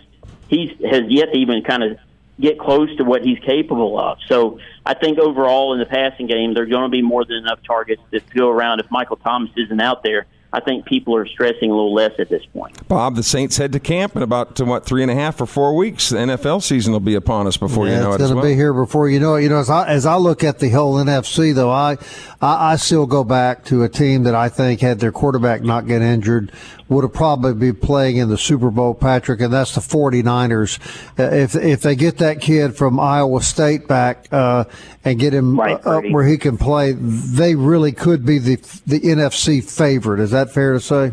he's 0.48 0.70
has 0.90 1.02
yet 1.08 1.32
to 1.32 1.38
even 1.38 1.62
kind 1.62 1.82
of 1.82 1.98
get 2.38 2.58
close 2.58 2.94
to 2.96 3.04
what 3.04 3.24
he's 3.24 3.38
capable 3.38 3.98
of. 3.98 4.18
So, 4.28 4.58
I 4.84 4.94
think 4.94 5.18
overall 5.18 5.72
in 5.72 5.78
the 5.78 5.86
passing 5.86 6.26
game, 6.26 6.52
there's 6.52 6.68
going 6.68 6.82
to 6.82 6.90
be 6.90 7.02
more 7.02 7.24
than 7.24 7.36
enough 7.36 7.60
targets 7.66 8.02
to 8.10 8.20
go 8.34 8.50
around. 8.50 8.80
If 8.80 8.90
Michael 8.90 9.16
Thomas 9.16 9.50
isn't 9.56 9.80
out 9.80 10.02
there, 10.02 10.26
I 10.54 10.60
think 10.60 10.84
people 10.84 11.16
are 11.16 11.26
stressing 11.26 11.68
a 11.68 11.74
little 11.74 11.92
less 11.92 12.12
at 12.20 12.28
this 12.28 12.46
point. 12.46 12.86
Bob, 12.86 13.16
the 13.16 13.24
Saints 13.24 13.56
head 13.56 13.72
to 13.72 13.80
camp 13.80 14.14
in 14.14 14.22
about 14.22 14.54
to 14.54 14.64
what 14.64 14.86
three 14.86 15.02
and 15.02 15.10
a 15.10 15.14
half 15.14 15.40
or 15.40 15.46
four 15.46 15.74
weeks. 15.74 16.10
The 16.10 16.18
NFL 16.18 16.62
season 16.62 16.92
will 16.92 17.00
be 17.00 17.16
upon 17.16 17.48
us 17.48 17.56
before 17.56 17.88
yeah, 17.88 17.96
you 17.96 18.00
know 18.02 18.12
it's 18.12 18.20
it. 18.20 18.22
It's 18.22 18.30
going 18.30 18.42
to 18.42 18.46
well. 18.46 18.52
be 18.52 18.54
here 18.54 18.72
before 18.72 19.08
you 19.08 19.18
know 19.18 19.34
it. 19.34 19.42
You 19.42 19.48
know, 19.48 19.58
as 19.58 19.68
I, 19.68 19.88
as 19.88 20.06
I 20.06 20.14
look 20.14 20.44
at 20.44 20.60
the 20.60 20.70
whole 20.70 20.94
NFC, 20.94 21.52
though, 21.52 21.72
I, 21.72 21.96
I 22.40 22.74
I 22.74 22.76
still 22.76 23.04
go 23.06 23.24
back 23.24 23.64
to 23.64 23.82
a 23.82 23.88
team 23.88 24.22
that 24.22 24.36
I 24.36 24.48
think 24.48 24.80
had 24.80 25.00
their 25.00 25.10
quarterback 25.10 25.62
not 25.62 25.88
get 25.88 26.02
injured 26.02 26.52
would 26.88 27.02
have 27.02 27.12
probably 27.12 27.54
be 27.54 27.72
playing 27.72 28.18
in 28.18 28.28
the 28.28 28.38
Super 28.38 28.70
Bowl, 28.70 28.94
Patrick, 28.94 29.40
and 29.40 29.52
that's 29.52 29.74
the 29.74 29.80
49ers. 29.80 30.78
Uh, 31.18 31.34
if 31.34 31.54
if 31.54 31.80
they 31.82 31.96
get 31.96 32.18
that 32.18 32.40
kid 32.40 32.76
from 32.76 33.00
Iowa 33.00 33.42
State 33.42 33.88
back 33.88 34.26
uh, 34.32 34.64
and 35.04 35.18
get 35.18 35.32
him 35.32 35.58
Right, 35.58 35.74
uh, 35.86 35.98
up 35.98 36.04
where 36.10 36.26
he 36.26 36.36
can 36.36 36.58
play, 36.58 36.92
they 36.92 37.54
really 37.54 37.92
could 37.92 38.26
be 38.26 38.38
the 38.38 38.56
the 38.86 39.00
NFC 39.00 39.62
favorite. 39.62 40.20
Is 40.20 40.32
that 40.32 40.50
fair 40.50 40.74
to 40.74 40.80
say? 40.80 41.12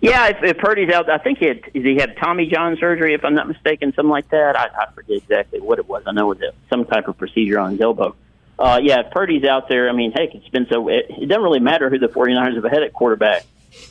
Yeah, 0.00 0.28
if, 0.28 0.42
if 0.42 0.58
Purdy's 0.58 0.90
out, 0.90 1.10
I 1.10 1.18
think 1.18 1.38
he 1.38 1.46
had 1.46 1.62
he 1.72 1.96
had 1.96 2.16
Tommy 2.16 2.46
John 2.46 2.76
surgery, 2.78 3.14
if 3.14 3.24
I'm 3.24 3.34
not 3.34 3.48
mistaken, 3.48 3.92
something 3.94 4.10
like 4.10 4.30
that. 4.30 4.56
I, 4.56 4.68
I 4.74 4.92
forget 4.92 5.18
exactly 5.18 5.60
what 5.60 5.78
it 5.78 5.88
was. 5.88 6.04
I 6.06 6.12
know 6.12 6.32
it 6.32 6.40
was 6.40 6.48
a, 6.48 6.54
some 6.70 6.86
type 6.86 7.06
of 7.08 7.18
procedure 7.18 7.58
on 7.58 7.72
his 7.72 7.80
elbow. 7.80 8.16
Uh, 8.58 8.78
yeah, 8.82 9.00
if 9.00 9.10
Purdy's 9.10 9.44
out 9.44 9.68
there, 9.68 9.88
I 9.88 9.92
mean, 9.92 10.12
heck, 10.12 10.34
it's 10.34 10.48
been 10.48 10.66
so. 10.70 10.88
It, 10.88 11.06
it 11.08 11.26
doesn't 11.26 11.42
really 11.42 11.60
matter 11.60 11.90
who 11.90 11.98
the 11.98 12.08
49ers 12.08 12.54
have 12.54 12.64
ahead 12.64 12.82
at 12.82 12.94
quarterback, 12.94 13.44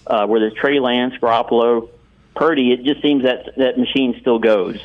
uh, 0.07 0.25
whether 0.27 0.47
it's 0.47 0.57
Trey 0.57 0.79
Lance, 0.79 1.13
Garoppolo, 1.21 1.89
Purdy. 2.35 2.71
It 2.71 2.83
just 2.83 3.01
seems 3.01 3.23
that 3.23 3.55
that 3.57 3.77
machine 3.77 4.17
still 4.21 4.39
goes. 4.39 4.77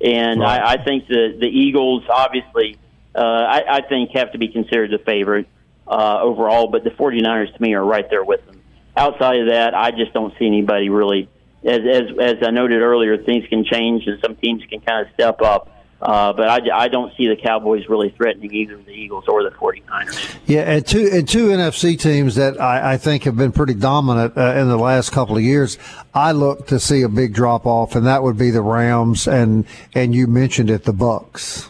And 0.00 0.42
I, 0.42 0.72
I 0.72 0.84
think 0.84 1.08
the 1.08 1.36
the 1.38 1.46
Eagles, 1.46 2.04
obviously, 2.08 2.78
uh, 3.14 3.20
I, 3.20 3.78
I 3.78 3.80
think 3.82 4.12
have 4.12 4.32
to 4.32 4.38
be 4.38 4.48
considered 4.48 4.90
the 4.90 4.98
favorite 4.98 5.46
uh, 5.86 6.20
overall. 6.22 6.68
But 6.68 6.84
the 6.84 6.90
49ers, 6.90 7.54
to 7.54 7.62
me, 7.62 7.74
are 7.74 7.84
right 7.84 8.08
there 8.08 8.24
with 8.24 8.44
them. 8.46 8.60
Outside 8.96 9.40
of 9.40 9.48
that, 9.48 9.74
I 9.74 9.90
just 9.90 10.12
don't 10.12 10.32
see 10.38 10.46
anybody 10.46 10.88
really. 10.88 11.28
As 11.62 11.80
as 11.80 12.18
as 12.18 12.36
I 12.42 12.50
noted 12.50 12.80
earlier, 12.80 13.18
things 13.18 13.46
can 13.48 13.64
change 13.64 14.06
and 14.06 14.18
some 14.24 14.36
teams 14.36 14.62
can 14.64 14.80
kind 14.80 15.06
of 15.06 15.12
step 15.12 15.42
up. 15.42 15.79
Uh, 16.02 16.32
but 16.32 16.48
I, 16.48 16.84
I 16.84 16.88
don't 16.88 17.14
see 17.16 17.28
the 17.28 17.36
Cowboys 17.36 17.86
really 17.88 18.08
threatening 18.10 18.54
either 18.54 18.76
the 18.78 18.92
Eagles 18.92 19.24
or 19.28 19.42
the 19.42 19.50
49ers. 19.50 20.36
Yeah, 20.46 20.60
and 20.60 20.86
two 20.86 21.10
and 21.12 21.28
two 21.28 21.48
NFC 21.48 21.98
teams 21.98 22.36
that 22.36 22.58
I, 22.58 22.94
I 22.94 22.96
think 22.96 23.24
have 23.24 23.36
been 23.36 23.52
pretty 23.52 23.74
dominant 23.74 24.36
uh, 24.36 24.54
in 24.56 24.68
the 24.68 24.78
last 24.78 25.10
couple 25.10 25.36
of 25.36 25.42
years. 25.42 25.76
I 26.14 26.32
look 26.32 26.66
to 26.68 26.80
see 26.80 27.02
a 27.02 27.08
big 27.08 27.34
drop 27.34 27.66
off, 27.66 27.94
and 27.94 28.06
that 28.06 28.22
would 28.22 28.38
be 28.38 28.50
the 28.50 28.62
Rams 28.62 29.28
and 29.28 29.66
and 29.94 30.14
you 30.14 30.26
mentioned 30.26 30.70
it, 30.70 30.84
the 30.84 30.94
Bucks. 30.94 31.68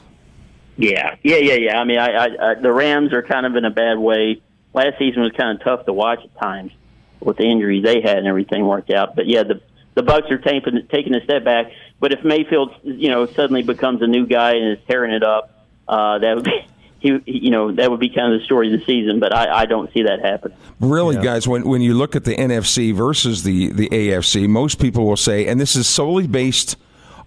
Yeah, 0.76 1.16
yeah, 1.22 1.36
yeah, 1.36 1.54
yeah. 1.54 1.80
I 1.80 1.84
mean, 1.84 1.98
I, 1.98 2.12
I, 2.12 2.52
I 2.52 2.54
the 2.54 2.72
Rams 2.72 3.12
are 3.12 3.22
kind 3.22 3.46
of 3.46 3.56
in 3.56 3.64
a 3.64 3.70
bad 3.70 3.98
way. 3.98 4.40
Last 4.72 4.96
season 5.00 5.22
was 5.22 5.32
kind 5.32 5.58
of 5.58 5.64
tough 5.64 5.86
to 5.86 5.92
watch 5.92 6.20
at 6.22 6.38
times 6.38 6.70
with 7.18 7.36
the 7.36 7.44
injuries 7.44 7.82
they 7.82 8.00
had 8.00 8.18
and 8.18 8.28
everything 8.28 8.64
worked 8.64 8.90
out. 8.90 9.16
But 9.16 9.26
yeah, 9.26 9.42
the 9.42 9.60
the 9.94 10.02
Bucks 10.02 10.30
are 10.30 10.38
taking 10.38 10.86
taking 10.88 11.14
a 11.14 11.24
step 11.24 11.44
back. 11.44 11.72
But 12.00 12.12
if 12.12 12.24
Mayfield, 12.24 12.74
you 12.82 13.10
know, 13.10 13.26
suddenly 13.26 13.62
becomes 13.62 14.00
a 14.02 14.06
new 14.06 14.26
guy 14.26 14.54
and 14.54 14.76
is 14.76 14.84
tearing 14.88 15.12
it 15.12 15.22
up, 15.22 15.66
uh, 15.86 16.18
that 16.18 16.34
would 16.36 16.44
be. 16.44 16.66
He, 17.02 17.18
he- 17.24 17.44
you 17.46 17.50
know, 17.50 17.72
that 17.72 17.90
would 17.90 17.98
be 17.98 18.10
kind 18.10 18.34
of 18.34 18.40
the 18.40 18.44
story 18.44 18.70
of 18.70 18.78
the 18.78 18.84
season, 18.84 19.20
but 19.20 19.34
I, 19.34 19.60
I 19.62 19.64
don't 19.64 19.90
see 19.94 20.02
that 20.02 20.20
happening. 20.20 20.54
Really, 20.80 21.16
guys, 21.16 21.48
when, 21.48 21.66
when 21.66 21.80
you 21.80 21.94
look 21.94 22.14
at 22.14 22.24
the 22.24 22.36
NFC 22.36 22.94
versus 22.94 23.42
the, 23.42 23.72
the 23.72 23.88
AFC, 23.88 24.46
most 24.46 24.78
people 24.78 25.06
will 25.06 25.16
say, 25.16 25.46
and 25.46 25.58
this 25.58 25.76
is 25.76 25.88
solely 25.88 26.26
based 26.26 26.76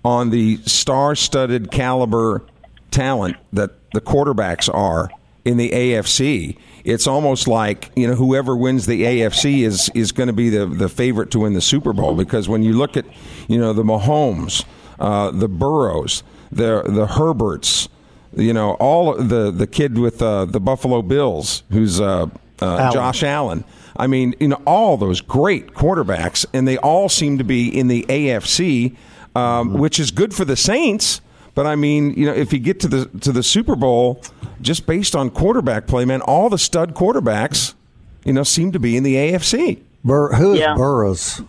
on 0.05 0.29
the 0.29 0.57
star 0.57 1.15
studded 1.15 1.71
caliber 1.71 2.43
talent 2.91 3.35
that 3.51 3.71
the 3.93 4.01
quarterbacks 4.01 4.71
are 4.71 5.09
in 5.43 5.57
the 5.57 5.71
AFC. 5.71 6.55
It's 6.83 7.07
almost 7.07 7.47
like, 7.47 7.91
you 7.95 8.07
know, 8.07 8.15
whoever 8.15 8.55
wins 8.55 8.85
the 8.85 9.03
AFC 9.03 9.61
is, 9.61 9.89
is 9.95 10.11
going 10.11 10.27
to 10.27 10.33
be 10.33 10.49
the, 10.49 10.65
the 10.65 10.89
favorite 10.89 11.31
to 11.31 11.39
win 11.39 11.53
the 11.53 11.61
Super 11.61 11.93
Bowl 11.93 12.15
because 12.15 12.49
when 12.49 12.61
you 12.61 12.73
look 12.73 12.97
at, 12.97 13.05
you 13.47 13.57
know, 13.57 13.71
the 13.71 13.83
Mahomes, 13.83 14.65
uh, 14.99 15.31
the 15.31 15.47
Burrows, 15.47 16.23
the, 16.51 16.83
the 16.83 17.07
Herberts, 17.07 17.87
you 18.35 18.53
know, 18.53 18.73
all 18.75 19.15
the 19.15 19.51
the 19.51 19.67
kid 19.67 19.97
with 19.97 20.21
uh, 20.21 20.45
the 20.45 20.59
Buffalo 20.59 21.01
Bills, 21.01 21.63
who's 21.71 22.01
uh, 22.01 22.27
uh, 22.59 22.91
Josh 22.91 23.23
Allen. 23.23 23.63
I 23.95 24.07
mean, 24.07 24.33
you 24.39 24.47
know, 24.47 24.61
all 24.65 24.97
those 24.97 25.21
great 25.21 25.73
quarterbacks, 25.73 26.45
and 26.53 26.67
they 26.67 26.77
all 26.77 27.09
seem 27.09 27.37
to 27.37 27.43
be 27.43 27.67
in 27.67 27.87
the 27.87 28.03
AFC, 28.09 28.95
um, 29.35 29.73
which 29.73 29.99
is 29.99 30.11
good 30.11 30.33
for 30.33 30.45
the 30.45 30.55
Saints. 30.55 31.21
But 31.55 31.67
I 31.67 31.75
mean, 31.75 32.13
you 32.13 32.25
know, 32.25 32.33
if 32.33 32.51
you 32.51 32.59
get 32.59 32.79
to 32.81 32.87
the 32.87 33.05
to 33.19 33.31
the 33.31 33.43
Super 33.43 33.75
Bowl, 33.75 34.21
just 34.61 34.85
based 34.87 35.15
on 35.15 35.29
quarterback 35.29 35.85
play, 35.87 36.03
man, 36.05 36.21
all 36.21 36.49
the 36.49 36.57
stud 36.57 36.95
quarterbacks, 36.95 37.73
you 38.23 38.33
know, 38.33 38.43
seem 38.43 38.71
to 38.71 38.79
be 38.79 38.97
in 38.97 39.03
the 39.03 39.15
AFC. 39.15 39.81
Bur- 40.03 40.33
who 40.33 40.53
is 40.53 40.59
Yeah. 40.59 40.75
Burrows? 40.75 41.41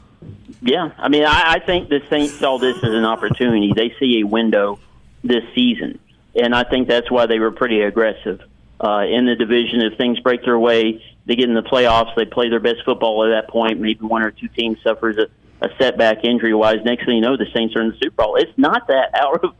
Yeah, 0.61 0.90
I 0.97 1.09
mean, 1.09 1.25
I, 1.25 1.55
I 1.55 1.59
think 1.59 1.90
the 1.90 2.01
Saints 2.09 2.38
saw 2.38 2.59
this 2.59 2.77
as 2.79 2.95
an 2.95 3.05
opportunity. 3.05 3.73
They 3.77 3.95
see 4.01 4.21
a 4.21 4.27
window 4.27 4.79
this 5.23 5.43
season, 5.55 5.99
and 6.35 6.55
I 6.55 6.64
think 6.64 6.88
that's 6.88 7.11
why 7.11 7.27
they 7.27 7.38
were 7.38 7.51
pretty 7.51 7.83
aggressive 7.83 8.40
uh, 8.81 9.01
in 9.07 9.27
the 9.27 9.35
division. 9.37 9.83
If 9.83 9.99
things 9.99 10.21
break 10.21 10.43
their 10.43 10.59
way, 10.59 11.05
they 11.27 11.35
get 11.37 11.51
in 11.51 11.55
the 11.55 11.62
playoffs. 11.62 12.14
They 12.17 12.25
play 12.25 12.49
their 12.49 12.61
best 12.61 12.83
football 12.85 13.25
at 13.27 13.29
that 13.43 13.51
point. 13.51 13.79
Maybe 13.79 14.01
one 14.07 14.23
or 14.23 14.31
two 14.31 14.49
teams 14.49 14.79
suffers 14.83 15.19
a, 15.19 15.27
a 15.64 15.69
setback 15.79 16.25
injury 16.25 16.55
wise. 16.55 16.79
Next 16.83 17.05
thing 17.05 17.17
you 17.17 17.21
know, 17.21 17.37
the 17.37 17.47
Saints 17.55 17.77
are 17.77 17.83
in 17.83 17.88
the 17.90 17.97
Super 18.03 18.23
Bowl. 18.23 18.37
It's 18.37 18.57
not 18.57 18.87
that 18.87 19.11
out 19.14 19.45
of 19.45 19.55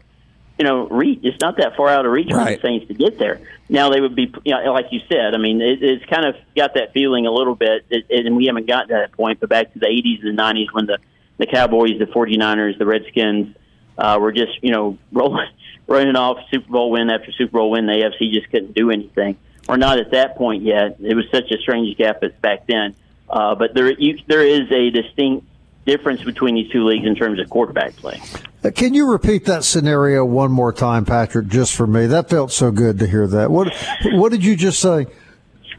you 0.59 0.65
know 0.65 0.89
reach. 0.89 1.21
It's 1.23 1.41
not 1.41 1.57
that 1.59 1.77
far 1.77 1.89
out 1.89 2.07
of 2.07 2.13
reach 2.13 2.31
for 2.31 2.45
the 2.45 2.61
Saints 2.63 2.89
to 2.89 2.95
get 2.95 3.19
there. 3.19 3.41
Now 3.69 3.91
they 3.91 4.01
would 4.01 4.15
be, 4.15 4.33
you 4.45 4.55
know, 4.55 4.73
like 4.73 4.87
you 4.91 5.01
said. 5.09 5.35
I 5.35 5.39
mean, 5.39 5.61
it, 5.61 5.83
it's 5.83 6.05
kind 6.07 6.27
of 6.27 6.37
got 6.57 6.75
that 6.75 6.93
feeling 6.93 7.27
a 7.27 7.33
little 7.33 7.55
bit, 7.55 7.87
it, 7.91 8.27
and 8.27 8.37
we 8.37 8.47
haven't 8.47 8.67
gotten 8.67 8.89
to 8.89 8.95
that 8.95 9.13
point. 9.13 9.41
But 9.41 9.49
back 9.49 9.73
to 9.73 9.79
the 9.79 9.87
'80s 9.87 10.27
and 10.27 10.39
'90s 10.39 10.73
when 10.73 10.87
the 10.87 10.99
the 11.39 11.47
Cowboys, 11.47 11.99
the 11.99 12.07
49ers, 12.07 12.79
the 12.79 12.87
Redskins 12.87 13.57
uh, 13.99 14.19
were 14.21 14.33
just, 14.33 14.63
you 14.63 14.71
know, 14.71 14.99
rolling, 15.13 15.49
running 15.87 16.17
off 16.17 16.39
Super 16.51 16.71
Bowl 16.71 16.91
win 16.91 17.11
after 17.11 17.33
Super 17.33 17.59
Bowl 17.59 17.71
win. 17.71 17.87
The 17.87 17.93
AFC 17.93 18.33
just 18.33 18.51
couldn't 18.51 18.75
do 18.75 18.91
anything. 18.91 19.37
We're 19.69 19.77
not 19.77 19.99
at 19.99 20.11
that 20.11 20.37
point 20.37 20.63
yet. 20.63 20.99
It 21.01 21.15
was 21.15 21.25
such 21.33 21.51
a 21.51 21.59
strange 21.59 21.97
gap 21.97 22.23
at- 22.23 22.41
back 22.41 22.67
then. 22.67 22.95
Uh, 23.29 23.55
but 23.55 23.75
there, 23.75 23.91
you, 23.91 24.19
there 24.27 24.47
is 24.47 24.71
a 24.71 24.91
distinct 24.91 25.47
difference 25.87 26.23
between 26.23 26.55
these 26.55 26.71
two 26.71 26.85
leagues 26.85 27.07
in 27.07 27.15
terms 27.15 27.41
of 27.41 27.49
quarterback 27.49 27.97
play. 27.97 28.21
Can 28.71 28.95
you 28.95 29.11
repeat 29.11 29.45
that 29.47 29.65
scenario 29.65 30.25
one 30.25 30.51
more 30.51 30.73
time, 30.73 31.05
Patrick, 31.05 31.49
just 31.49 31.75
for 31.75 31.87
me? 31.87 32.07
That 32.07 32.31
felt 32.31 32.51
so 32.51 32.71
good 32.71 32.99
to 33.01 33.07
hear 33.07 33.27
that. 33.27 33.51
What 33.51 33.75
What 34.13 34.33
did 34.33 34.45
you 34.45 34.57
just 34.57 34.81
say? 34.81 35.07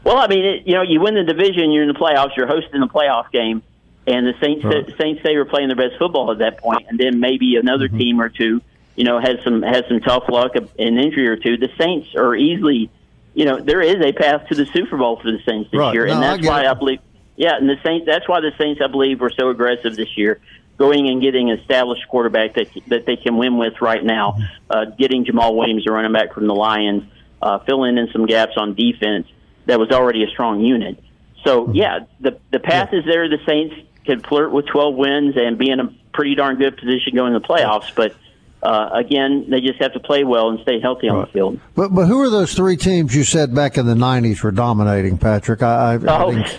Well, 0.04 0.18
I 0.18 0.28
mean, 0.28 0.44
it, 0.44 0.66
you 0.68 0.74
know, 0.74 0.82
you 0.82 1.00
win 1.00 1.14
the 1.16 1.24
division, 1.24 1.72
you're 1.72 1.82
in 1.82 1.88
the 1.88 1.98
playoffs, 1.98 2.36
you're 2.36 2.46
hosting 2.46 2.80
a 2.80 2.86
playoff 2.86 3.32
game, 3.32 3.62
and 4.06 4.24
the 4.24 4.34
Saints 4.40 4.64
Saints 4.98 5.22
say 5.24 5.36
were 5.36 5.44
playing 5.44 5.66
their 5.66 5.76
best 5.76 5.98
football 5.98 6.30
at 6.30 6.38
that 6.38 6.58
point, 6.58 6.86
and 6.88 6.96
then 6.98 7.18
maybe 7.18 7.56
another 7.56 7.88
mm-hmm. 7.88 7.98
team 7.98 8.20
or 8.20 8.28
two, 8.28 8.62
you 8.94 9.02
know, 9.02 9.18
has 9.18 9.38
some 9.42 9.62
has 9.62 9.82
some 9.88 10.00
tough 10.00 10.28
luck, 10.28 10.54
an 10.54 10.68
injury 10.78 11.26
or 11.26 11.36
two. 11.36 11.56
The 11.56 11.70
Saints 11.76 12.14
are 12.14 12.36
easily, 12.36 12.88
you 13.34 13.46
know, 13.46 13.58
there 13.60 13.80
is 13.80 13.96
a 14.00 14.12
path 14.12 14.46
to 14.48 14.54
the 14.54 14.66
Super 14.66 14.96
Bowl 14.96 15.16
for 15.20 15.32
the 15.32 15.40
Saints 15.44 15.72
this 15.72 15.78
Right. 15.78 15.92
year, 15.92 16.06
and 16.06 16.20
No, 16.20 16.26
I 16.26 16.30
that's 16.30 16.42
get 16.42 16.48
why 16.48 16.62
it. 16.62 16.68
I 16.68 16.74
believe, 16.74 17.00
yeah, 17.34 17.56
and 17.56 17.68
the 17.68 17.78
Saints. 17.82 18.06
That's 18.06 18.28
why 18.28 18.40
the 18.40 18.52
Saints, 18.58 18.80
I 18.80 18.86
believe, 18.86 19.20
were 19.20 19.32
so 19.36 19.50
aggressive 19.50 19.96
this 19.96 20.16
year. 20.16 20.38
Going 20.78 21.08
and 21.08 21.22
getting 21.22 21.50
an 21.50 21.58
established 21.58 22.06
quarterback 22.08 22.54
that 22.54 22.68
that 22.88 23.06
they 23.06 23.16
can 23.16 23.38
win 23.38 23.56
with 23.56 23.80
right 23.80 24.04
now, 24.04 24.38
uh, 24.68 24.84
getting 24.98 25.24
Jamaal 25.24 25.56
Williams, 25.56 25.86
a 25.88 25.90
running 25.92 26.12
back 26.12 26.34
from 26.34 26.46
the 26.46 26.54
Lions, 26.54 27.04
uh, 27.40 27.60
filling 27.60 27.96
in 27.96 28.08
some 28.12 28.26
gaps 28.26 28.52
on 28.58 28.74
defense 28.74 29.26
that 29.64 29.78
was 29.80 29.90
already 29.90 30.22
a 30.22 30.26
strong 30.28 30.60
unit. 30.60 31.02
So 31.44 31.70
yeah, 31.72 32.00
the 32.20 32.38
the 32.50 32.58
path 32.60 32.90
is 32.92 33.04
there. 33.06 33.26
The 33.28 33.38
Saints 33.46 33.74
could 34.04 34.26
flirt 34.26 34.52
with 34.52 34.66
12 34.66 34.94
wins 34.94 35.34
and 35.36 35.56
be 35.56 35.70
in 35.70 35.80
a 35.80 35.94
pretty 36.12 36.34
darn 36.34 36.56
good 36.56 36.76
position 36.76 37.14
going 37.14 37.32
to 37.32 37.38
the 37.38 37.46
playoffs. 37.46 37.94
But 37.94 38.14
uh, 38.62 38.90
again, 38.92 39.46
they 39.48 39.60
just 39.62 39.80
have 39.80 39.94
to 39.94 40.00
play 40.00 40.24
well 40.24 40.50
and 40.50 40.60
stay 40.60 40.78
healthy 40.80 41.08
on 41.08 41.20
the 41.22 41.26
field. 41.28 41.58
But 41.74 41.94
but 41.94 42.04
who 42.06 42.20
are 42.20 42.28
those 42.30 42.52
three 42.54 42.76
teams 42.76 43.14
you 43.14 43.24
said 43.24 43.54
back 43.54 43.78
in 43.78 43.86
the 43.86 43.94
'90s 43.94 44.42
were 44.42 44.50
dominating, 44.52 45.16
Patrick? 45.16 45.62
I, 45.62 45.92
I, 45.92 45.94
I 45.94 46.22
Oh, 46.22 46.30
didn't- 46.32 46.44
re- 46.46 46.58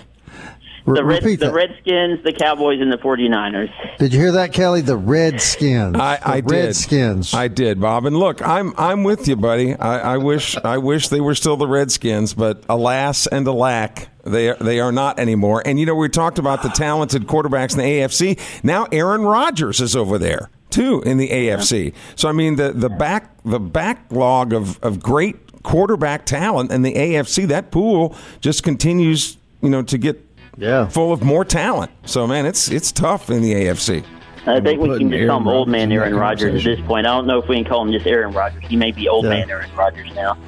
the, 0.94 1.04
Red, 1.04 1.22
repeat 1.22 1.40
the 1.40 1.46
that. 1.46 1.54
Redskins, 1.54 2.22
the 2.24 2.32
Cowboys, 2.32 2.80
and 2.80 2.92
the 2.92 2.98
49ers. 2.98 3.98
Did 3.98 4.12
you 4.12 4.20
hear 4.20 4.32
that, 4.32 4.52
Kelly? 4.52 4.80
The 4.80 4.96
Redskins. 4.96 5.96
I, 5.96 6.16
the 6.16 6.28
I 6.28 6.40
did. 6.40 6.50
Redskins. 6.50 7.34
I 7.34 7.48
did, 7.48 7.80
Bob. 7.80 8.06
And 8.06 8.16
look, 8.16 8.46
I'm 8.46 8.74
I'm 8.76 9.04
with 9.04 9.28
you, 9.28 9.36
buddy. 9.36 9.74
I, 9.74 10.14
I 10.14 10.16
wish 10.18 10.56
I 10.56 10.78
wish 10.78 11.08
they 11.08 11.20
were 11.20 11.34
still 11.34 11.56
the 11.56 11.66
Redskins, 11.66 12.34
but 12.34 12.64
alas 12.68 13.26
and 13.26 13.46
alack, 13.46 14.08
they 14.24 14.50
are, 14.50 14.56
they 14.56 14.80
are 14.80 14.92
not 14.92 15.18
anymore. 15.18 15.62
And 15.64 15.78
you 15.78 15.86
know, 15.86 15.94
we 15.94 16.08
talked 16.08 16.38
about 16.38 16.62
the 16.62 16.70
talented 16.70 17.26
quarterbacks 17.26 17.72
in 17.72 17.78
the 17.78 17.84
AFC. 17.84 18.64
Now 18.64 18.86
Aaron 18.92 19.22
Rodgers 19.22 19.80
is 19.80 19.96
over 19.96 20.18
there 20.18 20.50
too 20.70 21.02
in 21.06 21.16
the 21.16 21.28
AFC. 21.28 21.94
So 22.16 22.28
I 22.28 22.32
mean, 22.32 22.56
the 22.56 22.72
the 22.72 22.88
back 22.90 23.30
the 23.44 23.60
backlog 23.60 24.52
of 24.52 24.78
of 24.82 25.00
great 25.00 25.62
quarterback 25.62 26.24
talent 26.26 26.70
in 26.70 26.82
the 26.82 26.94
AFC. 26.94 27.46
That 27.46 27.70
pool 27.70 28.16
just 28.40 28.62
continues, 28.62 29.36
you 29.60 29.70
know, 29.70 29.82
to 29.82 29.98
get 29.98 30.24
Yeah. 30.58 30.88
full 30.88 31.12
of 31.12 31.22
more 31.22 31.44
talent. 31.44 31.90
So 32.04 32.26
man, 32.26 32.44
it's 32.46 32.70
it's 32.70 32.92
tough 32.92 33.30
in 33.30 33.40
the 33.42 33.52
AFC. 33.54 34.04
I 34.46 34.60
think 34.60 34.80
we 34.80 34.96
can 34.96 35.10
just 35.10 35.28
call 35.28 35.40
him 35.40 35.46
Aaron 35.46 35.58
old 35.58 35.68
man 35.68 35.92
Aaron 35.92 36.12
that 36.14 36.18
Rodgers 36.18 36.54
at 36.54 36.64
this 36.76 36.86
point. 36.86 37.06
I 37.06 37.10
don't 37.10 37.26
know 37.26 37.38
if 37.42 37.48
we 37.48 37.56
can 37.56 37.64
call 37.66 37.82
him 37.82 37.92
just 37.92 38.06
Aaron 38.06 38.32
Rodgers. 38.32 38.62
He 38.66 38.76
may 38.76 38.92
be 38.92 39.06
old 39.08 39.24
Yeah. 39.24 39.30
man 39.30 39.50
Aaron 39.50 39.70
Rodgers 39.76 40.08
now. 40.14 40.38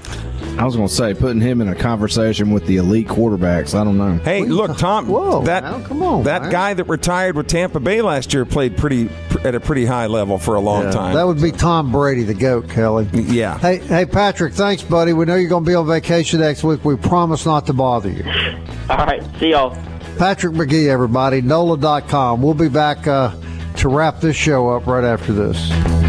I 0.58 0.64
was 0.64 0.74
going 0.74 0.88
to 0.88 0.94
say 0.94 1.12
putting 1.14 1.40
him 1.40 1.61
in 1.61 1.68
a 1.68 1.74
conversation 1.74 2.50
with 2.50 2.66
the 2.66 2.76
elite 2.78 3.06
quarterbacks. 3.08 3.78
I 3.78 3.84
don't 3.84 3.98
know. 3.98 4.14
Hey, 4.24 4.42
look, 4.46 4.76
Tom. 4.78 5.06
Whoa, 5.06 5.42
that 5.44 5.62
now, 5.64 5.80
come 5.82 6.02
on, 6.02 6.24
that 6.24 6.42
man. 6.42 6.50
guy 6.50 6.74
that 6.74 6.84
retired 6.84 7.36
with 7.36 7.46
Tampa 7.46 7.78
Bay 7.78 8.00
last 8.00 8.32
year 8.32 8.44
played 8.46 8.76
pretty 8.76 9.11
at 9.44 9.54
a 9.54 9.61
pretty 9.61 9.84
high 9.84 10.06
level 10.06 10.38
for 10.38 10.54
a 10.54 10.61
long 10.61 10.84
Yeah, 10.84 10.90
time. 10.92 11.14
That 11.14 11.26
would 11.26 11.40
be 11.40 11.52
Tom 11.52 11.92
Brady, 11.92 12.24
the 12.24 12.34
goat, 12.34 12.68
Kelly. 12.70 13.06
Yeah. 13.12 13.58
Hey, 13.58 13.78
hey, 13.78 14.06
Patrick. 14.06 14.54
Thanks, 14.54 14.82
buddy. 14.82 15.12
We 15.12 15.24
know 15.26 15.34
you're 15.36 15.50
going 15.50 15.64
to 15.64 15.68
be 15.70 15.74
on 15.74 15.86
vacation 15.86 16.40
next 16.40 16.64
week. 16.64 16.84
We 16.84 16.96
promise 16.96 17.44
not 17.44 17.66
to 17.66 17.72
bother 17.74 18.11
you. 18.11 18.24
All 18.90 18.96
right, 18.96 19.22
see 19.38 19.50
y'all. 19.50 19.76
Patrick 20.20 20.52
Magee, 20.52 20.90
everybody. 20.90 21.40
NOLA.com. 21.40 22.42
We'll 22.42 22.52
be 22.52 22.68
back 22.68 23.06
uh, 23.06 23.34
to 23.78 23.88
wrap 23.88 24.20
this 24.20 24.36
show 24.36 24.68
up 24.68 24.86
right 24.86 25.02
after 25.02 25.32
this. 25.32 25.99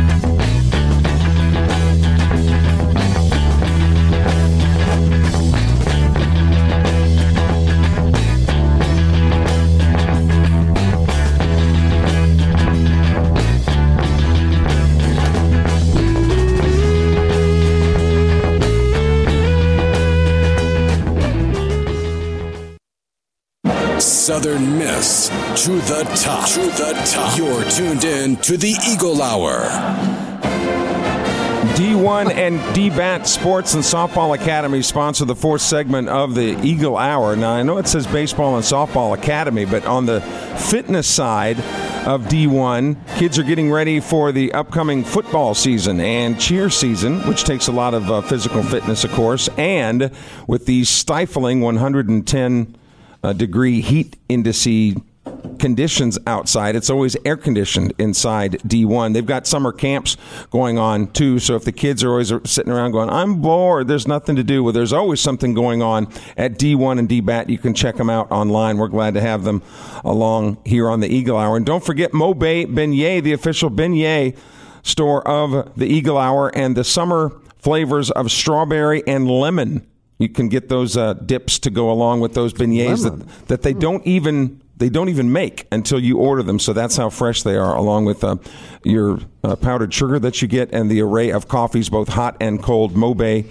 Southern 24.31 24.79
Miss 24.79 25.27
to 25.65 25.71
the 25.71 26.03
top. 26.15 26.47
To 26.51 26.61
the 26.61 26.93
top. 27.05 27.37
You're 27.37 27.69
tuned 27.69 28.05
in 28.05 28.37
to 28.37 28.55
the 28.55 28.73
Eagle 28.89 29.21
Hour. 29.21 29.63
D1 31.75 32.31
and 32.31 32.57
DBAT 32.73 33.27
Sports 33.27 33.73
and 33.73 33.83
Softball 33.83 34.33
Academy 34.33 34.83
sponsor 34.83 35.25
the 35.25 35.35
fourth 35.35 35.59
segment 35.59 36.07
of 36.07 36.33
the 36.33 36.57
Eagle 36.65 36.95
Hour. 36.95 37.35
Now, 37.35 37.51
I 37.51 37.63
know 37.63 37.77
it 37.77 37.89
says 37.89 38.07
Baseball 38.07 38.55
and 38.55 38.63
Softball 38.63 39.13
Academy, 39.17 39.65
but 39.65 39.85
on 39.85 40.05
the 40.05 40.21
fitness 40.21 41.07
side 41.07 41.57
of 42.07 42.23
D1, 42.27 42.95
kids 43.17 43.37
are 43.37 43.43
getting 43.43 43.69
ready 43.69 43.99
for 43.99 44.31
the 44.31 44.53
upcoming 44.53 45.03
football 45.03 45.53
season 45.53 45.99
and 45.99 46.39
cheer 46.39 46.69
season, 46.69 47.19
which 47.27 47.43
takes 47.43 47.67
a 47.67 47.73
lot 47.73 47.93
of 47.93 48.09
uh, 48.09 48.21
physical 48.21 48.63
fitness, 48.63 49.03
of 49.03 49.11
course, 49.11 49.49
and 49.57 50.09
with 50.47 50.67
the 50.67 50.85
stifling 50.85 51.59
110 51.59 52.77
uh, 53.23 53.33
degree 53.33 53.81
heat 53.81 54.17
indice 54.29 55.01
conditions 55.59 56.17
outside. 56.25 56.75
It's 56.75 56.89
always 56.89 57.15
air 57.23 57.37
conditioned 57.37 57.93
inside 57.99 58.53
D1. 58.67 59.13
They've 59.13 59.25
got 59.25 59.45
summer 59.45 59.71
camps 59.71 60.17
going 60.49 60.79
on 60.79 61.07
too. 61.11 61.37
So 61.37 61.55
if 61.55 61.63
the 61.63 61.71
kids 61.71 62.03
are 62.03 62.09
always 62.09 62.33
sitting 62.45 62.71
around 62.71 62.91
going, 62.91 63.09
I'm 63.09 63.41
bored, 63.41 63.87
there's 63.87 64.07
nothing 64.07 64.35
to 64.37 64.43
do. 64.43 64.63
Well, 64.63 64.73
there's 64.73 64.91
always 64.91 65.21
something 65.21 65.53
going 65.53 65.83
on 65.83 66.07
at 66.35 66.53
D1 66.53 66.97
and 66.97 67.07
DBAT. 67.07 67.49
You 67.49 67.59
can 67.59 67.75
check 67.75 67.97
them 67.97 68.09
out 68.09 68.31
online. 68.31 68.77
We're 68.77 68.87
glad 68.87 69.13
to 69.13 69.21
have 69.21 69.43
them 69.43 69.61
along 70.03 70.57
here 70.65 70.89
on 70.89 70.99
the 70.99 71.07
Eagle 71.07 71.37
Hour. 71.37 71.57
And 71.57 71.65
don't 71.65 71.83
forget 71.83 72.11
Mobay 72.11 72.65
Beignet, 72.65 73.23
the 73.23 73.33
official 73.33 73.69
beignet 73.69 74.35
store 74.83 75.25
of 75.27 75.71
the 75.77 75.85
Eagle 75.85 76.17
Hour 76.17 76.49
and 76.55 76.75
the 76.75 76.83
summer 76.83 77.39
flavors 77.59 78.09
of 78.09 78.31
strawberry 78.31 79.03
and 79.05 79.29
lemon. 79.29 79.85
You 80.21 80.29
can 80.29 80.49
get 80.49 80.69
those 80.69 80.95
uh, 80.95 81.13
dips 81.13 81.57
to 81.59 81.69
go 81.71 81.91
along 81.91 82.19
with 82.19 82.35
those 82.35 82.53
beignets 82.53 83.03
that, 83.03 83.47
that 83.47 83.61
they 83.63 83.73
don't 83.73 84.05
even 84.05 84.61
they 84.77 84.89
don't 84.89 85.09
even 85.09 85.31
make 85.31 85.67
until 85.71 85.99
you 85.99 86.17
order 86.17 86.41
them. 86.41 86.57
So 86.57 86.73
that's 86.73 86.97
how 86.97 87.09
fresh 87.09 87.43
they 87.43 87.55
are, 87.55 87.75
along 87.75 88.05
with 88.05 88.23
uh, 88.23 88.37
your 88.83 89.19
uh, 89.43 89.55
powdered 89.55 89.93
sugar 89.93 90.17
that 90.19 90.41
you 90.41 90.47
get 90.47 90.73
and 90.73 90.89
the 90.89 91.01
array 91.01 91.31
of 91.31 91.47
coffees, 91.47 91.89
both 91.89 92.09
hot 92.09 92.35
and 92.39 92.61
cold. 92.61 92.95
Mobay 92.95 93.45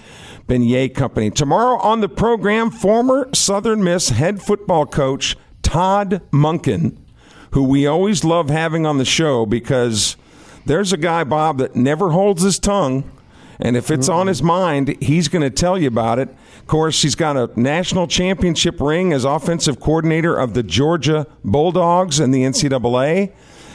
Beignet 0.48 0.94
Company. 0.94 1.30
Tomorrow 1.30 1.78
on 1.78 2.00
the 2.00 2.08
program, 2.08 2.70
former 2.70 3.28
Southern 3.32 3.84
Miss 3.84 4.08
head 4.08 4.42
football 4.42 4.86
coach 4.86 5.36
Todd 5.62 6.20
Monken, 6.32 6.96
who 7.52 7.62
we 7.62 7.86
always 7.86 8.24
love 8.24 8.50
having 8.50 8.84
on 8.86 8.98
the 8.98 9.04
show 9.04 9.46
because 9.46 10.16
there's 10.66 10.92
a 10.92 10.96
guy, 10.96 11.22
Bob, 11.24 11.58
that 11.58 11.76
never 11.76 12.10
holds 12.10 12.42
his 12.42 12.58
tongue. 12.58 13.08
And 13.60 13.76
if 13.76 13.90
it's 13.90 14.08
on 14.08 14.26
his 14.26 14.42
mind, 14.42 14.96
he's 15.02 15.28
going 15.28 15.42
to 15.42 15.50
tell 15.50 15.78
you 15.78 15.86
about 15.86 16.18
it. 16.18 16.34
Course, 16.70 17.02
he's 17.02 17.16
got 17.16 17.36
a 17.36 17.50
national 17.60 18.06
championship 18.06 18.80
ring 18.80 19.12
as 19.12 19.24
offensive 19.24 19.80
coordinator 19.80 20.36
of 20.36 20.54
the 20.54 20.62
Georgia 20.62 21.26
Bulldogs 21.42 22.20
in 22.20 22.30
the 22.30 22.44
NCAA. 22.44 23.32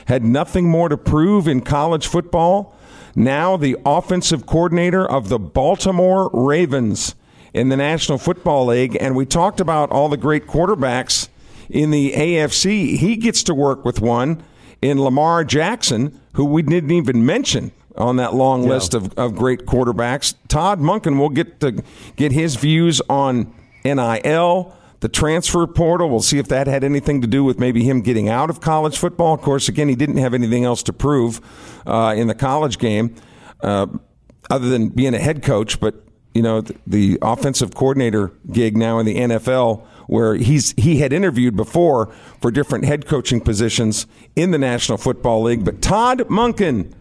Had 0.07 0.23
nothing 0.23 0.69
more 0.69 0.87
to 0.87 0.95
prove 0.95 1.45
in 1.45 1.59
college 1.59 2.07
football. 2.07 2.73
Now 3.13 3.57
the 3.57 3.75
offensive 3.85 4.45
coordinator 4.45 5.05
of 5.05 5.27
the 5.27 5.37
Baltimore 5.37 6.29
Ravens 6.31 7.15
in 7.53 7.67
the 7.67 7.75
National 7.75 8.17
Football 8.17 8.67
League. 8.67 8.95
And 9.01 9.13
we 9.13 9.25
talked 9.25 9.59
about 9.59 9.91
all 9.91 10.07
the 10.07 10.15
great 10.15 10.47
quarterbacks 10.47 11.27
in 11.69 11.91
the 11.91 12.13
AFC. 12.13 12.95
He 12.95 13.17
gets 13.17 13.43
to 13.43 13.53
work 13.53 13.83
with 13.83 13.99
one 13.99 14.41
in 14.81 15.01
Lamar 15.01 15.43
Jackson, 15.43 16.17
who 16.35 16.45
we 16.45 16.61
didn't 16.61 16.91
even 16.91 17.25
mention 17.25 17.73
on 17.97 18.17
that 18.17 18.33
long 18.33 18.67
list 18.67 18.93
of, 18.93 19.13
of 19.17 19.35
great 19.35 19.65
quarterbacks. 19.65 20.35
Todd 20.47 20.79
Monken 20.79 21.17
will 21.17 21.29
get 21.29 21.59
to 21.61 21.83
get 22.15 22.31
his 22.31 22.55
views 22.55 23.01
on 23.09 23.53
NIL, 23.83 24.75
the 24.99 25.09
transfer 25.09 25.67
portal. 25.67 26.09
We'll 26.09 26.21
see 26.21 26.39
if 26.39 26.47
that 26.47 26.67
had 26.67 26.83
anything 26.83 27.21
to 27.21 27.27
do 27.27 27.43
with 27.43 27.59
maybe 27.59 27.83
him 27.83 28.01
getting 28.01 28.29
out 28.29 28.49
of 28.49 28.61
college 28.61 28.97
football. 28.97 29.33
Of 29.33 29.41
course, 29.41 29.69
again, 29.69 29.87
he 29.87 29.95
didn't 29.95 30.17
have 30.17 30.33
anything 30.33 30.65
else 30.65 30.83
to 30.83 30.93
prove 30.93 31.41
uh, 31.85 32.13
in 32.17 32.27
the 32.27 32.35
college 32.35 32.79
game 32.79 33.15
uh, 33.61 33.87
other 34.49 34.69
than 34.69 34.89
being 34.89 35.13
a 35.13 35.19
head 35.19 35.43
coach. 35.43 35.79
But 35.79 35.95
you 36.33 36.41
know, 36.41 36.61
the, 36.61 36.75
the 36.85 37.17
offensive 37.21 37.73
coordinator 37.73 38.33
gig 38.51 38.75
now 38.75 38.99
in 38.99 39.05
the 39.05 39.15
NFL, 39.15 39.85
where 40.07 40.35
he's 40.35 40.73
he 40.77 40.97
had 40.97 41.13
interviewed 41.13 41.55
before 41.55 42.13
for 42.41 42.51
different 42.51 42.85
head 42.85 43.07
coaching 43.07 43.39
positions 43.39 44.05
in 44.35 44.51
the 44.51 44.57
National 44.57 44.97
Football 44.97 45.43
League. 45.43 45.63
But 45.63 45.81
Todd 45.81 46.19
Monken 46.27 46.93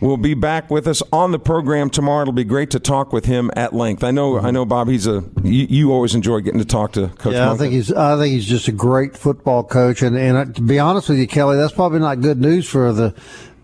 will 0.00 0.16
be 0.16 0.34
back 0.34 0.70
with 0.70 0.86
us 0.86 1.02
on 1.12 1.32
the 1.32 1.38
program 1.38 1.90
tomorrow. 1.90 2.22
It'll 2.22 2.32
be 2.32 2.44
great 2.44 2.70
to 2.72 2.80
talk 2.80 3.12
with 3.12 3.24
him 3.24 3.50
at 3.56 3.72
length. 3.72 4.04
I 4.04 4.10
know, 4.10 4.38
I 4.38 4.50
know, 4.50 4.64
Bob. 4.64 4.88
He's 4.88 5.06
a 5.06 5.24
you, 5.42 5.66
you 5.68 5.92
always 5.92 6.14
enjoy 6.14 6.40
getting 6.40 6.60
to 6.60 6.66
talk 6.66 6.92
to 6.92 7.08
Coach. 7.08 7.34
Yeah, 7.34 7.52
I 7.52 7.56
think 7.56 7.72
he's. 7.72 7.92
I 7.92 8.18
think 8.18 8.34
he's 8.34 8.46
just 8.46 8.68
a 8.68 8.72
great 8.72 9.16
football 9.16 9.64
coach, 9.64 10.02
and 10.02 10.16
and 10.16 10.36
uh, 10.36 10.44
to 10.52 10.62
be 10.62 10.78
honest 10.78 11.08
with 11.08 11.18
you, 11.18 11.26
Kelly, 11.26 11.56
that's 11.56 11.72
probably 11.72 12.00
not 12.00 12.20
good 12.20 12.40
news 12.40 12.68
for 12.68 12.92
the 12.92 13.14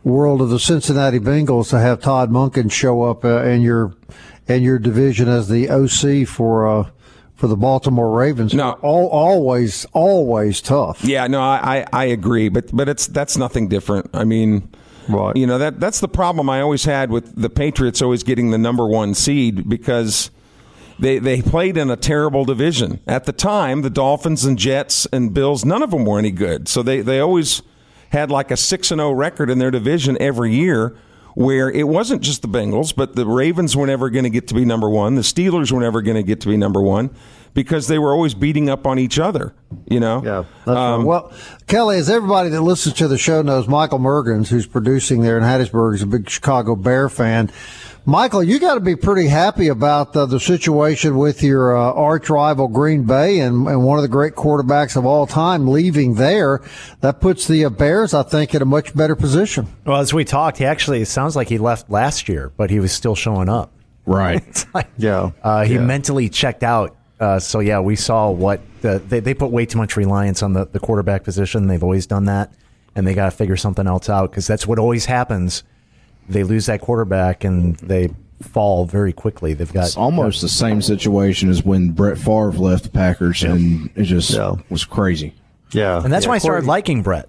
world 0.05 0.41
of 0.41 0.51
the 0.51 0.59
Cincinnati 0.59 1.19
Bengals 1.19 1.71
to 1.71 1.79
have 1.79 2.01
Todd 2.01 2.31
Monken 2.31 2.71
show 2.71 3.03
up 3.03 3.25
uh, 3.25 3.43
in 3.45 3.63
your 3.63 3.95
in 4.49 4.63
your 4.63 4.79
division 4.79 5.29
as 5.29 5.49
the 5.49 5.71
OC 5.71 6.27
for 6.27 6.67
uh, 6.67 6.91
for 7.35 7.47
the 7.47 7.57
Baltimore 7.57 8.11
Ravens. 8.11 8.55
No. 8.55 8.73
all, 8.83 9.09
always 9.09 9.85
always 9.93 10.61
tough. 10.61 11.05
Yeah, 11.05 11.27
no, 11.27 11.41
I, 11.41 11.79
I, 11.79 11.87
I 11.93 12.05
agree, 12.07 12.49
but 12.49 12.75
but 12.75 12.89
it's 12.89 13.07
that's 13.07 13.37
nothing 13.37 13.69
different. 13.69 14.11
I 14.15 14.25
mean, 14.25 14.69
Right. 15.09 15.37
you 15.37 15.47
know 15.47 15.59
that 15.59 15.81
that's 15.81 16.01
the 16.01 16.09
problem 16.09 16.49
I 16.49 16.61
always 16.61 16.85
had 16.85 17.11
with 17.11 17.41
the 17.41 17.51
Patriots 17.51 18.01
always 18.01 18.23
getting 18.23 18.51
the 18.51 18.59
number 18.59 18.87
one 18.87 19.15
seed 19.15 19.69
because 19.69 20.31
they 20.99 21.19
they 21.19 21.43
played 21.43 21.77
in 21.77 21.91
a 21.91 21.97
terrible 21.97 22.45
division 22.45 23.01
at 23.07 23.25
the 23.25 23.33
time. 23.33 23.83
The 23.83 23.91
Dolphins 23.91 24.45
and 24.45 24.59
Jets 24.59 25.07
and 25.13 25.35
Bills, 25.35 25.65
none 25.65 25.83
of 25.83 25.91
them 25.91 26.05
were 26.05 26.19
any 26.19 26.31
good, 26.31 26.69
so 26.69 26.83
they 26.83 27.01
they 27.01 27.19
always 27.19 27.63
had 28.11 28.31
like 28.31 28.51
a 28.51 28.57
six 28.57 28.91
and 28.91 29.01
zero 29.01 29.11
record 29.13 29.51
in 29.51 29.59
their 29.59 29.71
division 29.71 30.17
every 30.21 30.55
year. 30.55 30.97
Where 31.35 31.71
it 31.71 31.89
wasn't 31.89 32.23
just 32.23 32.43
the 32.43 32.49
Bengals, 32.49 32.95
but 32.95 33.17
the 33.17 33.27
Ravens 33.27 33.77
were 33.77 33.87
never 33.87 34.11
going 34.11 34.25
to 34.25 34.31
get 34.31 34.49
to 34.49 34.55
be 34.55 34.65
number 34.65 34.89
one. 34.89 35.15
The 35.15 35.23
Steelers 35.23 35.73
were 35.73 35.81
never 35.81 36.03
going 36.03 36.17
to 36.17 36.23
get 36.23 36.41
to 36.43 36.49
be 36.49 36.57
number 36.57 36.83
one 36.83 37.11
because 37.55 37.89
they 37.89 37.99
were 37.99 38.13
always 38.13 38.35
beating 38.35 38.69
up 38.69 38.87
on 38.87 38.99
each 38.99 39.19
other. 39.19 39.55
You 39.89 40.01
know, 40.01 40.23
Yeah. 40.25 40.45
Um, 40.67 41.01
right. 41.01 41.07
Well, 41.07 41.33
Kelly, 41.67 41.97
as 41.99 42.11
everybody 42.11 42.51
that 42.51 42.63
listens 42.63 42.95
to 42.97 43.09
the 43.09 43.19
show 43.19 43.43
knows, 43.43 43.67
Michael 43.69 43.99
Mergens, 43.99 44.49
who's 44.49 44.67
producing 44.67 45.23
there 45.23 45.39
in 45.39 45.45
Hattiesburg, 45.45 45.95
is 45.95 46.03
a 46.03 46.07
big 46.07 46.29
Chicago 46.29 46.77
Bear 46.77 47.09
fan. 47.09 47.51
Michael, 48.05 48.43
you 48.43 48.59
got 48.59 48.75
to 48.75 48.81
be 48.81 48.97
pretty 48.97 49.29
happy 49.29 49.69
about 49.69 50.17
uh, 50.17 50.27
the 50.27 50.41
situation 50.41 51.17
with 51.19 51.41
your 51.43 51.77
uh, 51.77 51.93
arch 51.93 52.29
rival 52.29 52.67
Green 52.67 53.05
Bay 53.05 53.39
and, 53.39 53.69
and 53.69 53.85
one 53.85 53.97
of 53.97 54.03
the 54.03 54.09
great 54.09 54.35
quarterbacks 54.35 54.97
of 54.97 55.07
all 55.07 55.25
time 55.25 55.69
leaving 55.69 56.15
there. 56.15 56.61
That 57.01 57.21
puts 57.21 57.47
the 57.47 57.65
uh, 57.65 57.71
Bears, 57.71 58.13
I 58.13 58.25
think, 58.25 58.57
in 58.57 58.63
a 58.63 58.65
much 58.65 58.93
better 58.97 59.15
position. 59.15 59.69
Well, 59.85 60.01
as 60.01 60.13
we 60.13 60.25
talked, 60.25 60.59
he 60.59 60.65
actually 60.65 61.01
it 61.03 61.07
sounds 61.07 61.37
like 61.37 61.49
he 61.49 61.59
left 61.59 61.89
last 61.91 62.29
year, 62.29 62.51
but 62.57 62.71
he 62.71 62.81
was 62.81 62.91
still 62.93 63.15
showing 63.15 63.49
up. 63.49 63.73
Right. 64.05 64.43
Like, 64.75 64.89
Yeah. 64.99 65.31
uh, 65.45 65.65
he 65.65 65.79
mentally 65.79 66.29
checked 66.29 66.65
out. 66.65 66.97
Uh, 67.21 67.39
so 67.39 67.61
yeah, 67.61 67.79
we 67.79 67.95
saw 67.95 68.31
what 68.31 68.61
the, 68.81 68.99
they 68.99 69.21
they 69.21 69.33
put 69.33 69.53
way 69.53 69.65
too 69.65 69.79
much 69.79 69.97
reliance 69.97 70.43
on 70.43 70.55
the, 70.55 70.65
the 70.67 70.81
quarterback 70.81 71.23
position. 71.23 71.69
They've 71.69 71.83
always 71.85 72.07
done 72.07 72.25
that, 72.25 72.53
and 72.97 73.07
they 73.07 73.15
got 73.15 73.27
to 73.27 73.31
figure 73.31 73.57
something 73.57 73.87
else 73.87 74.09
out 74.09 74.31
because 74.33 74.49
that's 74.49 74.67
what 74.67 74.81
always 74.81 75.05
happens. 75.05 75.63
They 76.29 76.45
lose 76.45 76.67
that 76.67 76.81
quarterback 76.81 77.45
and 77.45 77.77
they 77.77 78.11
fall 78.41 78.85
very 78.87 79.13
quickly. 79.13 79.55
They've 79.55 79.73
got 79.73 79.87
It's 79.87 79.97
almost 79.97 80.41
the 80.41 80.49
same 80.49 80.83
situation 80.83 81.49
as 81.51 81.65
when 81.65 81.91
Brett 81.91 82.19
Favre 82.19 82.53
left 82.53 82.85
the 82.85 82.91
Packers, 82.91 83.43
and 83.45 83.91
it 83.95 84.05
just 84.05 84.31
Yeah. 84.31 84.55
was 84.71 84.85
crazy. 84.85 85.35
Yeah. 85.73 86.03
and 86.03 86.13
that's 86.13 86.27
why 86.27 86.35
I 86.35 86.39
started 86.39 86.67
liking 86.67 87.03
Brett. 87.03 87.29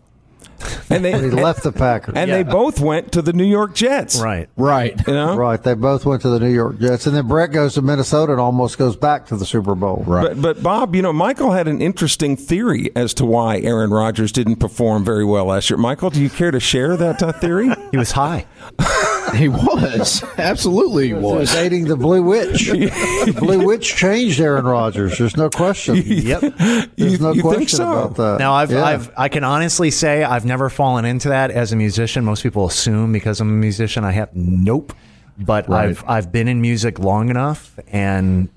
And 0.90 1.04
they 1.04 1.12
when 1.14 1.24
he 1.24 1.30
left 1.32 1.64
the 1.64 1.72
Packers. 1.72 2.16
and 2.16 2.32
they 2.32 2.44
both 2.44 2.80
went 2.80 3.12
to 3.14 3.22
the 3.22 3.34
New 3.34 3.46
York 3.46 3.74
Jets. 3.76 4.20
Right. 4.22 4.50
Right. 4.58 4.96
You 5.08 5.14
know. 5.14 5.36
Right, 5.36 5.62
they 5.62 5.74
both 5.74 6.06
went 6.06 6.22
to 6.24 6.30
the 6.30 6.40
New 6.40 6.52
York 6.54 6.80
Jets, 6.80 7.08
and 7.08 7.16
then 7.16 7.28
Brett 7.28 7.52
goes 7.52 7.76
to 7.76 7.82
Minnesota 7.82 8.34
and 8.34 8.42
almost 8.42 8.78
goes 8.78 8.96
back 8.96 9.28
to 9.28 9.36
the 9.36 9.46
Super 9.46 9.76
Bowl. 9.76 10.04
Right. 10.06 10.30
But, 10.30 10.42
but 10.42 10.64
Bob, 10.64 10.96
you 10.96 11.02
know, 11.02 11.14
Michael 11.14 11.52
had 11.52 11.68
an 11.68 11.82
interesting 11.82 12.36
theory 12.38 12.92
as 12.96 13.14
to 13.16 13.26
why 13.26 13.60
Aaron 13.60 13.92
Rodgers 13.92 14.32
didn't 14.32 14.58
perform 14.58 15.04
very 15.04 15.26
well 15.26 15.46
last 15.46 15.70
year. 15.70 15.78
Michael, 15.78 16.10
do 16.10 16.22
you 16.22 16.30
care 16.30 16.52
to 16.52 16.60
share 16.60 16.96
that 16.98 17.22
uh, 17.22 17.32
theory? 17.34 17.70
He 17.92 17.98
was 17.98 18.12
high. 18.12 18.46
he 19.38 19.48
was. 19.50 20.24
Absolutely 20.38 21.04
he 21.04 21.08
He 21.10 21.14
was 21.16 21.24
was. 21.40 21.52
dating 21.54 21.86
the 21.86 21.96
Blue 21.96 22.22
Witch. 22.24 22.68
the 22.70 23.36
Blue 23.38 23.66
Witch 23.66 23.96
changed 23.96 24.40
Aaron 24.40 24.66
Rodgers. 24.66 25.18
There's 25.18 25.36
no 25.38 25.50
question. 25.50 25.96
Yep. 26.06 26.42
There's 26.42 26.88
You- 26.98 27.18
no 27.18 27.32
you 27.34 27.42
think 27.42 27.56
question 27.56 27.78
so? 27.78 27.92
about 27.92 28.16
that. 28.18 28.40
Now 28.40 28.54
I've, 28.54 28.72
Yeah. 28.72 28.84
I've 28.86 29.12
I 29.18 29.28
can 29.30 29.44
honestly 29.44 29.92
say 29.92 30.24
I've 30.24 30.46
never 30.46 30.70
fallen 30.70 31.06
into 31.06 31.30
that 31.30 31.52
as 31.52 31.72
a 31.72 31.76
musician. 31.76 32.24
Most 32.26 32.44
people 32.44 32.66
assume 32.66 33.12
because 33.12 33.40
I'm 33.42 33.50
a 33.50 33.52
musician 33.54 34.04
I 34.04 34.12
have 34.12 34.30
nope. 34.36 34.94
But 35.38 35.68
Right. 35.68 35.90
I've 35.90 36.04
I've 36.08 36.32
been 36.32 36.48
in 36.48 36.62
music 36.62 37.00
long 37.00 37.30
enough 37.30 37.78
and 37.88 38.50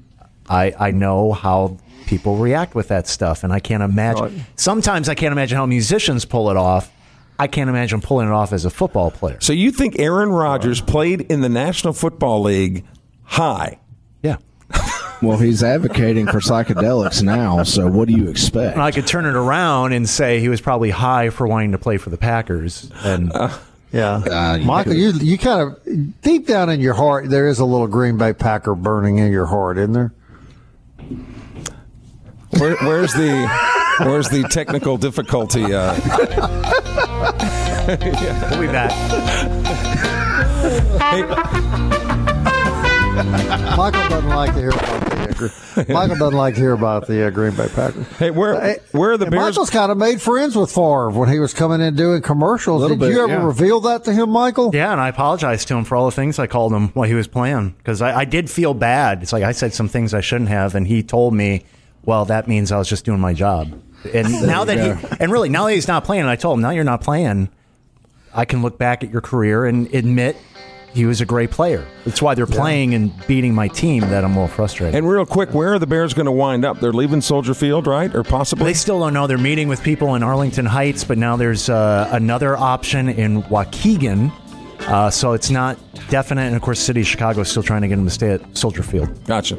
I 0.49 0.75
I 0.79 0.91
know 0.91 1.33
how 1.33 1.79
people 2.07 2.37
react 2.37 2.75
with 2.75 2.89
that 2.89 3.09
stuff 3.09 3.43
and 3.43 3.53
I 3.53 3.59
can't 3.61 3.83
imagine 3.83 4.23
Right. 4.25 4.33
sometimes 4.57 5.09
I 5.09 5.15
can't 5.15 5.33
imagine 5.33 5.57
how 5.57 5.67
musicians 5.67 6.25
pull 6.25 6.51
it 6.51 6.57
off. 6.57 6.91
I 7.39 7.47
can't 7.49 7.69
imagine 7.71 8.01
pulling 8.01 8.29
it 8.29 8.33
off 8.33 8.53
as 8.53 8.65
a 8.65 8.71
football 8.71 9.11
player. 9.11 9.39
So 9.41 9.53
you 9.53 9.71
think 9.71 9.99
Aaron 9.99 10.31
Rodgers 10.31 10.81
played 10.81 11.21
in 11.23 11.41
the 11.43 11.49
National 11.49 11.93
Football 11.93 12.43
League 12.43 12.85
high? 13.25 13.79
Yeah. 14.23 14.37
Well, 15.23 15.39
he's 15.39 15.63
advocating 15.63 16.27
for 16.27 16.41
psychedelics 16.41 17.23
now, 17.23 17.63
so 17.63 17.87
what 17.87 18.07
do 18.07 18.13
you 18.13 18.29
expect? 18.29 18.75
And 18.75 18.83
I 18.83 18.91
could 18.91 19.07
turn 19.07 19.25
it 19.25 19.35
around 19.35 19.95
and 19.95 20.07
say 20.07 20.41
he 20.41 20.51
was 20.51 20.61
probably 20.61 20.91
high 20.91 21.31
for 21.31 21.47
wanting 21.49 21.73
to 21.73 21.79
play 21.79 21.97
for 21.97 22.11
the 22.11 22.19
Packers 22.19 22.91
and 23.03 23.33
Yeah, 23.93 24.17
Uh, 24.17 24.59
Michael, 24.59 24.93
you 24.93 25.13
you 25.13 25.39
kind 25.39 25.63
of 25.87 26.21
deep 26.21 26.47
down 26.47 26.69
in 26.69 26.81
your 26.81 26.93
heart, 26.93 27.31
there 27.31 27.49
is 27.49 27.59
a 27.61 27.65
little 27.65 27.87
Green 27.87 28.19
Bay 28.19 28.35
Packer 28.35 28.75
burning 28.75 29.17
in 29.17 29.33
your 29.33 29.47
heart, 29.47 29.79
isn't 29.79 29.95
there? 29.95 30.13
Where, 32.59 32.77
where's 32.77 33.13
the 33.15 33.47
where's 34.01 34.29
the 34.29 34.43
technical 34.51 34.97
difficulty? 34.97 35.73
Uh, 35.73 35.95
we'll 38.51 38.61
be 38.61 38.67
back. 38.67 38.93
Michael 43.77 44.09
doesn't 44.09 44.29
like 44.29 44.53
to 44.53 44.59
hear 44.59 44.71
about 44.71 45.11
the 45.11 45.17
uh, 45.17 45.33
Gre- 45.33 45.93
Michael 45.93 46.17
doesn't 46.17 46.37
like 46.37 46.55
to 46.55 46.61
hear 46.61 46.73
about 46.73 47.07
the 47.07 47.27
uh, 47.27 47.31
Green 47.31 47.55
Bay 47.57 47.69
Packers. 47.69 48.07
hey, 48.19 48.31
where 48.31 48.79
where 48.93 49.13
are 49.13 49.17
the 49.17 49.25
And 49.25 49.33
Bears? 49.33 49.57
Michael's 49.57 49.71
kind 49.71 49.91
of 49.91 49.97
made 49.97 50.21
friends 50.21 50.55
with 50.55 50.71
Favre 50.71 51.11
when 51.11 51.31
he 51.31 51.39
was 51.39 51.55
coming 51.55 51.81
in 51.81 51.97
doing 51.97 52.21
commercials. 52.21 52.87
Did 52.87 52.99
bit, 52.99 53.13
you 53.13 53.23
ever 53.23 53.33
yeah. 53.33 53.45
reveal 53.45 53.81
that 53.81 54.05
to 54.05 54.13
him, 54.13 54.31
Michael? 54.31 54.71
Yeah, 54.75 54.93
and 54.93 55.01
I 55.01 55.09
apologized 55.09 55.69
to 55.69 55.77
him 55.77 55.85
for 55.85 55.97
all 55.97 56.05
the 56.07 56.13
things 56.13 56.39
I 56.39 56.47
called 56.47 56.73
him 56.73 56.89
while 56.89 57.09
he 57.09 57.15
was 57.15 57.27
playing 57.27 57.71
because 57.79 58.03
I, 58.03 58.21
I 58.21 58.25
did 58.27 58.51
feel 58.51 58.75
bad. 58.75 59.23
It's 59.23 59.33
like 59.33 59.45
I 59.45 59.53
said 59.53 59.73
some 59.73 59.89
things 59.89 60.13
I 60.13 60.21
shouldn't 60.21 60.51
have, 60.51 60.75
and 60.75 60.87
he 60.87 61.03
told 61.03 61.33
me, 61.33 61.65
"Well, 62.07 62.25
that 62.25 62.49
means 62.49 62.73
I 62.73 62.79
was 62.79 62.89
just 62.89 63.05
doing 63.05 63.21
my 63.21 63.35
job." 63.35 63.79
And 64.15 64.31
now 64.47 64.65
that 64.65 64.79
he, 64.79 65.17
and 65.21 65.31
really 65.31 65.49
now 65.51 65.67
that 65.67 65.75
he's 65.75 65.89
not 65.89 66.05
playing, 66.05 66.23
and 66.23 66.31
I 66.31 66.37
told 66.37 66.57
him, 66.57 66.63
"Now 66.63 66.71
you're 66.71 66.85
not 66.85 67.03
playing. 67.03 67.51
I 68.35 68.45
can 68.45 68.63
look 68.63 68.79
back 68.79 69.05
at 69.05 69.11
your 69.11 69.21
career 69.21 69.67
and 69.67 69.93
admit 69.95 70.37
he 70.93 71.05
was 71.05 71.21
a 71.21 71.27
great 71.27 71.51
player. 71.51 71.87
That's 72.05 72.23
why 72.23 72.35
they're 72.35 72.47
playing 72.47 72.95
and 72.95 73.13
beating 73.27 73.55
my 73.55 73.69
team 73.69 74.01
that 74.01 74.25
I'm 74.25 74.33
a 74.33 74.43
little 74.43 74.49
frustrated." 74.49 74.95
and 74.95 75.09
real 75.09 75.27
quick, 75.27 75.53
where 75.53 75.75
are 75.75 75.79
the 75.79 75.87
Bears 75.87 76.15
going 76.15 76.27
to 76.27 76.33
wind 76.33 76.65
up? 76.65 76.81
They're 76.81 76.93
leaving 76.93 77.21
Soldier 77.21 77.55
Field, 77.55 77.87
right? 77.87 78.15
Or 78.15 78.23
possibly? 78.23 78.65
They 78.67 78.75
still 78.75 79.01
don't 79.01 79.13
know. 79.13 79.27
They're 79.27 79.37
meeting 79.37 79.69
with 79.69 79.83
people 79.83 80.15
in 80.15 80.23
Arlington 80.23 80.65
Heights, 80.67 81.05
but 81.05 81.19
now 81.19 81.37
there's 81.37 81.69
uh, 81.69 82.09
another 82.13 82.57
option 82.57 83.09
in 83.09 83.43
Waukegan. 83.45 84.33
Uh, 84.81 85.11
so 85.11 85.33
it's 85.33 85.51
not 85.51 85.79
definite. 86.11 86.43
And 86.43 86.55
of 86.55 86.63
course, 86.63 86.79
City 86.79 87.01
of 87.01 87.07
Chicago 87.07 87.41
is 87.41 87.49
still 87.49 87.63
trying 87.63 87.83
to 87.83 87.89
get 87.89 87.97
them 87.97 88.05
to 88.05 88.11
stay 88.11 88.31
at 88.33 88.57
Soldier 88.57 88.83
Field. 88.83 89.25
Gotcha. 89.25 89.59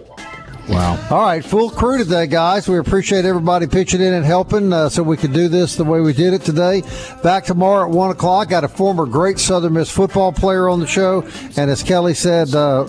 Wow. 0.69 1.07
All 1.09 1.21
right, 1.21 1.43
full 1.43 1.69
crew 1.69 1.97
today, 1.97 2.27
guys. 2.27 2.67
We 2.67 2.77
appreciate 2.77 3.23
everybody 3.23 3.67
pitching 3.67 4.01
in 4.01 4.13
and 4.13 4.25
helping 4.25 4.73
uh, 4.73 4.89
so 4.89 5.01
we 5.01 5.15
could 5.15 5.31
do 5.31 5.47
this 5.47 5.77
the 5.77 5.85
way 5.85 6.01
we 6.01 6.11
did 6.11 6.33
it 6.33 6.41
today. 6.41 6.83
Back 7.23 7.45
tomorrow 7.45 7.87
at 7.87 7.91
1 7.91 8.11
o'clock. 8.11 8.49
Got 8.49 8.65
a 8.65 8.67
former 8.67 9.05
great 9.05 9.39
Southern 9.39 9.73
Miss 9.73 9.89
football 9.89 10.33
player 10.33 10.67
on 10.67 10.81
the 10.81 10.87
show. 10.87 11.21
And 11.55 11.71
as 11.71 11.83
Kelly 11.83 12.13
said, 12.13 12.53
uh, 12.53 12.85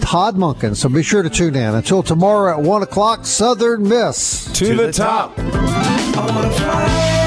Todd 0.00 0.36
Monken. 0.36 0.74
So 0.74 0.88
be 0.88 1.04
sure 1.04 1.22
to 1.22 1.30
tune 1.30 1.54
in. 1.54 1.74
Until 1.74 2.02
tomorrow 2.02 2.58
at 2.58 2.62
1 2.62 2.82
o'clock, 2.82 3.24
Southern 3.24 3.88
Miss. 3.88 4.50
To, 4.54 4.74
the, 4.74 4.92
top. 4.92 5.38
I 5.38 7.26